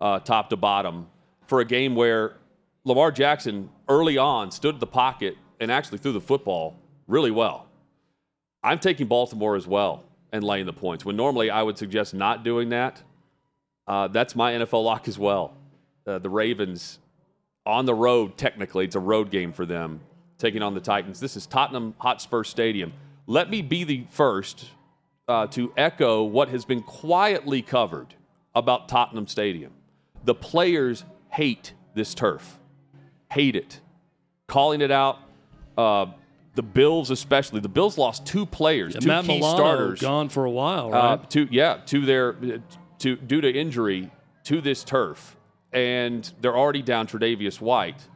uh, 0.00 0.18
top 0.20 0.50
to 0.50 0.56
bottom, 0.56 1.06
for 1.46 1.60
a 1.60 1.64
game 1.64 1.94
where 1.94 2.36
Lamar 2.84 3.12
Jackson 3.12 3.70
early 3.88 4.18
on 4.18 4.50
stood 4.50 4.80
the 4.80 4.86
pocket 4.86 5.36
and 5.60 5.70
actually 5.70 5.98
threw 5.98 6.12
the 6.12 6.20
football 6.20 6.76
really 7.06 7.30
well. 7.30 7.66
I'm 8.62 8.78
taking 8.78 9.06
Baltimore 9.06 9.56
as 9.56 9.66
well 9.66 10.04
and 10.32 10.44
laying 10.44 10.66
the 10.66 10.72
points 10.72 11.04
when 11.04 11.16
normally 11.16 11.50
I 11.50 11.62
would 11.62 11.78
suggest 11.78 12.14
not 12.14 12.44
doing 12.44 12.70
that. 12.70 13.02
Uh, 13.86 14.08
that's 14.08 14.36
my 14.36 14.52
NFL 14.52 14.84
lock 14.84 15.08
as 15.08 15.18
well. 15.18 15.56
Uh, 16.06 16.18
the 16.18 16.28
Ravens 16.28 16.98
on 17.64 17.86
the 17.86 17.94
road, 17.94 18.36
technically, 18.36 18.84
it's 18.84 18.96
a 18.96 19.00
road 19.00 19.30
game 19.30 19.52
for 19.52 19.66
them, 19.66 20.00
taking 20.38 20.62
on 20.62 20.74
the 20.74 20.80
Titans. 20.80 21.20
This 21.20 21.36
is 21.36 21.46
Tottenham 21.46 21.94
Hotspur 21.98 22.44
Stadium. 22.44 22.92
Let 23.30 23.50
me 23.50 23.60
be 23.60 23.84
the 23.84 24.06
first 24.10 24.70
uh, 25.28 25.48
to 25.48 25.70
echo 25.76 26.24
what 26.24 26.48
has 26.48 26.64
been 26.64 26.82
quietly 26.82 27.60
covered 27.60 28.14
about 28.54 28.88
Tottenham 28.88 29.26
Stadium. 29.26 29.72
The 30.24 30.34
players 30.34 31.04
hate 31.28 31.74
this 31.94 32.14
turf, 32.14 32.58
hate 33.30 33.54
it, 33.54 33.80
calling 34.46 34.80
it 34.80 34.90
out. 34.90 35.18
Uh, 35.76 36.06
the 36.54 36.62
Bills, 36.62 37.10
especially, 37.10 37.60
the 37.60 37.68
Bills 37.68 37.98
lost 37.98 38.24
two 38.24 38.46
players, 38.46 38.94
two 38.94 39.06
Matt 39.06 39.26
key 39.26 39.40
Milano 39.40 39.56
starters 39.56 40.00
gone 40.00 40.30
for 40.30 40.46
a 40.46 40.50
while, 40.50 40.94
uh, 40.94 41.16
right? 41.16 41.30
to 41.30 41.46
yeah 41.50 41.80
to 41.84 42.06
their 42.06 42.34
to 43.00 43.16
due 43.16 43.42
to 43.42 43.52
injury 43.52 44.10
to 44.44 44.62
this 44.62 44.82
turf, 44.82 45.36
and 45.70 46.32
they're 46.40 46.56
already 46.56 46.80
down 46.80 47.06
Tre'Davious 47.06 47.60
White. 47.60 48.08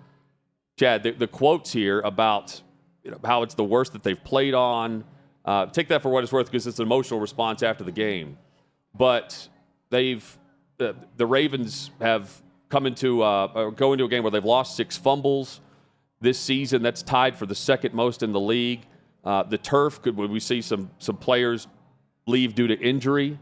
Chad, 0.78 1.02
the, 1.02 1.10
the 1.10 1.26
quotes 1.26 1.70
here 1.70 2.00
about 2.00 2.62
you 3.04 3.10
know, 3.10 3.18
how 3.24 3.42
it's 3.42 3.54
the 3.54 3.64
worst 3.64 3.92
that 3.92 4.02
they've 4.02 4.22
played 4.22 4.54
on. 4.54 5.04
Uh, 5.44 5.66
take 5.66 5.88
that 5.88 6.02
for 6.02 6.08
what 6.08 6.22
it's 6.22 6.32
worth 6.32 6.46
because 6.46 6.66
it's 6.66 6.78
an 6.78 6.86
emotional 6.86 7.18
response 7.18 7.62
after 7.62 7.82
the 7.82 7.92
game, 7.92 8.38
but 8.94 9.48
they've 9.90 10.38
the, 10.78 10.94
the 11.16 11.26
Ravens 11.26 11.90
have 12.00 12.42
come 12.68 12.86
into 12.86 13.22
uh, 13.22 13.70
go 13.70 13.92
into 13.92 14.04
a 14.04 14.08
game 14.08 14.22
where 14.22 14.30
they've 14.30 14.44
lost 14.44 14.76
six 14.76 14.96
fumbles 14.96 15.60
this 16.20 16.38
season. 16.38 16.82
That's 16.82 17.02
tied 17.02 17.36
for 17.36 17.46
the 17.46 17.54
second 17.54 17.92
most 17.92 18.22
in 18.22 18.32
the 18.32 18.40
league. 18.40 18.82
Uh, 19.24 19.42
the 19.42 19.58
turf 19.58 20.00
could 20.00 20.16
we 20.16 20.38
see 20.38 20.62
some 20.62 20.90
some 20.98 21.16
players 21.16 21.66
leave 22.26 22.54
due 22.54 22.68
to 22.68 22.78
injury, 22.78 23.38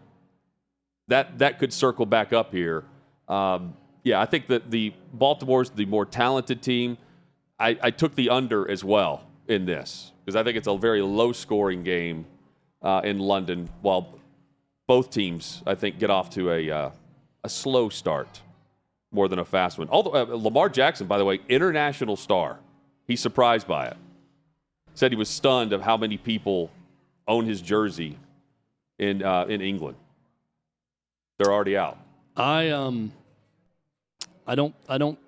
that 1.09 1.39
that 1.39 1.59
could 1.59 1.73
circle 1.73 2.07
back 2.07 2.33
up 2.33 2.53
here. 2.53 2.85
Um, 3.29 3.75
yeah, 4.03 4.21
I 4.21 4.27
think 4.27 4.47
that 4.47 4.71
the 4.71 4.95
Baltimore's 5.13 5.71
the 5.71 5.85
more 5.85 6.07
talented 6.07 6.63
team. 6.63 6.97
I, 7.59 7.77
I 7.83 7.91
took 7.91 8.15
the 8.15 8.31
under 8.31 8.69
as 8.71 8.83
well 8.83 9.30
in 9.51 9.67
this 9.67 10.13
because 10.25 10.37
I 10.37 10.45
think 10.45 10.57
it's 10.57 10.69
a 10.69 10.79
very 10.79 11.03
low 11.03 11.33
scoring 11.33 11.83
game 11.83 12.25
uh, 12.83 13.01
in 13.05 13.19
London. 13.19 13.69
While 13.83 14.15
both 14.87 15.11
teams, 15.11 15.63
I 15.67 15.75
think, 15.75 15.99
get 15.99 16.09
off 16.09 16.31
to 16.31 16.53
a 16.53 16.71
uh, 16.71 16.91
a 17.45 17.49
slow 17.49 17.89
start 17.89 18.41
more 19.13 19.29
than 19.29 19.41
a 19.41 19.45
fast 19.45 19.77
one. 19.77 19.89
Although 19.91 20.15
uh, 20.15 20.37
Lamar 20.37 20.69
Jackson, 20.69 21.07
by 21.07 21.19
the 21.19 21.25
way, 21.25 21.41
international 21.49 22.17
star, 22.17 22.59
he's 23.07 23.21
surprised 23.21 23.67
by 23.67 23.89
it. 23.89 23.97
Said 24.95 25.11
he 25.11 25.17
was 25.17 25.29
stunned 25.29 25.73
of 25.73 25.83
how 25.83 25.97
many 25.97 26.17
people 26.17 26.71
own 27.27 27.45
his 27.45 27.61
jersey 27.61 28.17
in 28.99 29.23
uh, 29.23 29.47
in 29.49 29.61
England. 29.61 29.97
They're 31.39 31.53
already 31.53 31.77
out. 31.77 31.99
I 32.37 32.69
um, 32.69 33.13
I 34.47 34.55
don't 34.55 34.75
I 34.89 34.97
don't 34.97 35.19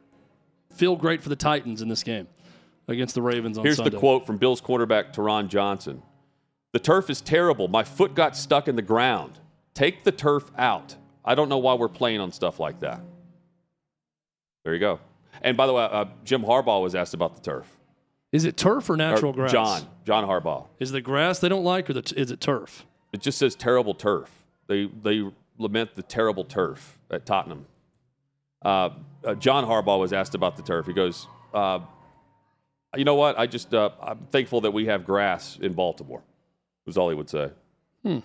feel 0.75 0.95
great 0.95 1.23
for 1.23 1.29
the 1.29 1.37
Titans 1.37 1.83
in 1.83 1.89
this 1.89 2.05
game 2.05 2.29
against 2.89 3.15
the 3.15 3.23
Ravens 3.23 3.59
on 3.59 3.65
Here's 3.65 3.77
Sunday. 3.77 3.91
the 3.91 3.99
quote 3.99 4.27
from 4.27 4.37
Bills 4.39 4.61
quarterback 4.61 5.13
Taron 5.13 5.49
Johnson: 5.49 6.03
"The 6.73 6.79
turf 6.79 7.11
is 7.11 7.21
terrible. 7.21 7.69
My 7.69 7.85
foot 7.85 8.15
got 8.15 8.37
stuck 8.37 8.69
in 8.69 8.77
the 8.77 8.83
ground. 8.83 9.39
Take 9.75 10.05
the 10.05 10.13
turf 10.13 10.51
out. 10.59 10.97
I 11.25 11.35
don't 11.35 11.49
know 11.49 11.59
why 11.59 11.75
we're 11.75 11.89
playing 11.89 12.21
on 12.21 12.33
stuff 12.33 12.59
like 12.61 12.81
that." 12.81 13.01
There 14.65 14.75
you 14.75 14.81
go. 14.81 15.01
And 15.41 15.57
by 15.57 15.67
the 15.67 15.73
way, 15.73 15.83
uh, 15.85 16.05
Jim 16.25 16.43
Harbaugh 16.43 16.83
was 16.83 16.95
asked 16.95 17.15
about 17.15 17.35
the 17.35 17.41
turf. 17.43 17.67
Is 18.31 18.45
it 18.45 18.57
turf 18.57 18.89
or 18.89 18.95
Or 18.95 18.97
natural 18.97 19.33
grass? 19.33 19.53
John 19.53 19.83
John 20.07 20.25
Harbaugh. 20.25 20.67
Is 20.79 20.93
the 20.93 21.01
grass 21.01 21.39
they 21.41 21.49
don't 21.49 21.65
like, 21.65 21.91
or 21.91 21.95
the, 21.95 22.13
is 22.17 22.31
it 22.31 22.41
turf? 22.41 22.87
It 23.13 23.21
just 23.21 23.39
says 23.39 23.55
terrible 23.55 23.95
turf. 23.95 24.31
They 24.69 24.87
they 24.87 25.29
lament 25.59 25.95
the 25.97 26.03
terrible 26.03 26.45
turf 26.45 26.99
at 27.11 27.27
Tottenham. 27.27 27.67
Uh, 28.65 28.91
uh, 29.25 29.35
John 29.35 29.65
Harbaugh 29.67 29.99
was 29.99 30.13
asked 30.13 30.35
about 30.35 30.57
the 30.57 30.63
turf. 30.63 30.87
He 30.87 30.93
goes, 30.93 31.27
uh, 31.53 31.81
"You 32.97 33.05
know 33.05 33.15
what? 33.15 33.39
I 33.39 33.47
just 33.47 33.73
uh, 33.75 33.91
I'm 34.01 34.27
thankful 34.31 34.63
that 34.63 34.73
we 34.73 34.87
have 34.87 35.05
grass 35.05 35.59
in 35.61 35.73
Baltimore." 35.73 36.23
Was 36.87 36.99
all 36.99 37.09
he 37.09 37.15
would 37.15 37.31
say. 37.31 37.51
Hmm. 38.03 38.19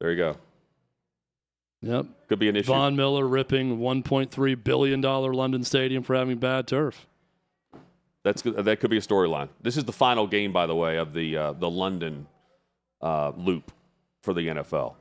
There 0.00 0.10
you 0.10 0.16
go. 0.16 0.36
Yep. 1.82 2.06
Could 2.28 2.38
be 2.38 2.48
an 2.48 2.56
issue. 2.56 2.66
Von 2.66 2.94
Miller 2.94 3.26
ripping 3.26 3.78
1.3 3.78 4.64
billion 4.64 5.00
dollar 5.00 5.32
London 5.32 5.64
Stadium 5.64 6.02
for 6.02 6.14
having 6.14 6.38
bad 6.38 6.66
turf. 6.66 7.06
That's 8.22 8.42
that 8.42 8.80
could 8.80 8.90
be 8.90 8.98
a 8.98 9.02
storyline. 9.02 9.48
This 9.62 9.78
is 9.78 9.84
the 9.84 9.92
final 9.92 10.26
game, 10.26 10.52
by 10.52 10.66
the 10.66 10.74
way, 10.74 10.98
of 10.98 11.14
the 11.14 11.36
uh, 11.36 11.52
the 11.52 11.70
London 11.70 12.26
uh, 13.00 13.32
loop 13.36 13.72
for 14.22 14.34
the 14.34 14.48
NFL. 14.48 14.94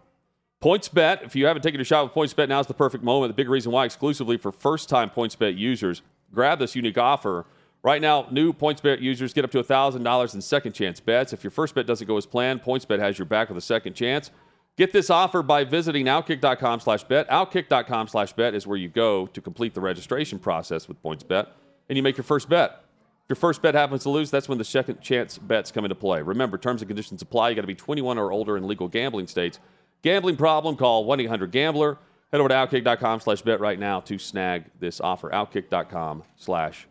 PointsBet. 0.64 1.24
If 1.24 1.36
you 1.36 1.46
haven't 1.46 1.64
taken 1.64 1.80
a 1.80 1.84
shot 1.84 2.04
with 2.04 2.14
PointsBet, 2.14 2.50
now's 2.50 2.68
the 2.68 2.74
perfect 2.74 3.04
moment. 3.04 3.30
The 3.30 3.34
big 3.36 3.50
reason 3.50 3.72
why, 3.72 3.86
exclusively 3.86 4.38
for 4.38 4.52
first-time 4.52 5.10
PointsBet 5.10 5.58
users, 5.58 6.02
grab 6.34 6.60
this 6.60 6.76
unique 6.76 6.98
offer. 6.98 7.46
Right 7.82 8.02
now, 8.02 8.28
new 8.30 8.52
PointsBet 8.52 9.02
users 9.02 9.34
get 9.34 9.46
up 9.46 9.52
to 9.52 9.64
$1,000 9.64 10.34
in 10.36 10.42
second 10.42 10.74
chance 10.74 11.00
bets. 11.00 11.32
If 11.32 11.44
your 11.44 11.52
first 11.52 11.76
bet 11.76 11.88
doesn't 11.88 12.06
go 12.06 12.18
as 12.18 12.26
planned, 12.26 12.62
PointsBet 12.62 13.00
has 13.00 13.18
your 13.18 13.26
back 13.26 13.48
with 13.48 13.58
a 13.58 13.62
second 13.62 13.94
chance. 13.94 14.32
Get 14.76 14.92
this 14.92 15.10
offer 15.10 15.42
by 15.42 15.64
visiting 15.64 16.06
outkick.com 16.06 16.82
slash 16.82 17.04
bet. 17.06 17.30
Outkick.com 17.30 18.08
slash 18.08 18.34
bet 18.34 18.54
is 18.54 18.68
where 18.68 18.78
you 18.78 18.90
go 18.90 19.28
to 19.28 19.42
complete 19.42 19.74
the 19.74 19.82
registration 19.82 20.40
process 20.40 20.88
with 20.88 21.02
PointsBet, 21.02 21.48
and 21.88 21.98
you 21.98 22.04
make 22.04 22.18
your 22.18 22.24
first 22.24 22.50
bet. 22.50 22.84
If 23.24 23.30
your 23.30 23.36
first 23.36 23.62
bet 23.62 23.76
happens 23.76 24.04
to 24.04 24.10
lose, 24.10 24.32
that's 24.32 24.50
when 24.50 24.58
the 24.58 24.64
second 24.64 25.02
chance 25.02 25.38
bets 25.38 25.72
come 25.72 25.86
into 25.86 25.96
play. 25.96 26.22
Remember, 26.22 26.58
terms 26.58 26.82
and 26.82 26.90
conditions 26.90 27.22
apply. 27.22 27.50
You 27.50 27.56
got 27.56 27.62
to 27.62 27.68
be 27.68 27.76
21 27.76 28.18
or 28.18 28.32
older 28.32 28.58
in 28.58 28.68
legal 28.68 28.88
gambling 28.88 29.28
states. 29.28 29.60
Gambling 30.02 30.38
problem, 30.38 30.76
call 30.76 31.06
1-800-GAMBLER. 31.06 31.98
Head 32.32 32.40
over 32.40 32.50
to 32.50 32.56
outkick.com 32.56 33.20
slash 33.22 33.42
bet 33.42 33.60
right 33.60 33.80
now 33.80 34.00
to 34.02 34.18
snag 34.18 34.66
this 34.80 35.02
offer. 35.02 35.30
Outkick.com 35.30 36.24
slash 36.38 36.88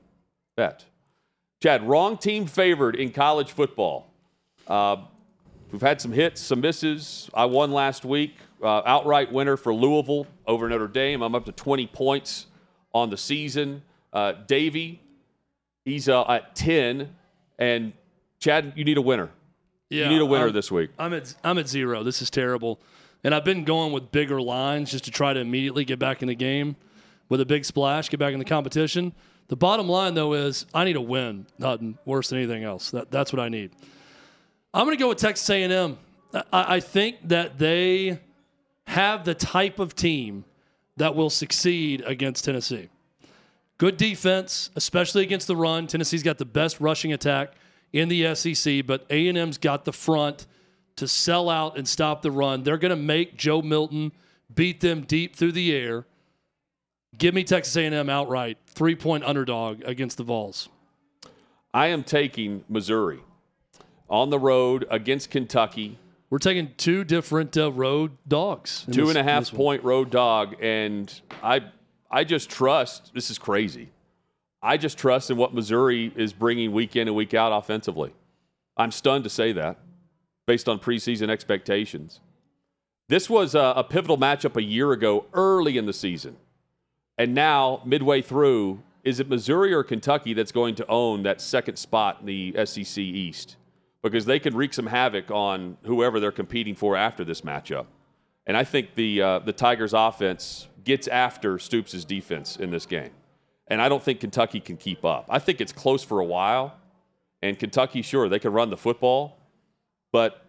bet. 0.58 0.84
Chad, 1.62 1.88
wrong 1.88 2.18
team 2.18 2.46
favored 2.46 2.96
in 2.96 3.12
college 3.12 3.52
football. 3.52 4.12
Uh, 4.66 4.96
we've 5.70 5.80
had 5.80 6.00
some 6.00 6.10
hits, 6.12 6.40
some 6.40 6.60
misses. 6.60 7.30
I 7.32 7.44
won 7.44 7.70
last 7.70 8.04
week. 8.04 8.34
Uh, 8.60 8.82
outright 8.84 9.32
winner 9.32 9.56
for 9.56 9.72
Louisville 9.72 10.26
over 10.48 10.68
Notre 10.68 10.88
Dame. 10.88 11.22
I'm 11.22 11.36
up 11.36 11.44
to 11.44 11.52
20 11.52 11.86
points 11.86 12.46
on 12.92 13.08
the 13.08 13.16
season. 13.16 13.82
Uh, 14.12 14.32
Davey, 14.32 15.00
he's 15.84 16.08
uh, 16.08 16.24
at 16.24 16.56
10. 16.56 17.14
And 17.60 17.92
Chad, 18.40 18.72
you 18.74 18.84
need 18.84 18.98
a 18.98 19.02
winner. 19.02 19.30
Yeah, 19.90 20.04
you 20.04 20.08
need 20.10 20.20
a 20.20 20.26
winner 20.26 20.46
I'm- 20.46 20.54
this 20.54 20.72
week. 20.72 20.90
I'm 20.98 21.14
at 21.14 21.34
I'm 21.44 21.56
at 21.58 21.68
zero. 21.68 22.02
This 22.02 22.20
is 22.20 22.28
terrible, 22.30 22.78
and 23.24 23.34
I've 23.34 23.44
been 23.44 23.64
going 23.64 23.90
with 23.92 24.12
bigger 24.12 24.38
lines 24.42 24.90
just 24.90 25.04
to 25.04 25.10
try 25.10 25.32
to 25.32 25.40
immediately 25.40 25.86
get 25.86 25.98
back 25.98 26.20
in 26.20 26.28
the 26.28 26.34
game. 26.34 26.76
with 27.30 27.40
a 27.40 27.46
big 27.46 27.64
splash, 27.64 28.10
get 28.10 28.18
back 28.20 28.32
in 28.34 28.38
the 28.38 28.44
competition. 28.44 29.12
The 29.48 29.56
bottom 29.56 29.88
line, 29.88 30.14
though, 30.14 30.34
is 30.34 30.66
I 30.74 30.84
need 30.84 30.96
a 30.96 31.00
win, 31.00 31.46
nothing 31.58 31.98
worse 32.04 32.28
than 32.28 32.38
anything 32.38 32.64
else. 32.64 32.90
That, 32.90 33.10
that's 33.10 33.32
what 33.32 33.40
I 33.40 33.48
need. 33.48 33.70
I'm 34.72 34.84
going 34.84 34.96
to 34.96 35.02
go 35.02 35.08
with 35.08 35.18
Texas 35.18 35.48
A&M. 35.48 35.98
I, 36.34 36.76
I 36.76 36.80
think 36.80 37.28
that 37.28 37.58
they 37.58 38.20
have 38.86 39.24
the 39.24 39.34
type 39.34 39.78
of 39.78 39.94
team 39.94 40.44
that 40.96 41.14
will 41.14 41.30
succeed 41.30 42.02
against 42.06 42.44
Tennessee. 42.44 42.88
Good 43.78 43.96
defense, 43.96 44.70
especially 44.76 45.22
against 45.22 45.46
the 45.46 45.56
run. 45.56 45.86
Tennessee's 45.86 46.22
got 46.22 46.38
the 46.38 46.44
best 46.44 46.80
rushing 46.80 47.12
attack 47.12 47.52
in 47.92 48.08
the 48.08 48.34
SEC, 48.34 48.84
but 48.86 49.06
A&M's 49.08 49.56
got 49.56 49.84
the 49.84 49.92
front 49.92 50.46
to 50.96 51.06
sell 51.06 51.48
out 51.48 51.78
and 51.78 51.86
stop 51.86 52.22
the 52.22 52.30
run. 52.30 52.64
They're 52.64 52.76
going 52.76 52.90
to 52.90 52.96
make 52.96 53.36
Joe 53.36 53.62
Milton 53.62 54.12
beat 54.52 54.80
them 54.80 55.02
deep 55.02 55.36
through 55.36 55.52
the 55.52 55.74
air. 55.74 56.06
Give 57.18 57.34
me 57.34 57.42
Texas 57.42 57.76
A&M 57.76 58.08
outright, 58.08 58.58
three-point 58.66 59.24
underdog 59.24 59.82
against 59.84 60.18
the 60.18 60.22
Vols. 60.22 60.68
I 61.74 61.88
am 61.88 62.04
taking 62.04 62.64
Missouri 62.68 63.20
on 64.08 64.30
the 64.30 64.38
road 64.38 64.86
against 64.88 65.30
Kentucky. 65.30 65.98
We're 66.30 66.38
taking 66.38 66.74
two 66.76 67.04
different 67.04 67.56
uh, 67.56 67.72
road 67.72 68.12
dogs. 68.26 68.86
Two 68.86 69.06
this, 69.06 69.08
and 69.10 69.18
a 69.18 69.22
half 69.24 69.52
point 69.52 69.82
road 69.82 70.10
dog, 70.10 70.56
and 70.62 71.20
I 71.42 71.64
I 72.10 72.24
just 72.24 72.50
trust. 72.50 73.12
This 73.14 73.30
is 73.30 73.38
crazy. 73.38 73.88
I 74.62 74.76
just 74.76 74.98
trust 74.98 75.30
in 75.30 75.36
what 75.36 75.54
Missouri 75.54 76.12
is 76.16 76.32
bringing 76.32 76.72
week 76.72 76.96
in 76.96 77.08
and 77.08 77.16
week 77.16 77.34
out 77.34 77.52
offensively. 77.52 78.12
I'm 78.76 78.90
stunned 78.90 79.24
to 79.24 79.30
say 79.30 79.52
that, 79.52 79.78
based 80.46 80.68
on 80.68 80.78
preseason 80.78 81.28
expectations. 81.30 82.20
This 83.08 83.30
was 83.30 83.54
a, 83.54 83.74
a 83.76 83.84
pivotal 83.84 84.18
matchup 84.18 84.56
a 84.56 84.62
year 84.62 84.92
ago, 84.92 85.26
early 85.32 85.78
in 85.78 85.86
the 85.86 85.92
season, 85.92 86.36
and 87.18 87.34
now 87.34 87.82
midway 87.84 88.22
through, 88.22 88.82
is 89.04 89.20
it 89.20 89.28
Missouri 89.28 89.74
or 89.74 89.82
Kentucky 89.82 90.32
that's 90.32 90.52
going 90.52 90.76
to 90.76 90.86
own 90.86 91.24
that 91.24 91.40
second 91.40 91.76
spot 91.76 92.18
in 92.20 92.26
the 92.26 92.64
SEC 92.64 92.98
East? 92.98 93.56
Because 94.02 94.24
they 94.24 94.38
can 94.38 94.54
wreak 94.54 94.72
some 94.72 94.86
havoc 94.86 95.30
on 95.30 95.76
whoever 95.82 96.20
they're 96.20 96.30
competing 96.30 96.76
for 96.76 96.96
after 96.96 97.24
this 97.24 97.40
matchup. 97.40 97.86
And 98.46 98.56
I 98.56 98.64
think 98.64 98.94
the 98.94 99.20
uh, 99.20 99.38
the 99.40 99.52
Tigers' 99.52 99.92
offense 99.92 100.68
gets 100.84 101.06
after 101.08 101.58
Stoops' 101.58 102.04
defense 102.04 102.56
in 102.56 102.70
this 102.70 102.86
game. 102.86 103.10
And 103.66 103.82
I 103.82 103.88
don't 103.88 104.02
think 104.02 104.20
Kentucky 104.20 104.60
can 104.60 104.76
keep 104.78 105.04
up. 105.04 105.26
I 105.28 105.38
think 105.38 105.60
it's 105.60 105.72
close 105.72 106.02
for 106.02 106.20
a 106.20 106.24
while. 106.24 106.74
And 107.42 107.58
Kentucky, 107.58 108.02
sure, 108.02 108.28
they 108.28 108.38
can 108.38 108.52
run 108.52 108.70
the 108.70 108.76
football, 108.76 109.38
but 110.12 110.44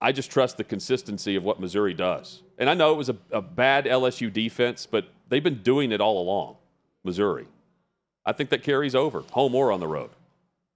I 0.00 0.12
just 0.12 0.30
trust 0.30 0.56
the 0.56 0.64
consistency 0.64 1.36
of 1.36 1.44
what 1.44 1.60
Missouri 1.60 1.94
does. 1.94 2.42
And 2.58 2.70
I 2.70 2.74
know 2.74 2.92
it 2.92 2.96
was 2.96 3.08
a, 3.08 3.16
a 3.30 3.42
bad 3.42 3.84
LSU 3.84 4.32
defense, 4.32 4.86
but 4.86 5.08
they've 5.28 5.42
been 5.42 5.62
doing 5.62 5.92
it 5.92 6.00
all 6.00 6.20
along, 6.20 6.56
Missouri. 7.04 7.46
I 8.24 8.32
think 8.32 8.50
that 8.50 8.62
carries 8.62 8.94
over, 8.94 9.22
home 9.32 9.54
or 9.54 9.70
on 9.70 9.80
the 9.80 9.86
road. 9.86 10.10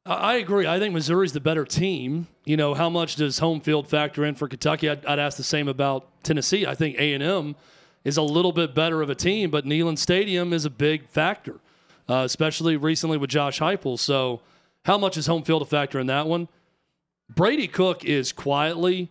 I 0.07 0.37
agree. 0.37 0.66
I 0.66 0.78
think 0.78 0.95
Missouri's 0.95 1.33
the 1.33 1.41
better 1.41 1.64
team. 1.64 2.26
You 2.45 2.57
know, 2.57 2.74
how 2.74 2.89
much 2.89 3.16
does 3.16 3.39
home 3.39 3.61
field 3.61 3.89
factor 3.89 4.24
in 4.24 4.35
for 4.35 4.49
Kentucky? 4.49 4.89
I'd, 4.89 5.05
I'd 5.05 5.18
ask 5.18 5.37
the 5.37 5.43
same 5.43 5.68
about 5.68 6.09
Tennessee. 6.22 6.66
I 6.66 6.74
think 6.74 6.99
A 6.99 7.12
and 7.12 7.22
M 7.22 7.57
is 8.05 8.16
a 8.16 8.22
little 8.22 8.53
bit 8.53 8.74
better 8.74 9.03
of 9.03 9.11
a 9.11 9.14
team, 9.14 9.51
but 9.51 9.66
Neyland 9.66 9.99
Stadium 9.99 10.53
is 10.53 10.64
a 10.64 10.70
big 10.70 11.07
factor, 11.09 11.61
uh, 12.09 12.22
especially 12.24 12.76
recently 12.76 13.18
with 13.18 13.31
Josh 13.31 13.61
Heupel. 13.61 13.99
So, 13.99 14.41
how 14.87 14.97
much 14.97 15.18
is 15.18 15.26
home 15.26 15.43
field 15.43 15.61
a 15.61 15.66
factor 15.66 16.01
in 16.01 16.07
that 16.07 16.26
one? 16.26 16.49
Brady 17.28 17.68
Cook 17.68 18.05
is 18.05 18.33
quietly 18.33 19.11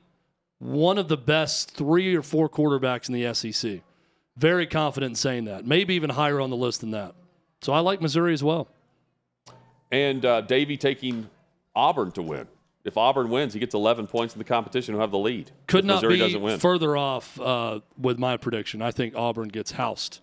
one 0.60 0.98
of 0.98 1.08
the 1.08 1.18
best 1.18 1.72
three 1.72 2.16
or 2.16 2.22
four 2.22 2.50
quarterbacks 2.50 3.10
in 3.10 3.14
the 3.14 3.34
SEC. 3.34 3.82
Very 4.38 4.68
confident 4.68 5.12
in 5.12 5.16
saying 5.16 5.46
that. 5.46 5.66
Maybe 5.66 5.96
even 5.96 6.12
higher 6.12 6.40
on 6.40 6.50
the 6.50 6.56
list 6.56 6.82
than 6.82 6.92
that. 6.92 7.16
So 7.62 7.74
I 7.74 7.80
like 7.80 8.02
Missouri 8.02 8.34
as 8.34 8.44
well. 8.44 8.68
And 9.92 10.24
uh, 10.24 10.42
Davey 10.42 10.78
taking 10.78 11.30
Auburn 11.76 12.12
to 12.14 12.22
win 12.22 12.48
if 12.86 12.98
Auburn 12.98 13.30
wins, 13.30 13.54
he 13.54 13.60
gets 13.60 13.74
11 13.74 14.08
points 14.08 14.34
in 14.34 14.40
the 14.40 14.46
competition. 14.46 14.94
He'll 14.94 15.02
have 15.02 15.12
the 15.12 15.20
lead. 15.20 15.52
Could 15.68 15.86
not 15.86 16.02
be 16.02 16.58
further 16.58 16.96
off 16.96 17.40
uh, 17.40 17.80
with 17.98 18.18
my 18.18 18.38
prediction. 18.38 18.82
I 18.82 18.92
think 18.92 19.16
Auburn 19.16 19.50
gets 19.50 19.72
housed 19.72 20.20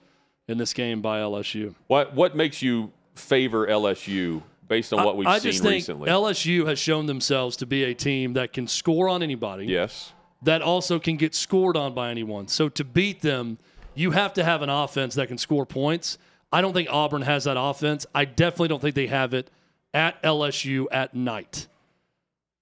in 0.49 0.59
this 0.59 0.73
game 0.73 1.03
by 1.03 1.21
LSU. 1.21 1.75
What 1.87 2.15
What 2.15 2.37
makes 2.37 2.63
you 2.63 2.93
favor 3.15 3.67
LSU 3.67 4.43
based 4.69 4.93
on 4.93 5.05
what 5.05 5.17
we've 5.17 5.27
I, 5.27 5.39
seen 5.39 5.53
just 5.53 5.63
think 5.63 5.75
recently? 5.75 6.09
LSU 6.09 6.67
has 6.67 6.79
shown 6.79 7.07
themselves 7.07 7.57
to 7.59 7.67
be 7.67 7.85
a 7.85 7.95
team 7.95 8.33
that 8.35 8.53
can 8.53 8.67
score 8.67 9.09
on 9.09 9.23
anybody. 9.23 9.67
Yes. 9.67 10.13
That 10.43 10.63
also 10.63 10.99
can 10.99 11.17
get 11.17 11.35
scored 11.35 11.77
on 11.77 11.95
by 11.95 12.11
anyone. 12.11 12.49
So 12.49 12.69
to 12.69 12.85
beat 12.85 13.23
them, 13.23 13.59
you 13.95 14.11
have 14.11 14.35
to 14.35 14.45
have 14.45 14.63
an 14.63 14.69
offense 14.69 15.15
that 15.15 15.29
can 15.29 15.39
score 15.39 15.65
points. 15.65 16.19
I 16.53 16.61
don't 16.61 16.73
think 16.73 16.89
Auburn 16.91 17.23
has 17.23 17.45
that 17.45 17.59
offense. 17.59 18.07
I 18.15 18.25
definitely 18.27 18.69
don't 18.69 18.81
think 18.81 18.95
they 18.95 19.07
have 19.09 19.35
it 19.35 19.51
at 19.95 20.23
LSU 20.23 20.87
at 20.93 21.15
night 21.15 21.67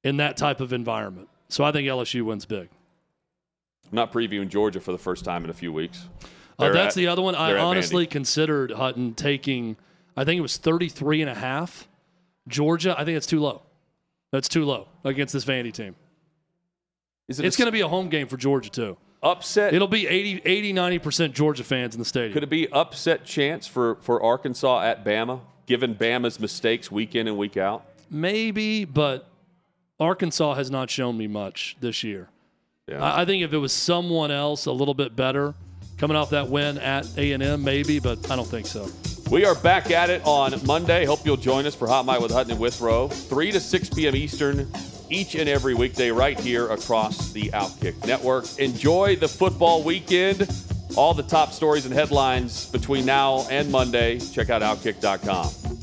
in 0.04 0.18
that 0.18 0.36
type 0.36 0.60
of 0.60 0.72
environment. 0.72 1.28
So 1.48 1.64
I 1.64 1.72
think 1.72 1.88
LSU 1.88 2.22
wins 2.22 2.46
big. 2.46 2.68
I'm 3.90 3.96
not 3.96 4.12
previewing 4.12 4.48
Georgia 4.48 4.80
for 4.80 4.92
the 4.92 4.98
first 4.98 5.24
time 5.24 5.44
in 5.44 5.50
a 5.50 5.54
few 5.54 5.72
weeks. 5.72 6.08
Uh, 6.58 6.70
that's 6.70 6.96
at, 6.96 7.00
the 7.00 7.08
other 7.08 7.22
one. 7.22 7.34
I 7.34 7.56
honestly 7.58 8.06
considered 8.06 8.70
Hutton 8.70 9.14
taking, 9.14 9.76
I 10.16 10.24
think 10.24 10.38
it 10.38 10.42
was 10.42 10.56
33 10.56 11.22
and 11.22 11.30
a 11.30 11.34
half. 11.34 11.88
Georgia, 12.46 12.94
I 12.98 13.04
think 13.04 13.16
it's 13.16 13.26
too 13.26 13.40
low. 13.40 13.62
That's 14.30 14.48
too 14.48 14.64
low 14.64 14.88
against 15.04 15.32
this 15.32 15.44
Vandy 15.44 15.72
team. 15.72 15.96
It 17.28 17.40
it's 17.40 17.56
going 17.56 17.66
to 17.66 17.72
be 17.72 17.80
a 17.80 17.88
home 17.88 18.08
game 18.08 18.26
for 18.26 18.36
Georgia, 18.36 18.70
too. 18.70 18.96
Upset. 19.22 19.72
It'll 19.72 19.88
be 19.88 20.06
80, 20.06 20.42
80, 20.44 20.74
90% 20.74 21.32
Georgia 21.32 21.64
fans 21.64 21.94
in 21.94 21.98
the 21.98 22.04
stadium. 22.04 22.34
Could 22.34 22.42
it 22.42 22.50
be 22.50 22.70
upset 22.70 23.24
chance 23.24 23.66
for, 23.66 23.96
for 24.02 24.22
Arkansas 24.22 24.82
at 24.82 25.04
Bama, 25.04 25.40
given 25.64 25.94
Bama's 25.94 26.38
mistakes 26.38 26.90
week 26.90 27.14
in 27.14 27.26
and 27.26 27.38
week 27.38 27.56
out? 27.56 27.86
Maybe, 28.10 28.84
but 28.84 29.26
Arkansas 29.98 30.54
has 30.54 30.70
not 30.70 30.90
shown 30.90 31.16
me 31.16 31.26
much 31.26 31.76
this 31.80 32.04
year. 32.04 32.28
Yeah. 32.86 33.02
I, 33.02 33.22
I 33.22 33.24
think 33.24 33.42
if 33.42 33.54
it 33.54 33.58
was 33.58 33.72
someone 33.72 34.30
else 34.30 34.66
a 34.66 34.72
little 34.72 34.92
bit 34.92 35.16
better, 35.16 35.54
coming 35.96 36.18
off 36.18 36.30
that 36.30 36.48
win 36.48 36.76
at 36.76 37.06
A&M, 37.16 37.64
maybe, 37.64 38.00
but 38.00 38.30
I 38.30 38.36
don't 38.36 38.46
think 38.46 38.66
so. 38.66 38.88
We 39.30 39.46
are 39.46 39.54
back 39.54 39.90
at 39.90 40.10
it 40.10 40.20
on 40.26 40.52
Monday. 40.66 41.06
Hope 41.06 41.24
you'll 41.24 41.38
join 41.38 41.64
us 41.64 41.74
for 41.74 41.88
Hot 41.88 42.04
Mic 42.04 42.20
with 42.20 42.30
Hutton 42.30 42.52
and 42.52 42.60
Withrow, 42.60 43.08
3 43.08 43.52
to 43.52 43.60
6 43.60 43.88
p.m. 43.90 44.14
Eastern, 44.14 44.70
each 45.14 45.36
and 45.36 45.48
every 45.48 45.74
weekday 45.74 46.10
right 46.10 46.38
here 46.38 46.68
across 46.68 47.30
the 47.32 47.50
Outkick 47.50 48.04
Network. 48.06 48.58
Enjoy 48.58 49.14
the 49.14 49.28
football 49.28 49.82
weekend. 49.82 50.50
All 50.96 51.14
the 51.14 51.22
top 51.22 51.52
stories 51.52 51.86
and 51.86 51.94
headlines 51.94 52.66
between 52.70 53.06
now 53.06 53.46
and 53.48 53.70
Monday. 53.70 54.18
Check 54.18 54.50
out 54.50 54.62
Outkick.com. 54.62 55.73